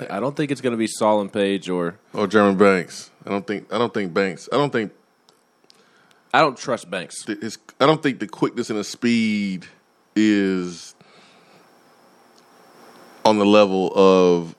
I 0.07 0.19
don't 0.19 0.35
think 0.35 0.51
it's 0.51 0.61
going 0.61 0.71
to 0.71 0.77
be 0.77 0.85
Solon 0.85 1.29
Page 1.29 1.67
or 1.67 1.97
Or 2.13 2.27
Jeremy 2.27 2.55
Banks. 2.55 3.09
I 3.25 3.29
don't 3.29 3.45
think. 3.47 3.73
I 3.73 3.79
don't 3.79 3.91
think 3.93 4.13
Banks. 4.13 4.47
I 4.53 4.57
don't 4.57 4.71
think. 4.71 4.91
I 6.31 6.41
don't 6.41 6.57
trust 6.57 6.91
Banks. 6.91 7.23
th- 7.25 7.39
His, 7.39 7.57
I 7.79 7.87
don't 7.87 8.03
think 8.03 8.19
the 8.19 8.27
quickness 8.27 8.69
and 8.69 8.77
the 8.77 8.83
speed 8.83 9.65
is 10.15 10.93
on 13.25 13.39
the 13.39 13.45
level 13.45 13.91
of 13.95 14.55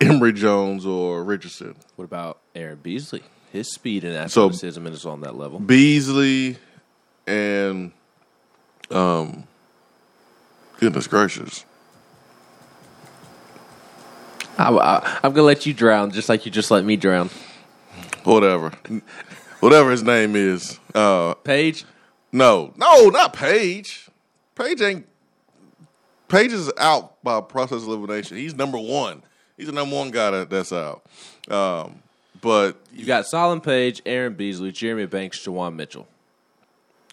Emory 0.00 0.32
Jones 0.32 0.84
or 0.84 1.22
Richardson. 1.22 1.76
What 1.94 2.04
about 2.04 2.38
Aaron 2.56 2.78
Beasley? 2.82 3.22
His 3.52 3.72
speed 3.72 4.04
and 4.04 4.30
So- 4.30 4.46
athleticism 4.46 4.86
is 4.86 5.04
on 5.06 5.20
that 5.22 5.34
level. 5.36 5.58
Beasley 5.58 6.56
and 7.26 7.92
um, 8.90 9.44
goodness 10.78 11.06
gracious, 11.06 11.64
I, 14.58 14.70
I, 14.70 15.18
I'm 15.22 15.32
to 15.34 15.42
let 15.42 15.66
you 15.66 15.72
drown 15.74 16.10
just 16.10 16.28
like 16.28 16.44
you 16.44 16.52
just 16.52 16.70
let 16.70 16.84
me 16.84 16.96
drown. 16.96 17.30
whatever, 18.24 18.70
whatever 19.60 19.90
his 19.90 20.02
name 20.02 20.36
is. 20.36 20.78
Uh, 20.94 21.34
Page, 21.34 21.84
no, 22.32 22.72
no, 22.76 23.08
not 23.08 23.32
Page. 23.32 24.08
Page 24.54 24.80
ain't. 24.82 25.06
Page 26.28 26.52
is 26.52 26.70
out 26.78 27.22
by 27.24 27.40
process 27.40 27.82
of 27.82 27.88
elimination. 27.88 28.36
He's 28.36 28.54
number 28.54 28.78
one. 28.78 29.22
He's 29.56 29.66
the 29.66 29.72
number 29.72 29.96
one 29.96 30.10
guy 30.10 30.30
that, 30.30 30.50
that's 30.50 30.72
out. 30.72 31.02
Um, 31.50 32.02
but 32.40 32.76
you 32.92 33.04
got 33.06 33.26
Solon 33.26 33.60
Page, 33.60 34.00
Aaron 34.06 34.34
Beasley, 34.34 34.72
Jeremy 34.72 35.06
Banks, 35.06 35.38
Juwan 35.44 35.74
Mitchell. 35.74 36.06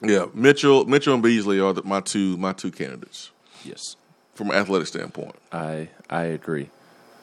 yeah, 0.04 0.26
Mitchell, 0.34 0.86
Mitchell 0.86 1.14
and 1.16 1.24
Beasley 1.24 1.60
are 1.60 1.74
the, 1.74 1.84
my 1.84 2.00
two 2.02 2.38
my 2.38 2.54
two 2.54 2.72
candidates 2.72 3.32
Yes. 3.64 3.96
from 4.36 4.50
an 4.52 4.56
athletic 4.58 4.88
standpoint. 4.88 5.36
I 5.52 5.90
I 6.10 6.24
agree. 6.24 6.70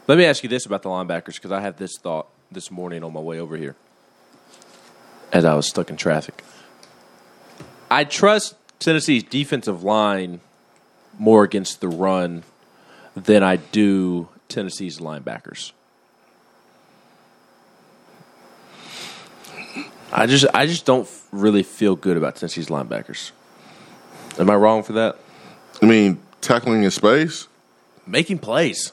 Let 0.06 0.18
me 0.18 0.24
ask 0.26 0.42
you 0.42 0.48
this 0.48 0.66
about 0.66 0.82
the 0.82 0.88
linebackers 0.90 1.34
because 1.36 1.52
I 1.52 1.60
had 1.60 1.78
this 1.78 1.96
thought 1.98 2.26
this 2.52 2.70
morning 2.70 3.02
on 3.02 3.12
my 3.12 3.20
way 3.20 3.38
over 3.40 3.56
here 3.56 3.74
as 5.32 5.44
I 5.44 5.54
was 5.54 5.66
stuck 5.66 5.88
in 5.90 5.96
traffic. 5.96 6.44
I 7.90 8.04
trust 8.04 8.54
Tennessee's 8.80 9.22
defensive 9.22 9.82
line 9.82 10.40
more 11.18 11.44
against 11.44 11.80
the 11.80 11.88
run 11.88 12.42
than 13.14 13.42
I 13.42 13.56
do 13.56 14.28
Tennessee's 14.48 14.98
linebackers. 14.98 15.72
I 20.14 20.26
just 20.26 20.46
I 20.54 20.66
just 20.66 20.86
don't 20.86 21.08
really 21.32 21.64
feel 21.64 21.96
good 21.96 22.16
about 22.16 22.36
Tennessee's 22.36 22.68
linebackers. 22.68 23.32
Am 24.38 24.48
I 24.48 24.54
wrong 24.54 24.82
for 24.82 24.92
that? 24.92 25.16
I 25.82 25.86
mean, 25.86 26.20
tackling 26.40 26.84
in 26.84 26.90
space. 26.90 27.48
making 28.06 28.38
plays. 28.38 28.92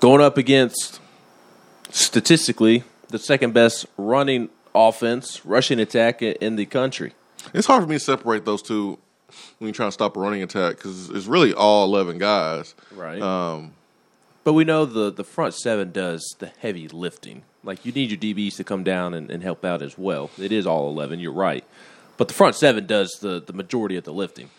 Going 0.00 0.20
up 0.20 0.36
against 0.36 1.00
statistically 1.90 2.84
the 3.08 3.18
second 3.18 3.54
best 3.54 3.86
running 3.96 4.50
offense, 4.74 5.44
rushing 5.46 5.80
attack 5.80 6.20
in 6.20 6.56
the 6.56 6.66
country. 6.66 7.12
It's 7.54 7.66
hard 7.66 7.82
for 7.82 7.88
me 7.88 7.96
to 7.96 8.00
separate 8.00 8.44
those 8.44 8.60
two 8.60 8.98
when 9.58 9.68
you're 9.68 9.72
trying 9.72 9.88
to 9.88 9.92
stop 9.92 10.16
a 10.16 10.20
running 10.20 10.42
attack 10.42 10.76
because 10.76 11.10
it's 11.10 11.26
really 11.26 11.54
all 11.54 11.84
11 11.86 12.18
guys. 12.18 12.74
Right. 12.92 13.22
Um, 13.22 13.72
But 14.44 14.52
we 14.52 14.64
know 14.64 14.84
the, 14.84 15.10
the 15.10 15.24
front 15.24 15.54
seven 15.54 15.90
does 15.90 16.36
the 16.38 16.52
heavy 16.58 16.86
lifting. 16.86 17.42
Like 17.64 17.84
you 17.86 17.92
need 17.92 18.10
your 18.10 18.20
DBs 18.20 18.56
to 18.56 18.64
come 18.64 18.84
down 18.84 19.14
and, 19.14 19.30
and 19.30 19.42
help 19.42 19.64
out 19.64 19.80
as 19.80 19.96
well. 19.96 20.30
It 20.38 20.52
is 20.52 20.66
all 20.66 20.88
eleven, 20.88 21.18
you're 21.18 21.32
right. 21.32 21.64
But 22.16 22.28
the 22.28 22.34
front 22.34 22.54
seven 22.54 22.86
does 22.86 23.10
the, 23.20 23.40
the 23.40 23.54
majority 23.54 23.96
of 23.96 24.04
the 24.04 24.12
lifting. 24.12 24.50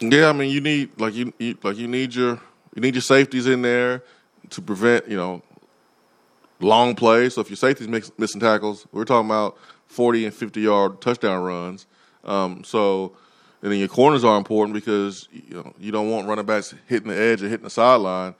yeah, 0.00 0.28
I 0.28 0.32
mean, 0.32 0.50
you 0.50 0.60
need 0.60 0.98
like 0.98 1.14
you, 1.14 1.32
you 1.38 1.58
like 1.62 1.76
you 1.76 1.88
need 1.88 2.14
your 2.14 2.40
you 2.74 2.80
need 2.80 2.94
your 2.94 3.02
safeties 3.02 3.48
in 3.48 3.62
there 3.62 4.04
to 4.50 4.62
prevent 4.62 5.08
you 5.08 5.16
know 5.16 5.42
long 6.60 6.94
plays. 6.94 7.34
So 7.34 7.40
if 7.40 7.50
your 7.50 7.56
safeties 7.56 7.88
mix, 7.88 8.12
missing 8.16 8.40
tackles, 8.40 8.86
we're 8.92 9.04
talking 9.04 9.28
about 9.28 9.58
40 9.88 10.26
and 10.26 10.34
50 10.34 10.60
yard 10.60 11.00
touchdown 11.00 11.42
runs. 11.42 11.86
Um, 12.24 12.62
so 12.62 13.16
and 13.62 13.70
then 13.70 13.78
your 13.78 13.88
corners 13.88 14.24
are 14.24 14.36
important 14.36 14.74
because 14.74 15.28
you 15.32 15.54
know 15.54 15.72
you 15.78 15.92
don't 15.92 16.10
want 16.10 16.28
running 16.28 16.44
backs 16.44 16.74
hitting 16.86 17.08
the 17.08 17.18
edge 17.18 17.42
or 17.42 17.48
hitting 17.48 17.64
the 17.64 17.70
sideline. 17.70 18.34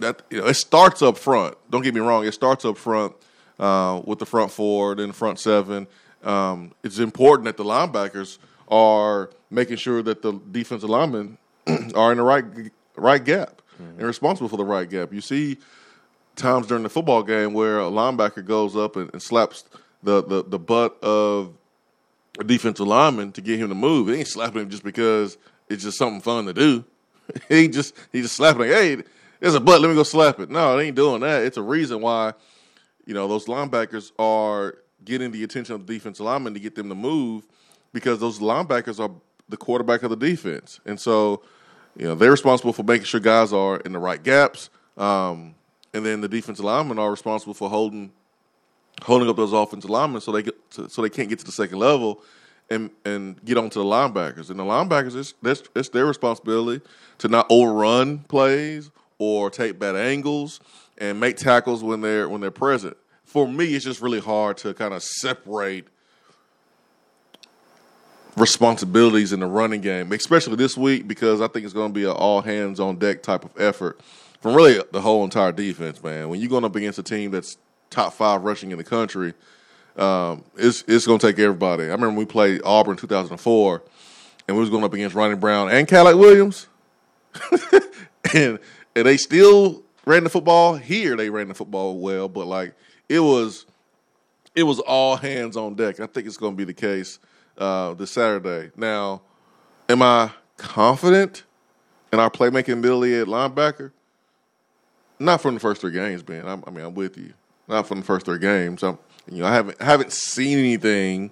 That 0.00 0.22
you 0.30 0.40
know 0.40 0.46
it 0.46 0.54
starts 0.54 1.02
up 1.02 1.16
front. 1.16 1.56
Don't 1.70 1.82
get 1.82 1.94
me 1.94 2.00
wrong, 2.00 2.26
it 2.26 2.32
starts 2.32 2.64
up 2.64 2.76
front 2.76 3.14
uh, 3.58 4.00
with 4.04 4.18
the 4.18 4.26
front 4.26 4.50
four, 4.50 4.94
then 4.94 5.08
the 5.08 5.14
front 5.14 5.38
seven. 5.38 5.86
Um, 6.22 6.72
it's 6.82 6.98
important 6.98 7.46
that 7.46 7.56
the 7.56 7.64
linebackers 7.64 8.38
are 8.68 9.30
making 9.50 9.76
sure 9.76 10.02
that 10.02 10.22
the 10.22 10.32
defensive 10.50 10.90
linemen 10.90 11.38
are 11.94 12.12
in 12.12 12.18
the 12.18 12.24
right 12.24 12.44
right 12.96 13.24
gap 13.24 13.62
and 13.78 14.02
responsible 14.02 14.48
for 14.48 14.56
the 14.56 14.64
right 14.64 14.88
gap. 14.88 15.12
You 15.12 15.20
see 15.20 15.58
times 16.36 16.66
during 16.66 16.82
the 16.82 16.88
football 16.88 17.22
game 17.22 17.52
where 17.52 17.80
a 17.80 17.84
linebacker 17.84 18.44
goes 18.44 18.76
up 18.76 18.96
and, 18.96 19.10
and 19.12 19.22
slaps 19.22 19.64
the, 20.02 20.22
the, 20.22 20.44
the 20.44 20.58
butt 20.58 21.02
of 21.02 21.54
a 22.38 22.44
defensive 22.44 22.86
lineman 22.86 23.32
to 23.32 23.40
get 23.40 23.58
him 23.58 23.68
to 23.68 23.74
move. 23.74 24.08
He 24.08 24.14
ain't 24.14 24.28
slapping 24.28 24.62
him 24.62 24.70
just 24.70 24.84
because 24.84 25.36
it's 25.68 25.82
just 25.82 25.98
something 25.98 26.20
fun 26.20 26.46
to 26.46 26.54
do. 26.54 26.84
he 27.48 27.68
just 27.68 27.94
he 28.12 28.22
just 28.22 28.36
slapping 28.36 28.62
like, 28.62 28.70
hey, 28.70 29.02
there's 29.40 29.54
a 29.54 29.60
butt, 29.60 29.80
let 29.80 29.88
me 29.88 29.94
go 29.94 30.02
slap 30.02 30.38
it. 30.38 30.50
No, 30.50 30.78
it 30.78 30.82
ain't 30.82 30.96
doing 30.96 31.22
that. 31.22 31.42
It's 31.42 31.56
a 31.56 31.62
reason 31.62 32.00
why, 32.00 32.34
you 33.06 33.14
know, 33.14 33.26
those 33.26 33.46
linebackers 33.46 34.12
are 34.18 34.76
getting 35.04 35.30
the 35.30 35.42
attention 35.42 35.74
of 35.74 35.86
the 35.86 35.94
defensive 35.94 36.24
lineman 36.24 36.54
to 36.54 36.60
get 36.60 36.74
them 36.74 36.88
to 36.90 36.94
move 36.94 37.46
because 37.92 38.20
those 38.20 38.38
linebackers 38.38 39.00
are 39.00 39.10
the 39.48 39.56
quarterback 39.56 40.02
of 40.02 40.10
the 40.10 40.16
defense. 40.16 40.80
And 40.84 41.00
so, 41.00 41.42
you 41.96 42.04
know, 42.04 42.14
they're 42.14 42.30
responsible 42.30 42.72
for 42.72 42.82
making 42.82 43.06
sure 43.06 43.18
guys 43.18 43.52
are 43.52 43.78
in 43.78 43.92
the 43.92 43.98
right 43.98 44.22
gaps. 44.22 44.70
Um, 44.96 45.54
and 45.92 46.04
then 46.04 46.20
the 46.20 46.28
defensive 46.28 46.64
linemen 46.64 46.98
are 46.98 47.10
responsible 47.10 47.54
for 47.54 47.68
holding 47.68 48.12
holding 49.02 49.30
up 49.30 49.36
those 49.36 49.54
offensive 49.54 49.88
linemen 49.88 50.20
so 50.20 50.30
they 50.30 50.42
get 50.42 50.70
to, 50.72 50.88
so 50.90 51.00
they 51.00 51.08
can't 51.08 51.30
get 51.30 51.38
to 51.38 51.44
the 51.44 51.52
second 51.52 51.78
level 51.78 52.20
and 52.68 52.90
and 53.04 53.42
get 53.44 53.56
onto 53.56 53.80
the 53.80 53.84
linebackers. 53.84 54.50
And 54.50 54.60
the 54.60 54.64
linebackers, 54.64 55.16
it's, 55.16 55.34
that's 55.42 55.62
it's 55.74 55.88
their 55.88 56.06
responsibility 56.06 56.84
to 57.18 57.28
not 57.28 57.46
overrun 57.50 58.18
plays 58.20 58.90
or 59.20 59.50
take 59.50 59.78
bad 59.78 59.94
angles 59.94 60.60
and 60.98 61.20
make 61.20 61.36
tackles 61.36 61.84
when 61.84 62.00
they're 62.00 62.28
when 62.28 62.40
they're 62.40 62.50
present. 62.50 62.96
For 63.24 63.46
me, 63.46 63.74
it's 63.74 63.84
just 63.84 64.00
really 64.00 64.18
hard 64.18 64.56
to 64.58 64.74
kind 64.74 64.92
of 64.92 65.04
separate 65.04 65.86
responsibilities 68.36 69.32
in 69.32 69.40
the 69.40 69.46
running 69.46 69.82
game, 69.82 70.10
especially 70.12 70.56
this 70.56 70.76
week 70.76 71.06
because 71.06 71.40
I 71.40 71.46
think 71.46 71.64
it's 71.64 71.74
going 71.74 71.92
to 71.92 71.94
be 71.94 72.04
an 72.04 72.10
all 72.10 72.40
hands 72.40 72.80
on 72.80 72.96
deck 72.96 73.22
type 73.22 73.44
of 73.44 73.52
effort 73.60 74.00
from 74.40 74.54
really 74.54 74.82
the 74.90 75.02
whole 75.02 75.22
entire 75.22 75.52
defense, 75.52 76.02
man. 76.02 76.30
When 76.30 76.40
you're 76.40 76.48
going 76.48 76.64
up 76.64 76.74
against 76.74 76.98
a 76.98 77.02
team 77.02 77.30
that's 77.30 77.58
top 77.90 78.14
five 78.14 78.42
rushing 78.42 78.70
in 78.70 78.78
the 78.78 78.84
country, 78.84 79.34
um, 79.96 80.44
it's 80.56 80.82
it's 80.88 81.06
going 81.06 81.18
to 81.18 81.26
take 81.26 81.38
everybody. 81.38 81.84
I 81.84 81.88
remember 81.88 82.18
we 82.18 82.24
played 82.24 82.62
Auburn 82.64 82.96
2004, 82.96 83.82
and 84.48 84.56
we 84.56 84.60
was 84.60 84.70
going 84.70 84.82
up 84.82 84.94
against 84.94 85.14
Ronnie 85.14 85.36
Brown 85.36 85.70
and 85.70 85.86
Cadillac 85.86 86.16
Williams, 86.16 86.68
and 88.34 88.58
and 89.00 89.06
they 89.06 89.16
still 89.16 89.82
ran 90.04 90.24
the 90.24 90.30
football. 90.30 90.76
Here 90.76 91.16
they 91.16 91.30
ran 91.30 91.48
the 91.48 91.54
football 91.54 91.98
well, 91.98 92.28
but 92.28 92.46
like 92.46 92.74
it 93.08 93.20
was 93.20 93.64
it 94.54 94.62
was 94.62 94.78
all 94.80 95.16
hands 95.16 95.56
on 95.56 95.74
deck. 95.74 96.00
I 96.00 96.06
think 96.06 96.26
it's 96.26 96.36
going 96.36 96.52
to 96.52 96.56
be 96.56 96.64
the 96.64 96.74
case 96.74 97.18
uh, 97.56 97.94
this 97.94 98.10
Saturday. 98.10 98.70
Now, 98.76 99.22
am 99.88 100.02
I 100.02 100.30
confident 100.58 101.44
in 102.12 102.20
our 102.20 102.28
playmaking 102.28 102.80
ability 102.80 103.16
at 103.16 103.26
linebacker? 103.26 103.92
Not 105.18 105.40
from 105.40 105.54
the 105.54 105.60
first 105.60 105.80
three 105.80 105.92
games, 105.92 106.22
Ben. 106.22 106.46
I'm, 106.46 106.62
I 106.66 106.70
mean, 106.70 106.84
I'm 106.84 106.94
with 106.94 107.16
you. 107.16 107.32
Not 107.68 107.86
from 107.86 108.00
the 108.00 108.04
first 108.04 108.26
three 108.26 108.38
games. 108.38 108.82
I'm, 108.82 108.98
you 109.30 109.38
know, 109.38 109.46
I 109.46 109.54
haven't 109.54 109.80
haven't 109.80 110.12
seen 110.12 110.58
anything 110.58 111.30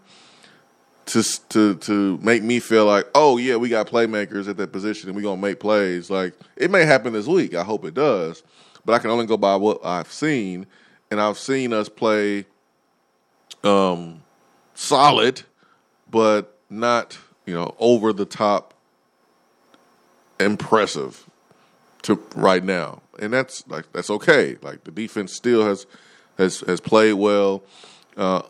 to 1.08 1.22
to 1.48 1.74
to 1.76 2.18
make 2.18 2.42
me 2.42 2.60
feel 2.60 2.84
like, 2.84 3.06
oh 3.14 3.38
yeah, 3.38 3.56
we 3.56 3.68
got 3.68 3.86
playmakers 3.86 4.48
at 4.48 4.56
that 4.58 4.72
position 4.72 5.08
and 5.08 5.16
we're 5.16 5.22
gonna 5.22 5.40
make 5.40 5.58
plays. 5.58 6.10
Like 6.10 6.34
it 6.56 6.70
may 6.70 6.84
happen 6.84 7.12
this 7.12 7.26
week. 7.26 7.54
I 7.54 7.64
hope 7.64 7.84
it 7.84 7.94
does, 7.94 8.42
but 8.84 8.92
I 8.92 8.98
can 8.98 9.10
only 9.10 9.26
go 9.26 9.36
by 9.36 9.56
what 9.56 9.84
I've 9.84 10.12
seen, 10.12 10.66
and 11.10 11.20
I've 11.20 11.38
seen 11.38 11.72
us 11.72 11.88
play 11.88 12.44
um, 13.64 14.22
solid, 14.74 15.42
but 16.10 16.58
not 16.68 17.18
you 17.46 17.54
know 17.54 17.74
over 17.78 18.12
the 18.12 18.26
top 18.26 18.74
impressive 20.38 21.28
to 22.02 22.22
right 22.36 22.62
now, 22.62 23.00
and 23.18 23.32
that's 23.32 23.66
like 23.68 23.90
that's 23.92 24.10
okay. 24.10 24.58
Like 24.60 24.84
the 24.84 24.90
defense 24.90 25.32
still 25.32 25.64
has 25.64 25.86
has 26.36 26.60
has 26.60 26.80
played 26.82 27.14
well, 27.14 27.62
uh, 28.18 28.42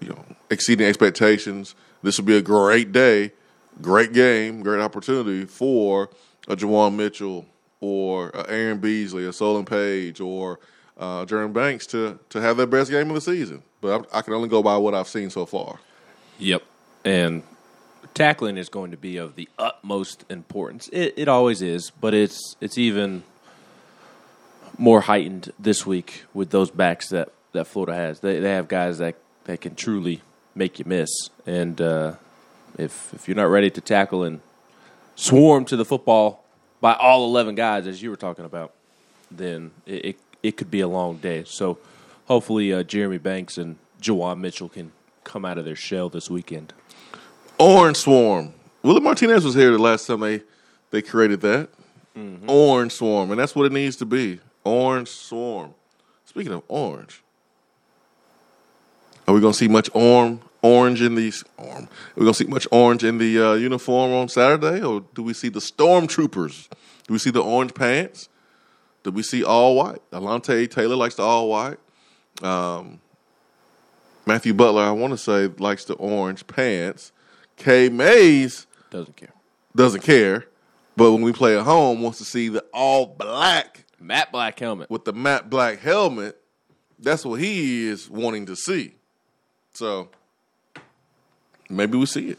you 0.00 0.08
know, 0.08 0.24
exceeding 0.50 0.86
expectations. 0.86 1.74
This 2.02 2.18
will 2.18 2.26
be 2.26 2.36
a 2.36 2.42
great 2.42 2.92
day, 2.92 3.32
great 3.80 4.12
game, 4.12 4.62
great 4.62 4.80
opportunity 4.80 5.44
for 5.44 6.10
a 6.48 6.56
Juwan 6.56 6.94
Mitchell 6.94 7.46
or 7.80 8.30
Aaron 8.48 8.78
Beasley, 8.78 9.26
a 9.26 9.32
Solon 9.32 9.64
Page, 9.64 10.20
or 10.20 10.58
uh, 10.98 11.24
Jeremy 11.24 11.52
Banks 11.52 11.86
to 11.88 12.18
to 12.30 12.40
have 12.40 12.56
their 12.56 12.66
best 12.66 12.90
game 12.90 13.08
of 13.08 13.14
the 13.14 13.20
season. 13.20 13.62
But 13.80 14.06
I, 14.12 14.18
I 14.18 14.22
can 14.22 14.34
only 14.34 14.48
go 14.48 14.62
by 14.62 14.76
what 14.76 14.94
I've 14.94 15.08
seen 15.08 15.30
so 15.30 15.46
far. 15.46 15.78
Yep. 16.38 16.62
And 17.04 17.42
tackling 18.14 18.56
is 18.56 18.68
going 18.68 18.90
to 18.90 18.96
be 18.96 19.16
of 19.16 19.36
the 19.36 19.48
utmost 19.58 20.24
importance. 20.30 20.88
It, 20.92 21.14
it 21.16 21.28
always 21.28 21.62
is, 21.62 21.90
but 22.00 22.14
it's 22.14 22.56
it's 22.60 22.78
even 22.78 23.22
more 24.78 25.02
heightened 25.02 25.52
this 25.58 25.86
week 25.86 26.24
with 26.34 26.50
those 26.50 26.70
backs 26.70 27.08
that, 27.10 27.30
that 27.52 27.66
Florida 27.66 27.94
has. 27.94 28.20
They 28.20 28.40
they 28.40 28.50
have 28.50 28.68
guys 28.68 28.98
that, 28.98 29.16
that 29.46 29.60
can 29.60 29.74
truly 29.74 30.20
make 30.54 30.78
you 30.78 30.84
miss. 30.86 31.08
And 31.46 31.80
uh, 31.80 32.14
if 32.78 33.12
if 33.14 33.26
you're 33.26 33.36
not 33.36 33.50
ready 33.50 33.70
to 33.70 33.80
tackle 33.80 34.22
and 34.22 34.40
swarm 35.16 35.64
to 35.66 35.76
the 35.76 35.84
football 35.84 36.44
by 36.80 36.92
all 36.94 37.24
eleven 37.24 37.54
guys, 37.54 37.86
as 37.86 38.02
you 38.02 38.10
were 38.10 38.16
talking 38.16 38.44
about, 38.44 38.72
then 39.30 39.70
it 39.86 40.04
it, 40.04 40.16
it 40.42 40.56
could 40.56 40.70
be 40.70 40.80
a 40.80 40.88
long 40.88 41.16
day. 41.16 41.44
So 41.44 41.78
hopefully 42.26 42.72
uh, 42.72 42.82
Jeremy 42.82 43.18
Banks 43.18 43.58
and 43.58 43.76
Juwan 44.00 44.38
Mitchell 44.38 44.68
can 44.68 44.92
come 45.24 45.44
out 45.44 45.58
of 45.58 45.64
their 45.64 45.76
shell 45.76 46.08
this 46.08 46.30
weekend. 46.30 46.72
Orange 47.58 47.96
Swarm. 47.96 48.52
Willie 48.82 49.00
Martinez 49.00 49.44
was 49.44 49.54
here 49.54 49.72
the 49.72 49.78
last 49.78 50.06
time 50.06 50.20
they 50.20 50.42
they 50.90 51.02
created 51.02 51.40
that. 51.40 51.70
Orange 52.46 52.92
Swarm, 52.92 53.30
and 53.30 53.38
that's 53.38 53.54
what 53.54 53.66
it 53.66 53.72
needs 53.72 53.96
to 53.96 54.06
be. 54.06 54.40
Orange 54.64 55.08
Swarm. 55.08 55.74
Speaking 56.24 56.52
of 56.52 56.62
orange, 56.66 57.22
are 59.26 59.34
we 59.34 59.40
gonna 59.40 59.54
see 59.54 59.68
much 59.68 59.88
orange 59.94 60.40
orange 60.62 61.00
in 61.02 61.14
these? 61.14 61.44
Orm, 61.58 61.84
are 61.84 61.88
we 62.16 62.22
gonna 62.22 62.34
see 62.34 62.44
much 62.46 62.66
orange 62.72 63.04
in 63.04 63.18
the 63.18 63.40
uh, 63.40 63.54
uniform 63.54 64.12
on 64.12 64.28
Saturday, 64.28 64.82
or 64.82 65.04
do 65.14 65.22
we 65.22 65.32
see 65.32 65.48
the 65.48 65.60
stormtroopers? 65.60 66.68
Do 67.06 67.12
we 67.12 67.18
see 67.18 67.30
the 67.30 67.42
orange 67.42 67.74
pants? 67.74 68.28
Do 69.04 69.10
we 69.12 69.22
see 69.22 69.44
all 69.44 69.76
white? 69.76 70.00
Alontae 70.10 70.68
Taylor 70.70 70.96
likes 70.96 71.14
the 71.14 71.22
all 71.22 71.48
white. 71.48 71.78
Um, 72.42 73.00
Matthew 74.26 74.52
Butler, 74.54 74.82
I 74.82 74.90
want 74.90 75.12
to 75.12 75.18
say, 75.18 75.46
likes 75.58 75.84
the 75.84 75.94
orange 75.94 76.46
pants. 76.48 77.12
Cade 77.56 77.92
Mays 77.92 78.66
Doesn't 78.90 79.16
care. 79.16 79.32
doesn't 79.76 80.02
care, 80.02 80.46
but 80.96 81.12
when 81.12 81.22
we 81.22 81.32
play 81.32 81.56
at 81.56 81.64
home, 81.64 82.02
wants 82.02 82.18
to 82.18 82.24
see 82.24 82.48
the 82.48 82.64
all 82.74 83.06
black 83.06 83.84
matte 84.00 84.32
Black 84.32 84.58
helmet. 84.58 84.90
with 84.90 85.04
the 85.04 85.12
matte 85.12 85.48
black 85.48 85.78
helmet. 85.78 86.40
That's 86.98 87.24
what 87.24 87.40
he 87.40 87.86
is 87.86 88.10
wanting 88.10 88.46
to 88.46 88.56
see. 88.56 88.94
So 89.76 90.08
maybe 91.68 91.98
we 91.98 92.06
see 92.06 92.30
it. 92.30 92.38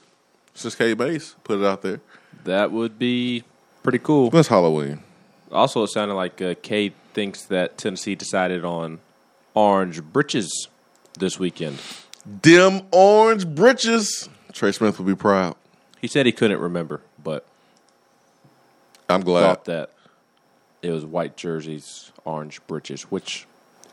Since 0.55 0.73
Cade 0.73 0.97
Mays 0.97 1.35
put 1.43 1.59
it 1.59 1.65
out 1.65 1.83
there. 1.83 2.01
That 2.45 2.71
would 2.71 2.97
be 2.97 3.43
pretty 3.83 3.99
cool. 3.99 4.31
That's 4.31 4.47
Halloween. 4.47 5.03
Also, 5.51 5.83
it 5.83 5.89
sounded 5.89 6.15
like 6.15 6.41
uh, 6.41 6.55
Cade 6.63 6.93
thinks 7.13 7.43
that 7.43 7.77
Tennessee 7.77 8.15
decided 8.15 8.65
on 8.65 9.01
orange 9.53 10.01
breeches 10.01 10.67
this 11.19 11.37
weekend. 11.37 11.77
Dim 12.41 12.81
orange 12.91 13.47
britches. 13.47 14.27
Trey 14.51 14.71
Smith 14.71 14.97
would 14.97 15.07
be 15.07 15.15
proud. 15.15 15.55
He 16.01 16.07
said 16.07 16.25
he 16.25 16.31
couldn't 16.31 16.59
remember, 16.59 17.01
but 17.23 17.45
I'm 19.07 19.21
glad. 19.21 19.41
thought 19.41 19.65
that 19.65 19.91
it 20.81 20.89
was 20.89 21.05
white 21.05 21.37
jerseys, 21.37 22.11
orange 22.25 22.65
breeches, 22.65 23.03
which 23.03 23.45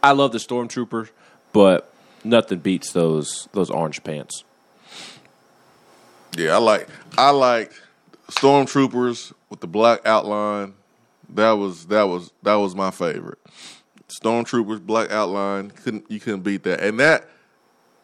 I 0.02 0.12
love 0.12 0.32
the 0.32 0.38
stormtroopers, 0.38 1.10
but 1.52 1.93
nothing 2.24 2.58
beats 2.58 2.92
those 2.92 3.48
those 3.52 3.70
orange 3.70 4.02
pants. 4.02 4.44
Yeah, 6.36 6.54
I 6.54 6.58
like 6.58 6.88
I 7.16 7.30
like 7.30 7.72
stormtroopers 8.28 9.32
with 9.50 9.60
the 9.60 9.66
black 9.66 10.00
outline. 10.06 10.74
That 11.28 11.52
was 11.52 11.86
that 11.86 12.04
was 12.04 12.32
that 12.42 12.54
was 12.54 12.74
my 12.74 12.90
favorite. 12.90 13.38
Stormtroopers 14.08 14.84
black 14.84 15.10
outline 15.10 15.70
couldn't 15.70 16.10
you 16.10 16.20
couldn't 16.20 16.42
beat 16.42 16.64
that, 16.64 16.80
and 16.80 16.98
that 17.00 17.28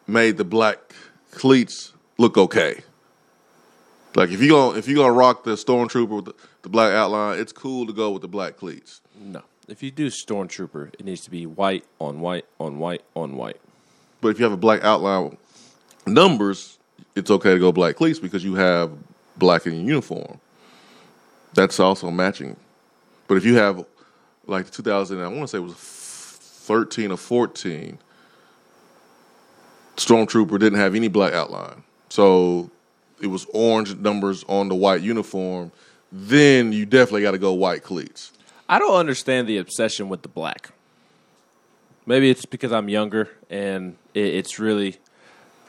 made 0.07 0.37
the 0.37 0.43
black 0.43 0.93
cleats 1.31 1.93
look 2.17 2.37
okay. 2.37 2.81
Like 4.15 4.29
if 4.29 4.41
you 4.41 4.49
gonna 4.49 4.77
if 4.77 4.87
you 4.87 4.95
gonna 4.95 5.13
rock 5.13 5.43
the 5.43 5.51
stormtrooper 5.51 6.15
with 6.15 6.25
the, 6.25 6.35
the 6.63 6.69
black 6.69 6.93
outline, 6.93 7.39
it's 7.39 7.53
cool 7.53 7.85
to 7.87 7.93
go 7.93 8.11
with 8.11 8.21
the 8.21 8.27
black 8.27 8.57
cleats. 8.57 9.01
No, 9.19 9.43
if 9.67 9.81
you 9.81 9.91
do 9.91 10.07
stormtrooper, 10.07 10.93
it 10.93 11.05
needs 11.05 11.21
to 11.21 11.31
be 11.31 11.45
white 11.45 11.85
on 11.99 12.19
white 12.19 12.45
on 12.59 12.79
white 12.79 13.03
on 13.15 13.37
white. 13.37 13.59
But 14.21 14.29
if 14.29 14.39
you 14.39 14.45
have 14.45 14.53
a 14.53 14.57
black 14.57 14.83
outline 14.83 15.37
numbers, 16.05 16.77
it's 17.15 17.29
okay 17.31 17.53
to 17.53 17.59
go 17.59 17.71
black 17.71 17.95
cleats 17.95 18.19
because 18.19 18.43
you 18.43 18.55
have 18.55 18.91
black 19.37 19.65
in 19.65 19.73
your 19.73 19.83
uniform. 19.83 20.39
That's 21.53 21.79
also 21.79 22.09
matching. 22.11 22.55
But 23.27 23.35
if 23.35 23.45
you 23.45 23.55
have 23.55 23.85
like 24.45 24.69
2000, 24.69 25.19
I 25.19 25.27
want 25.27 25.41
to 25.41 25.47
say 25.47 25.57
it 25.57 25.61
was 25.61 25.73
13 25.73 27.11
or 27.11 27.17
14, 27.17 27.97
Stormtrooper 29.97 30.59
didn't 30.59 30.79
have 30.79 30.95
any 30.95 31.07
black 31.07 31.33
outline. 31.33 31.83
So 32.09 32.69
it 33.21 33.27
was 33.27 33.45
orange 33.53 33.95
numbers 33.95 34.43
on 34.47 34.69
the 34.69 34.75
white 34.75 35.01
uniform. 35.01 35.71
Then 36.11 36.71
you 36.71 36.85
definitely 36.85 37.21
got 37.21 37.31
to 37.31 37.37
go 37.37 37.53
white 37.53 37.83
cleats. 37.83 38.31
I 38.67 38.79
don't 38.79 38.95
understand 38.95 39.47
the 39.47 39.57
obsession 39.57 40.09
with 40.09 40.21
the 40.21 40.27
black. 40.27 40.69
Maybe 42.05 42.29
it's 42.29 42.45
because 42.45 42.71
I'm 42.71 42.89
younger 42.89 43.29
and 43.49 43.95
it's 44.13 44.59
really 44.59 44.97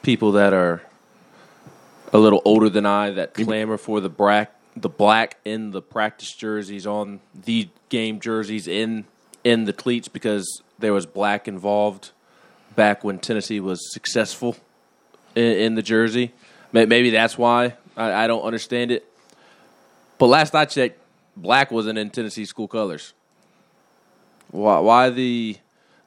people 0.01 0.33
that 0.33 0.53
are 0.53 0.81
a 2.11 2.17
little 2.17 2.41
older 2.45 2.69
than 2.69 2.85
I 2.85 3.11
that 3.11 3.33
clamor 3.33 3.77
for 3.77 3.99
the 3.99 4.09
black, 4.09 4.53
the 4.75 4.89
black 4.89 5.37
in 5.43 5.71
the 5.71 5.81
practice 5.81 6.33
jerseys 6.33 6.85
on 6.85 7.21
the 7.33 7.69
game 7.89 8.19
jerseys 8.19 8.67
in 8.67 9.05
in 9.43 9.65
the 9.65 9.73
cleats 9.73 10.07
because 10.07 10.61
there 10.79 10.93
was 10.93 11.05
black 11.05 11.47
involved 11.47 12.11
back 12.75 13.03
when 13.03 13.19
Tennessee 13.19 13.59
was 13.59 13.91
successful 13.91 14.55
in, 15.35 15.43
in 15.43 15.75
the 15.75 15.81
jersey. 15.81 16.31
Maybe 16.71 17.11
that's 17.11 17.37
why 17.37 17.75
I, 17.95 18.23
I 18.23 18.27
don't 18.27 18.43
understand 18.43 18.91
it. 18.91 19.05
But 20.17 20.27
last 20.27 20.55
I 20.55 20.65
checked, 20.65 20.99
black 21.35 21.71
wasn't 21.71 21.99
in 21.99 22.09
Tennessee 22.09 22.45
school 22.45 22.67
colors. 22.67 23.13
Why, 24.51 24.79
why 24.79 25.09
the 25.09 25.57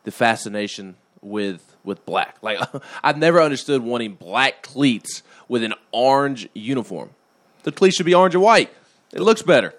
the 0.05 0.12
fascination 0.12 0.97
with 1.20 1.75
with 1.87 2.05
black. 2.05 2.37
Like 2.43 2.61
I've 3.03 3.16
never 3.16 3.41
understood 3.41 3.82
wanting 3.82 4.14
black 4.14 4.62
cleats 4.62 5.22
with 5.49 5.62
an 5.62 5.74
orange 5.93 6.49
uniform. 6.53 7.11
The 7.62 7.72
cleats 7.72 7.97
should 7.97 8.07
be 8.07 8.14
orange 8.14 8.34
and 8.34 8.43
white. 8.45 8.70
It 9.12 9.20
looks 9.20 9.43
better. 9.43 9.74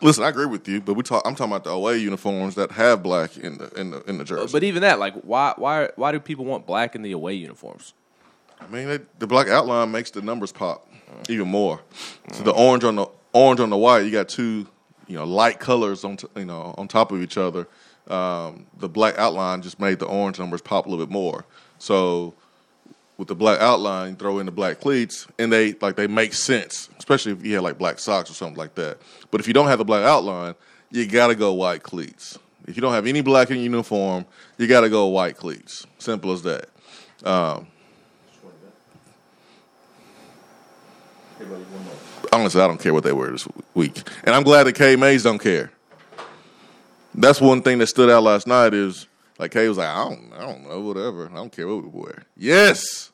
Listen, 0.00 0.24
I 0.24 0.28
agree 0.28 0.46
with 0.46 0.66
you, 0.66 0.80
but 0.80 0.94
we 0.94 1.02
talk. 1.02 1.22
I'm 1.26 1.34
talking 1.34 1.52
about 1.52 1.64
the 1.64 1.70
away 1.70 1.98
uniforms 1.98 2.54
that 2.54 2.70
have 2.72 3.02
black 3.02 3.36
in 3.36 3.58
the 3.58 3.68
in 3.78 3.90
the 3.90 4.02
in 4.04 4.16
the 4.16 4.24
jersey. 4.24 4.50
But 4.50 4.64
even 4.64 4.80
that, 4.82 4.98
like, 4.98 5.14
why 5.16 5.52
why 5.56 5.90
why 5.96 6.12
do 6.12 6.20
people 6.20 6.46
want 6.46 6.66
black 6.66 6.94
in 6.94 7.02
the 7.02 7.12
away 7.12 7.34
uniforms? 7.34 7.92
I 8.58 8.66
mean, 8.68 8.88
they, 8.88 9.00
the 9.18 9.26
black 9.26 9.48
outline 9.48 9.90
makes 9.90 10.10
the 10.10 10.22
numbers 10.22 10.52
pop 10.52 10.88
even 11.28 11.48
more. 11.48 11.80
So 12.32 12.42
the 12.42 12.52
orange 12.52 12.84
on 12.84 12.96
the 12.96 13.06
orange 13.32 13.60
on 13.60 13.70
the 13.70 13.76
white, 13.76 14.00
you 14.00 14.10
got 14.10 14.28
two, 14.28 14.66
you 15.08 15.16
know, 15.16 15.24
light 15.24 15.58
colors 15.58 16.04
on 16.04 16.16
t- 16.16 16.28
you 16.36 16.46
know 16.46 16.74
on 16.78 16.88
top 16.88 17.12
of 17.12 17.20
each 17.20 17.36
other. 17.36 17.68
Um, 18.08 18.66
the 18.78 18.88
black 18.88 19.16
outline 19.18 19.62
just 19.62 19.78
made 19.78 19.98
the 19.98 20.06
orange 20.06 20.38
numbers 20.38 20.60
pop 20.60 20.86
a 20.86 20.88
little 20.88 21.04
bit 21.04 21.12
more. 21.12 21.44
So 21.78 22.34
with 23.16 23.28
the 23.28 23.34
black 23.34 23.60
outline, 23.60 24.10
you 24.10 24.16
throw 24.16 24.38
in 24.38 24.46
the 24.46 24.52
black 24.52 24.80
cleats, 24.80 25.26
and 25.38 25.52
they 25.52 25.74
like 25.74 25.96
they 25.96 26.06
make 26.06 26.32
sense, 26.32 26.88
especially 26.98 27.32
if 27.32 27.44
you 27.44 27.54
have 27.54 27.62
like 27.62 27.78
black 27.78 27.98
socks 27.98 28.30
or 28.30 28.34
something 28.34 28.56
like 28.56 28.74
that. 28.74 28.98
But 29.30 29.40
if 29.40 29.46
you 29.46 29.54
don't 29.54 29.68
have 29.68 29.78
the 29.78 29.84
black 29.84 30.02
outline, 30.02 30.54
you 30.90 31.06
got 31.06 31.28
to 31.28 31.34
go 31.34 31.52
white 31.52 31.82
cleats. 31.82 32.38
If 32.66 32.76
you 32.76 32.82
don't 32.82 32.92
have 32.92 33.06
any 33.06 33.20
black 33.20 33.50
in 33.50 33.56
your 33.56 33.64
uniform, 33.64 34.24
you 34.58 34.66
got 34.66 34.82
to 34.82 34.88
go 34.88 35.06
white 35.06 35.36
cleats. 35.36 35.86
Simple 35.98 36.32
as 36.32 36.42
that. 36.42 36.68
Um, 37.24 37.66
honestly, 42.32 42.60
I 42.60 42.66
don't 42.66 42.80
care 42.80 42.94
what 42.94 43.04
they 43.04 43.12
wear 43.12 43.30
this 43.30 43.46
week, 43.74 44.02
and 44.24 44.34
I'm 44.34 44.42
glad 44.42 44.64
that 44.64 44.74
Cade 44.74 44.98
Mays 44.98 45.22
don't 45.22 45.38
care. 45.38 45.70
That's 47.14 47.40
one 47.40 47.62
thing 47.62 47.78
that 47.78 47.88
stood 47.88 48.10
out 48.10 48.22
last 48.22 48.46
night 48.46 48.74
is 48.74 49.06
like 49.38 49.50
Cade 49.50 49.68
was 49.68 49.78
like, 49.78 49.88
I 49.88 50.04
don't, 50.04 50.32
I 50.34 50.40
don't 50.40 50.68
know, 50.68 50.80
whatever. 50.80 51.28
I 51.30 51.34
don't 51.34 51.52
care 51.52 51.68
what 51.68 51.82
we 51.84 51.88
wear. 51.88 52.24
Yes, 52.36 53.10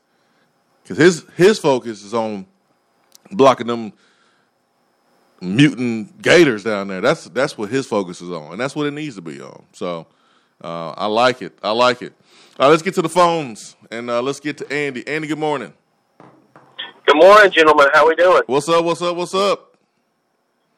because 0.82 0.98
his 0.98 1.24
his 1.36 1.58
focus 1.58 2.02
is 2.02 2.14
on 2.14 2.46
blocking 3.30 3.66
them 3.66 3.92
mutant 5.40 6.20
gators 6.20 6.64
down 6.64 6.88
there. 6.88 7.00
That's 7.00 7.24
that's 7.24 7.58
what 7.58 7.70
his 7.70 7.86
focus 7.86 8.20
is 8.20 8.30
on, 8.30 8.52
and 8.52 8.60
that's 8.60 8.76
what 8.76 8.86
it 8.86 8.92
needs 8.92 9.16
to 9.16 9.22
be 9.22 9.40
on. 9.40 9.64
So 9.72 10.06
uh, 10.62 10.90
I 10.90 11.06
like 11.06 11.42
it. 11.42 11.58
I 11.62 11.70
like 11.70 12.02
it. 12.02 12.12
All 12.58 12.66
right, 12.66 12.70
let's 12.70 12.82
get 12.82 12.94
to 12.94 13.02
the 13.02 13.08
phones 13.08 13.76
and 13.90 14.10
uh, 14.10 14.20
let's 14.20 14.40
get 14.40 14.58
to 14.58 14.72
Andy. 14.72 15.06
Andy, 15.06 15.28
good 15.28 15.38
morning. 15.38 15.72
Good 17.06 17.16
morning, 17.16 17.52
gentlemen. 17.52 17.86
How 17.94 18.06
we 18.06 18.16
doing? 18.16 18.42
What's 18.46 18.68
up? 18.68 18.84
What's 18.84 19.00
up? 19.00 19.16
What's 19.16 19.34
up? 19.34 19.76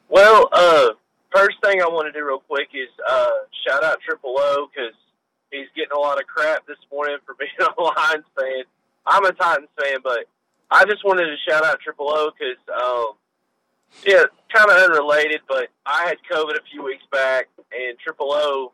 Well, 0.07 0.47
uh, 0.53 0.89
first 1.31 1.57
thing 1.63 1.81
I 1.81 1.87
want 1.87 2.11
to 2.13 2.17
do 2.17 2.25
real 2.25 2.39
quick 2.39 2.69
is 2.73 2.89
uh, 3.09 3.29
shout 3.67 3.83
out 3.83 3.99
Triple 4.01 4.35
O 4.37 4.67
because 4.67 4.93
he's 5.51 5.67
getting 5.75 5.95
a 5.95 5.99
lot 5.99 6.19
of 6.19 6.27
crap 6.27 6.65
this 6.67 6.77
morning 6.91 7.17
for 7.25 7.35
being 7.39 7.51
a 7.59 7.81
Lions 7.81 8.25
fan. 8.37 8.63
I'm 9.05 9.25
a 9.25 9.31
Titans 9.31 9.69
fan, 9.79 9.99
but 10.03 10.25
I 10.69 10.85
just 10.85 11.03
wanted 11.03 11.25
to 11.25 11.35
shout 11.47 11.65
out 11.65 11.79
Triple 11.81 12.09
O 12.09 12.31
because, 12.31 12.57
um, 12.69 13.13
yeah, 14.05 14.23
kind 14.53 14.69
of 14.69 14.77
unrelated, 14.77 15.41
but 15.47 15.67
I 15.85 16.07
had 16.07 16.17
COVID 16.31 16.55
a 16.55 16.63
few 16.71 16.83
weeks 16.83 17.03
back, 17.11 17.49
and 17.71 17.97
Triple 17.99 18.31
O, 18.31 18.71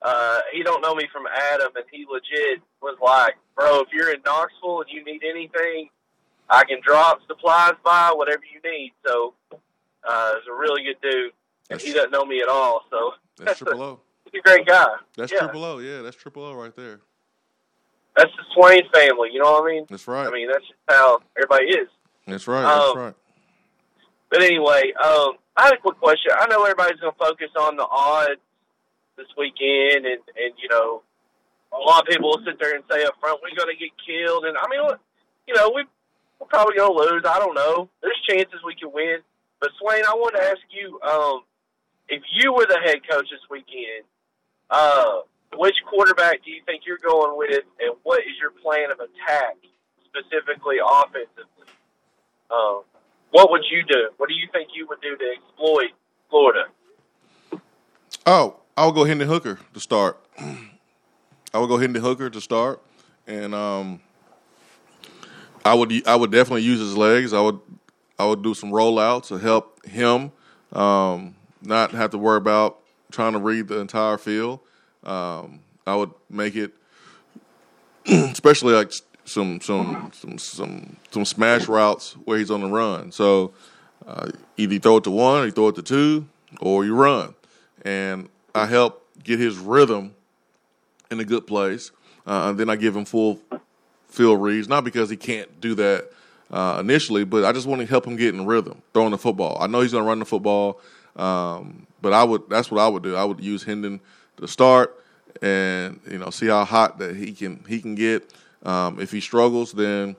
uh, 0.00 0.40
he 0.52 0.62
don't 0.62 0.80
know 0.80 0.94
me 0.94 1.06
from 1.12 1.24
Adam, 1.26 1.72
and 1.76 1.84
he 1.90 2.06
legit 2.10 2.62
was 2.80 2.96
like, 3.02 3.34
bro, 3.56 3.80
if 3.80 3.88
you're 3.92 4.12
in 4.12 4.20
Knoxville 4.24 4.82
and 4.82 4.90
you 4.90 5.04
need 5.04 5.22
anything, 5.22 5.88
I 6.48 6.64
can 6.64 6.80
drop 6.82 7.20
supplies 7.26 7.74
by, 7.84 8.12
whatever 8.14 8.42
you 8.44 8.60
need. 8.70 8.92
So, 9.04 9.34
uh, 9.52 10.32
he's 10.34 10.48
a 10.50 10.54
really 10.54 10.84
good 10.84 11.00
dude, 11.02 11.32
and 11.70 11.80
he 11.80 11.92
doesn't 11.92 12.10
know 12.10 12.24
me 12.24 12.40
at 12.40 12.48
all. 12.48 12.82
So 12.90 13.12
That's 13.38 13.58
Triple 13.58 13.82
O. 13.82 14.00
he's 14.30 14.40
a 14.40 14.42
great 14.42 14.66
guy. 14.66 14.86
That's 15.16 15.32
yeah. 15.32 15.38
Triple 15.40 15.64
O. 15.64 15.78
Yeah, 15.78 16.02
that's 16.02 16.16
Triple 16.16 16.44
O 16.44 16.54
right 16.54 16.74
there. 16.76 17.00
That's 18.16 18.30
the 18.36 18.44
Swain 18.54 18.82
family. 18.92 19.30
You 19.32 19.40
know 19.40 19.52
what 19.52 19.64
I 19.70 19.74
mean? 19.74 19.86
That's 19.90 20.06
right. 20.06 20.26
I 20.26 20.30
mean, 20.30 20.46
that's 20.48 20.62
just 20.66 20.78
how 20.88 21.18
everybody 21.36 21.66
is. 21.66 21.88
That's 22.26 22.46
right. 22.46 22.62
That's 22.62 22.84
Um, 22.92 22.98
right. 22.98 23.14
But 24.30 24.42
anyway, 24.42 24.92
um, 25.02 25.34
I 25.56 25.64
had 25.66 25.74
a 25.74 25.78
quick 25.78 25.98
question. 25.98 26.32
I 26.36 26.46
know 26.46 26.62
everybody's 26.62 27.00
going 27.00 27.12
to 27.12 27.18
focus 27.18 27.50
on 27.58 27.76
the 27.76 27.86
odds 27.90 28.40
this 29.16 29.26
weekend, 29.38 30.06
and 30.06 30.20
and 30.36 30.54
you 30.62 30.68
know, 30.70 31.02
a 31.72 31.78
lot 31.78 32.02
of 32.02 32.08
people 32.08 32.30
will 32.30 32.42
sit 32.44 32.58
there 32.60 32.74
and 32.74 32.84
say 32.90 33.04
up 33.04 33.14
front, 33.20 33.40
"We're 33.42 33.54
going 33.56 33.74
to 33.74 33.78
get 33.78 33.90
killed," 34.04 34.44
and 34.44 34.56
I 34.58 34.66
mean, 34.68 34.80
you 35.46 35.54
know, 35.54 35.70
we 35.74 35.84
we're 36.40 36.46
probably 36.48 36.76
going 36.76 36.90
to 36.96 37.14
lose. 37.14 37.22
I 37.26 37.38
don't 37.38 37.54
know. 37.54 37.88
There's 38.02 38.18
chances 38.28 38.60
we 38.64 38.74
can 38.74 38.90
win. 38.92 39.18
But 39.60 39.70
Swain, 39.78 40.02
I 40.06 40.14
want 40.14 40.34
to 40.34 40.42
ask 40.42 40.60
you, 40.70 40.98
um, 41.02 41.42
if 42.08 42.22
you 42.32 42.52
were 42.52 42.66
the 42.66 42.78
head 42.84 42.98
coach 43.08 43.26
this 43.30 43.40
weekend, 43.50 44.04
uh, 44.70 45.20
which 45.56 45.74
quarterback 45.88 46.44
do 46.44 46.50
you 46.50 46.62
think 46.66 46.82
you're 46.86 46.98
going 46.98 47.36
with, 47.38 47.64
and 47.80 47.96
what 48.02 48.20
is 48.20 48.34
your 48.40 48.50
plan 48.50 48.90
of 48.90 48.98
attack, 49.00 49.56
specifically 50.04 50.76
offensively? 50.82 51.68
Um, 52.50 52.82
what 53.30 53.50
would 53.50 53.62
you 53.70 53.82
do? 53.86 54.10
What 54.16 54.28
do 54.28 54.34
you 54.34 54.48
think 54.52 54.70
you 54.74 54.86
would 54.88 55.00
do 55.00 55.16
to 55.16 55.24
exploit 55.24 55.90
Florida? 56.30 56.64
Oh, 58.26 58.56
I 58.76 58.86
would 58.86 58.94
go 58.94 59.04
Hendon 59.04 59.28
Hooker 59.28 59.58
to 59.72 59.80
start. 59.80 60.18
I 60.38 61.58
would 61.58 61.68
go 61.68 61.78
Hendon 61.78 62.02
Hooker 62.02 62.30
to 62.30 62.40
start, 62.40 62.80
and 63.26 63.54
um, 63.54 64.00
I 65.64 65.74
would 65.74 66.06
I 66.06 66.16
would 66.16 66.30
definitely 66.32 66.62
use 66.62 66.80
his 66.80 66.96
legs. 66.96 67.32
I 67.32 67.40
would 67.40 67.60
I 68.18 68.26
would 68.26 68.42
do 68.42 68.54
some 68.54 68.70
rollouts 68.70 69.28
to 69.28 69.38
help 69.38 69.84
him 69.86 70.32
um, 70.72 71.34
not 71.66 71.92
have 71.92 72.10
to 72.10 72.18
worry 72.18 72.38
about 72.38 72.80
trying 73.10 73.32
to 73.32 73.38
read 73.38 73.68
the 73.68 73.78
entire 73.78 74.18
field. 74.18 74.60
Um, 75.02 75.60
I 75.86 75.96
would 75.96 76.10
make 76.30 76.56
it, 76.56 76.72
especially 78.06 78.74
like 78.74 78.92
some 79.24 79.60
some 79.60 80.10
some 80.14 80.38
some 80.38 80.96
some 81.10 81.24
smash 81.24 81.68
routes 81.68 82.12
where 82.24 82.38
he's 82.38 82.50
on 82.50 82.60
the 82.60 82.68
run. 82.68 83.12
So 83.12 83.52
uh, 84.06 84.30
either 84.56 84.74
you 84.74 84.80
throw 84.80 84.98
it 84.98 85.04
to 85.04 85.10
one, 85.10 85.42
or 85.42 85.46
you 85.46 85.52
throw 85.52 85.68
it 85.68 85.76
to 85.76 85.82
two, 85.82 86.26
or 86.60 86.84
you 86.84 86.94
run. 86.94 87.34
And 87.84 88.28
I 88.54 88.66
help 88.66 89.06
get 89.22 89.38
his 89.38 89.58
rhythm 89.58 90.14
in 91.10 91.20
a 91.20 91.24
good 91.24 91.46
place. 91.46 91.90
Uh, 92.26 92.48
and 92.48 92.58
then 92.58 92.70
I 92.70 92.76
give 92.76 92.96
him 92.96 93.04
full 93.04 93.40
field 94.08 94.40
reads, 94.40 94.68
not 94.68 94.84
because 94.84 95.10
he 95.10 95.16
can't 95.16 95.60
do 95.60 95.74
that 95.74 96.10
uh, 96.50 96.78
initially, 96.80 97.24
but 97.24 97.44
I 97.44 97.52
just 97.52 97.66
want 97.66 97.80
to 97.80 97.86
help 97.86 98.06
him 98.06 98.16
get 98.16 98.34
in 98.34 98.46
rhythm 98.46 98.82
throwing 98.92 99.10
the 99.10 99.18
football. 99.18 99.58
I 99.60 99.66
know 99.66 99.80
he's 99.80 99.92
going 99.92 100.04
to 100.04 100.08
run 100.08 100.18
the 100.18 100.24
football, 100.24 100.80
um, 101.16 101.86
but 102.00 102.12
I 102.12 102.24
would 102.24 102.48
that's 102.48 102.70
what 102.70 102.80
I 102.80 102.88
would 102.88 103.02
do. 103.02 103.16
I 103.16 103.24
would 103.24 103.40
use 103.40 103.62
Hendon 103.62 104.00
to 104.36 104.48
start, 104.48 105.02
and 105.42 106.00
you 106.10 106.18
know 106.18 106.30
see 106.30 106.46
how 106.46 106.64
hot 106.64 106.98
that 106.98 107.16
he 107.16 107.32
can 107.32 107.64
he 107.68 107.80
can 107.80 107.94
get. 107.94 108.32
Um, 108.62 109.00
if 109.00 109.10
he 109.10 109.20
struggles, 109.20 109.72
then 109.72 110.16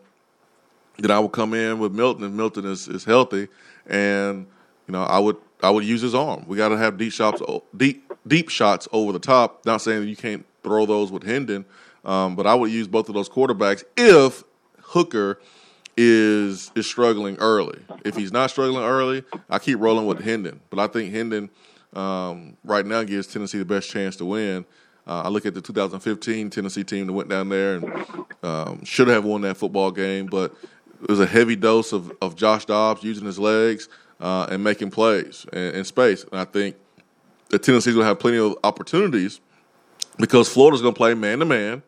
then 0.98 1.12
I 1.12 1.20
would 1.20 1.32
come 1.32 1.54
in 1.54 1.80
with 1.80 1.92
Milton 1.92 2.24
if 2.24 2.32
Milton 2.32 2.66
is, 2.66 2.88
is 2.88 3.04
healthy, 3.04 3.48
and 3.88 4.48
you 4.88 4.92
know 4.92 5.04
I 5.04 5.20
would 5.20 5.38
I 5.62 5.70
would 5.70 5.84
use 5.84 6.02
his 6.02 6.16
arm. 6.16 6.46
We 6.48 6.58
got 6.58 6.70
to 6.70 6.78
have 6.78 6.98
deep 6.98 7.12
shots 7.12 7.42
deep 7.76 8.12
deep 8.28 8.50
shots 8.50 8.88
over 8.92 9.12
the 9.12 9.20
top. 9.20 9.66
Not 9.66 9.82
saying 9.82 10.08
you 10.08 10.16
can't 10.16 10.46
throw 10.64 10.86
those 10.86 11.12
with 11.12 11.24
Hendon, 11.24 11.66
um, 12.04 12.36
but 12.36 12.48
I 12.48 12.56
would 12.56 12.72
use 12.72 12.88
both 12.88 13.10
of 13.10 13.16
those 13.16 13.30
quarterbacks 13.30 13.84
if 13.98 14.44
Hooker 14.82 15.40
is 15.98 16.72
is 16.76 16.86
struggling 16.86 17.38
early. 17.38 17.80
If 18.04 18.16
he's 18.16 18.32
not 18.32 18.50
struggling 18.50 18.84
early, 18.84 19.24
I 19.50 19.60
keep 19.60 19.80
rolling 19.80 20.06
with 20.06 20.24
Hendon. 20.24 20.60
But 20.70 20.80
I 20.80 20.88
think 20.88 21.14
Hendon 21.14 21.50
um, 21.94 22.58
right 22.64 22.86
now 22.86 23.04
gives 23.04 23.28
Tennessee 23.28 23.60
the 23.60 23.66
best 23.66 23.90
chance 23.90 24.16
to 24.18 24.26
win. 24.26 24.66
Uh, 25.08 25.24
I 25.24 25.30
look 25.30 25.46
at 25.46 25.54
the 25.54 25.62
2015 25.62 26.50
Tennessee 26.50 26.84
team 26.84 27.08
that 27.08 27.14
went 27.14 27.30
down 27.30 27.50
there 27.50 27.76
and 27.76 28.06
um, 28.44 28.84
should 28.84 29.08
have 29.08 29.24
won 29.24 29.42
that 29.42 29.56
football 29.56 29.92
game, 29.92 30.26
but 30.26 30.56
it 31.02 31.10
was 31.10 31.20
a 31.20 31.28
heavy 31.28 31.56
dose 31.56 31.94
of, 31.94 32.12
of 32.22 32.36
Josh 32.36 32.66
Dobbs 32.66 33.04
using 33.04 33.26
his 33.26 33.38
legs 33.38 33.88
uh, 34.20 34.48
and 34.50 34.64
making 34.64 34.90
plays 34.90 35.46
in, 35.54 35.76
in 35.76 35.86
space. 35.86 36.24
And 36.24 36.40
I 36.40 36.46
think 36.46 36.76
that 37.50 37.62
Tennessee's 37.62 37.94
going 37.94 38.04
to 38.04 38.08
have 38.08 38.20
plenty 38.20 38.38
of 38.38 38.56
opportunities 38.64 39.40
because 40.18 40.50
Florida's 40.50 40.82
going 40.82 40.94
to 40.94 40.98
play 40.98 41.14
man 41.14 41.40
to 41.40 41.46
man, 41.46 41.84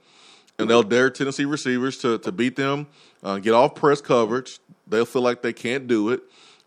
and 0.59 0.69
they'll 0.69 0.83
dare 0.83 1.09
Tennessee 1.09 1.45
receivers 1.45 1.97
to 1.99 2.17
to 2.19 2.31
beat 2.31 2.55
them, 2.55 2.87
uh, 3.23 3.37
get 3.39 3.53
off 3.53 3.75
press 3.75 4.01
coverage. 4.01 4.59
They'll 4.87 5.05
feel 5.05 5.21
like 5.21 5.41
they 5.41 5.53
can't 5.53 5.87
do 5.87 6.09
it, 6.09 6.21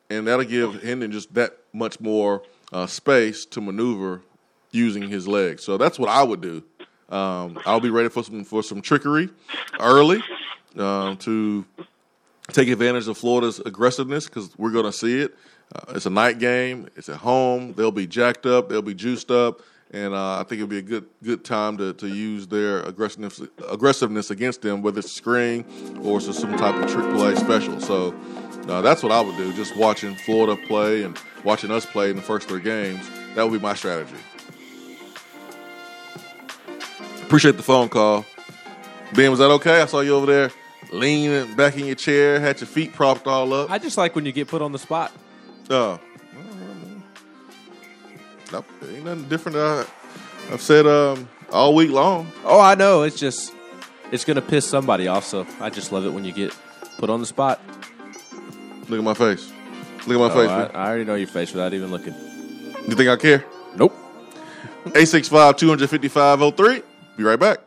and 0.09 0.27
that'll 0.27 0.45
give 0.45 0.83
Hendon 0.83 1.13
just 1.13 1.33
that 1.35 1.57
much 1.73 2.01
more 2.01 2.43
uh, 2.73 2.87
space 2.87 3.45
to 3.47 3.61
maneuver 3.61 4.23
using 4.71 5.09
his 5.09 5.27
legs. 5.27 5.65
So 5.65 5.77
that's 5.77 5.99
what 5.99 6.09
I 6.09 6.23
would 6.23 6.41
do. 6.41 6.63
Um, 7.09 7.59
I'll 7.67 7.81
be 7.81 7.91
ready 7.91 8.09
for 8.09 8.23
some 8.23 8.45
for 8.45 8.63
some 8.63 8.81
trickery 8.81 9.31
early 9.81 10.23
um, 10.77 11.17
to 11.19 11.65
take 12.53 12.69
advantage 12.69 13.09
of 13.09 13.19
Florida's 13.19 13.59
aggressiveness 13.61 14.27
because 14.27 14.57
we're 14.59 14.71
going 14.71 14.85
to 14.85 14.93
see 14.93 15.21
it. 15.21 15.35
Uh, 15.75 15.93
it's 15.95 16.07
a 16.07 16.11
night 16.11 16.39
game. 16.39 16.89
It's 16.97 17.09
at 17.09 17.17
home. 17.17 17.75
They'll 17.75 17.91
be 17.91 18.07
jacked 18.07 18.47
up. 18.47 18.69
They'll 18.69 18.83
be 18.83 18.95
juiced 18.95 19.31
up, 19.31 19.61
and 19.93 20.15
uh, 20.15 20.39
I 20.39 20.45
think 20.45 20.61
it'd 20.61 20.69
be 20.71 20.79
a 20.79 20.83
good 20.83 21.07
good 21.23 21.45
time 21.45 21.77
to, 21.79 21.93
to 21.95 22.07
use 22.07 22.47
their 22.47 22.83
aggressiveness 22.83 23.41
aggressiveness 23.69 24.31
against 24.31 24.63
them, 24.63 24.83
whether 24.83 25.01
it's 25.01 25.11
screen 25.11 25.65
or 26.03 26.21
some 26.21 26.57
type 26.57 26.75
of 26.77 26.91
trick 26.91 27.11
play 27.15 27.35
special. 27.35 27.81
So 27.81 28.15
uh, 28.69 28.83
that's 28.83 29.03
what 29.03 29.13
I 29.13 29.21
would 29.21 29.37
do. 29.37 29.53
Just 29.53 29.77
watching 29.77 30.15
Florida 30.15 30.61
play 30.67 31.03
and 31.03 31.19
watching 31.45 31.71
us 31.71 31.87
play 31.87 32.11
in 32.11 32.17
the 32.17 32.23
first 32.23 32.49
three 32.49 32.61
games. 32.61 33.09
That 33.35 33.45
would 33.45 33.59
be 33.59 33.63
my 33.63 33.75
strategy. 33.75 34.15
Appreciate 37.23 37.57
the 37.57 37.63
phone 37.63 37.89
call. 37.89 38.25
Ben, 39.15 39.31
was 39.31 39.41
that 39.41 39.51
okay? 39.51 39.81
I 39.83 39.87
saw 39.87 40.01
you 40.01 40.15
over 40.15 40.27
there 40.27 40.51
leaning 40.93 41.55
back 41.55 41.77
in 41.77 41.87
your 41.87 41.95
chair, 41.95 42.41
had 42.41 42.61
your 42.61 42.69
feet 42.69 42.93
propped 42.93 43.27
all 43.27 43.53
up. 43.53 43.71
I 43.71 43.79
just 43.79 43.97
like 43.97 44.15
when 44.15 44.27
you 44.27 44.33
get 44.33 44.49
put 44.49 44.63
on 44.63 44.73
the 44.73 44.79
spot. 44.79 45.13
Oh. 45.69 46.01
Nope, 48.53 48.67
ain't 48.89 49.05
nothing 49.05 49.29
different. 49.29 49.57
Uh, 49.57 49.85
I've 50.53 50.61
said 50.63 50.87
um, 50.87 51.29
all 51.53 51.75
week 51.75 51.91
long. 51.91 52.31
Oh, 52.45 52.61
I 52.61 52.75
know. 52.75 53.03
It's 53.03 53.19
just 53.19 53.53
it's 54.11 54.25
gonna 54.25 54.43
piss 54.43 54.67
somebody 54.69 55.07
off. 55.09 55.25
So 55.25 55.47
I 55.61 55.71
just 55.71 55.93
love 55.93 56.05
it 56.05 56.11
when 56.11 56.25
you 56.25 56.33
get 56.33 56.57
put 56.99 57.11
on 57.11 57.21
the 57.21 57.27
spot. 57.27 57.61
Look 58.89 58.99
at 58.99 59.05
my 59.05 59.15
face. 59.15 59.53
Look 60.07 60.17
at 60.17 60.35
my 60.35 60.35
Oh, 60.35 60.47
face. 60.47 60.51
I. 60.51 60.65
I 60.75 60.89
already 60.89 61.05
know 61.05 61.15
your 61.15 61.29
face 61.29 61.53
without 61.53 61.73
even 61.75 61.91
looking. 61.91 62.15
You 62.89 62.97
think 62.97 63.09
I 63.09 63.17
care? 63.17 63.45
Nope. 63.77 63.95
865 64.87 65.57
255 65.57 66.57
03. 66.57 66.83
Be 67.17 67.23
right 67.23 67.39
back. 67.39 67.59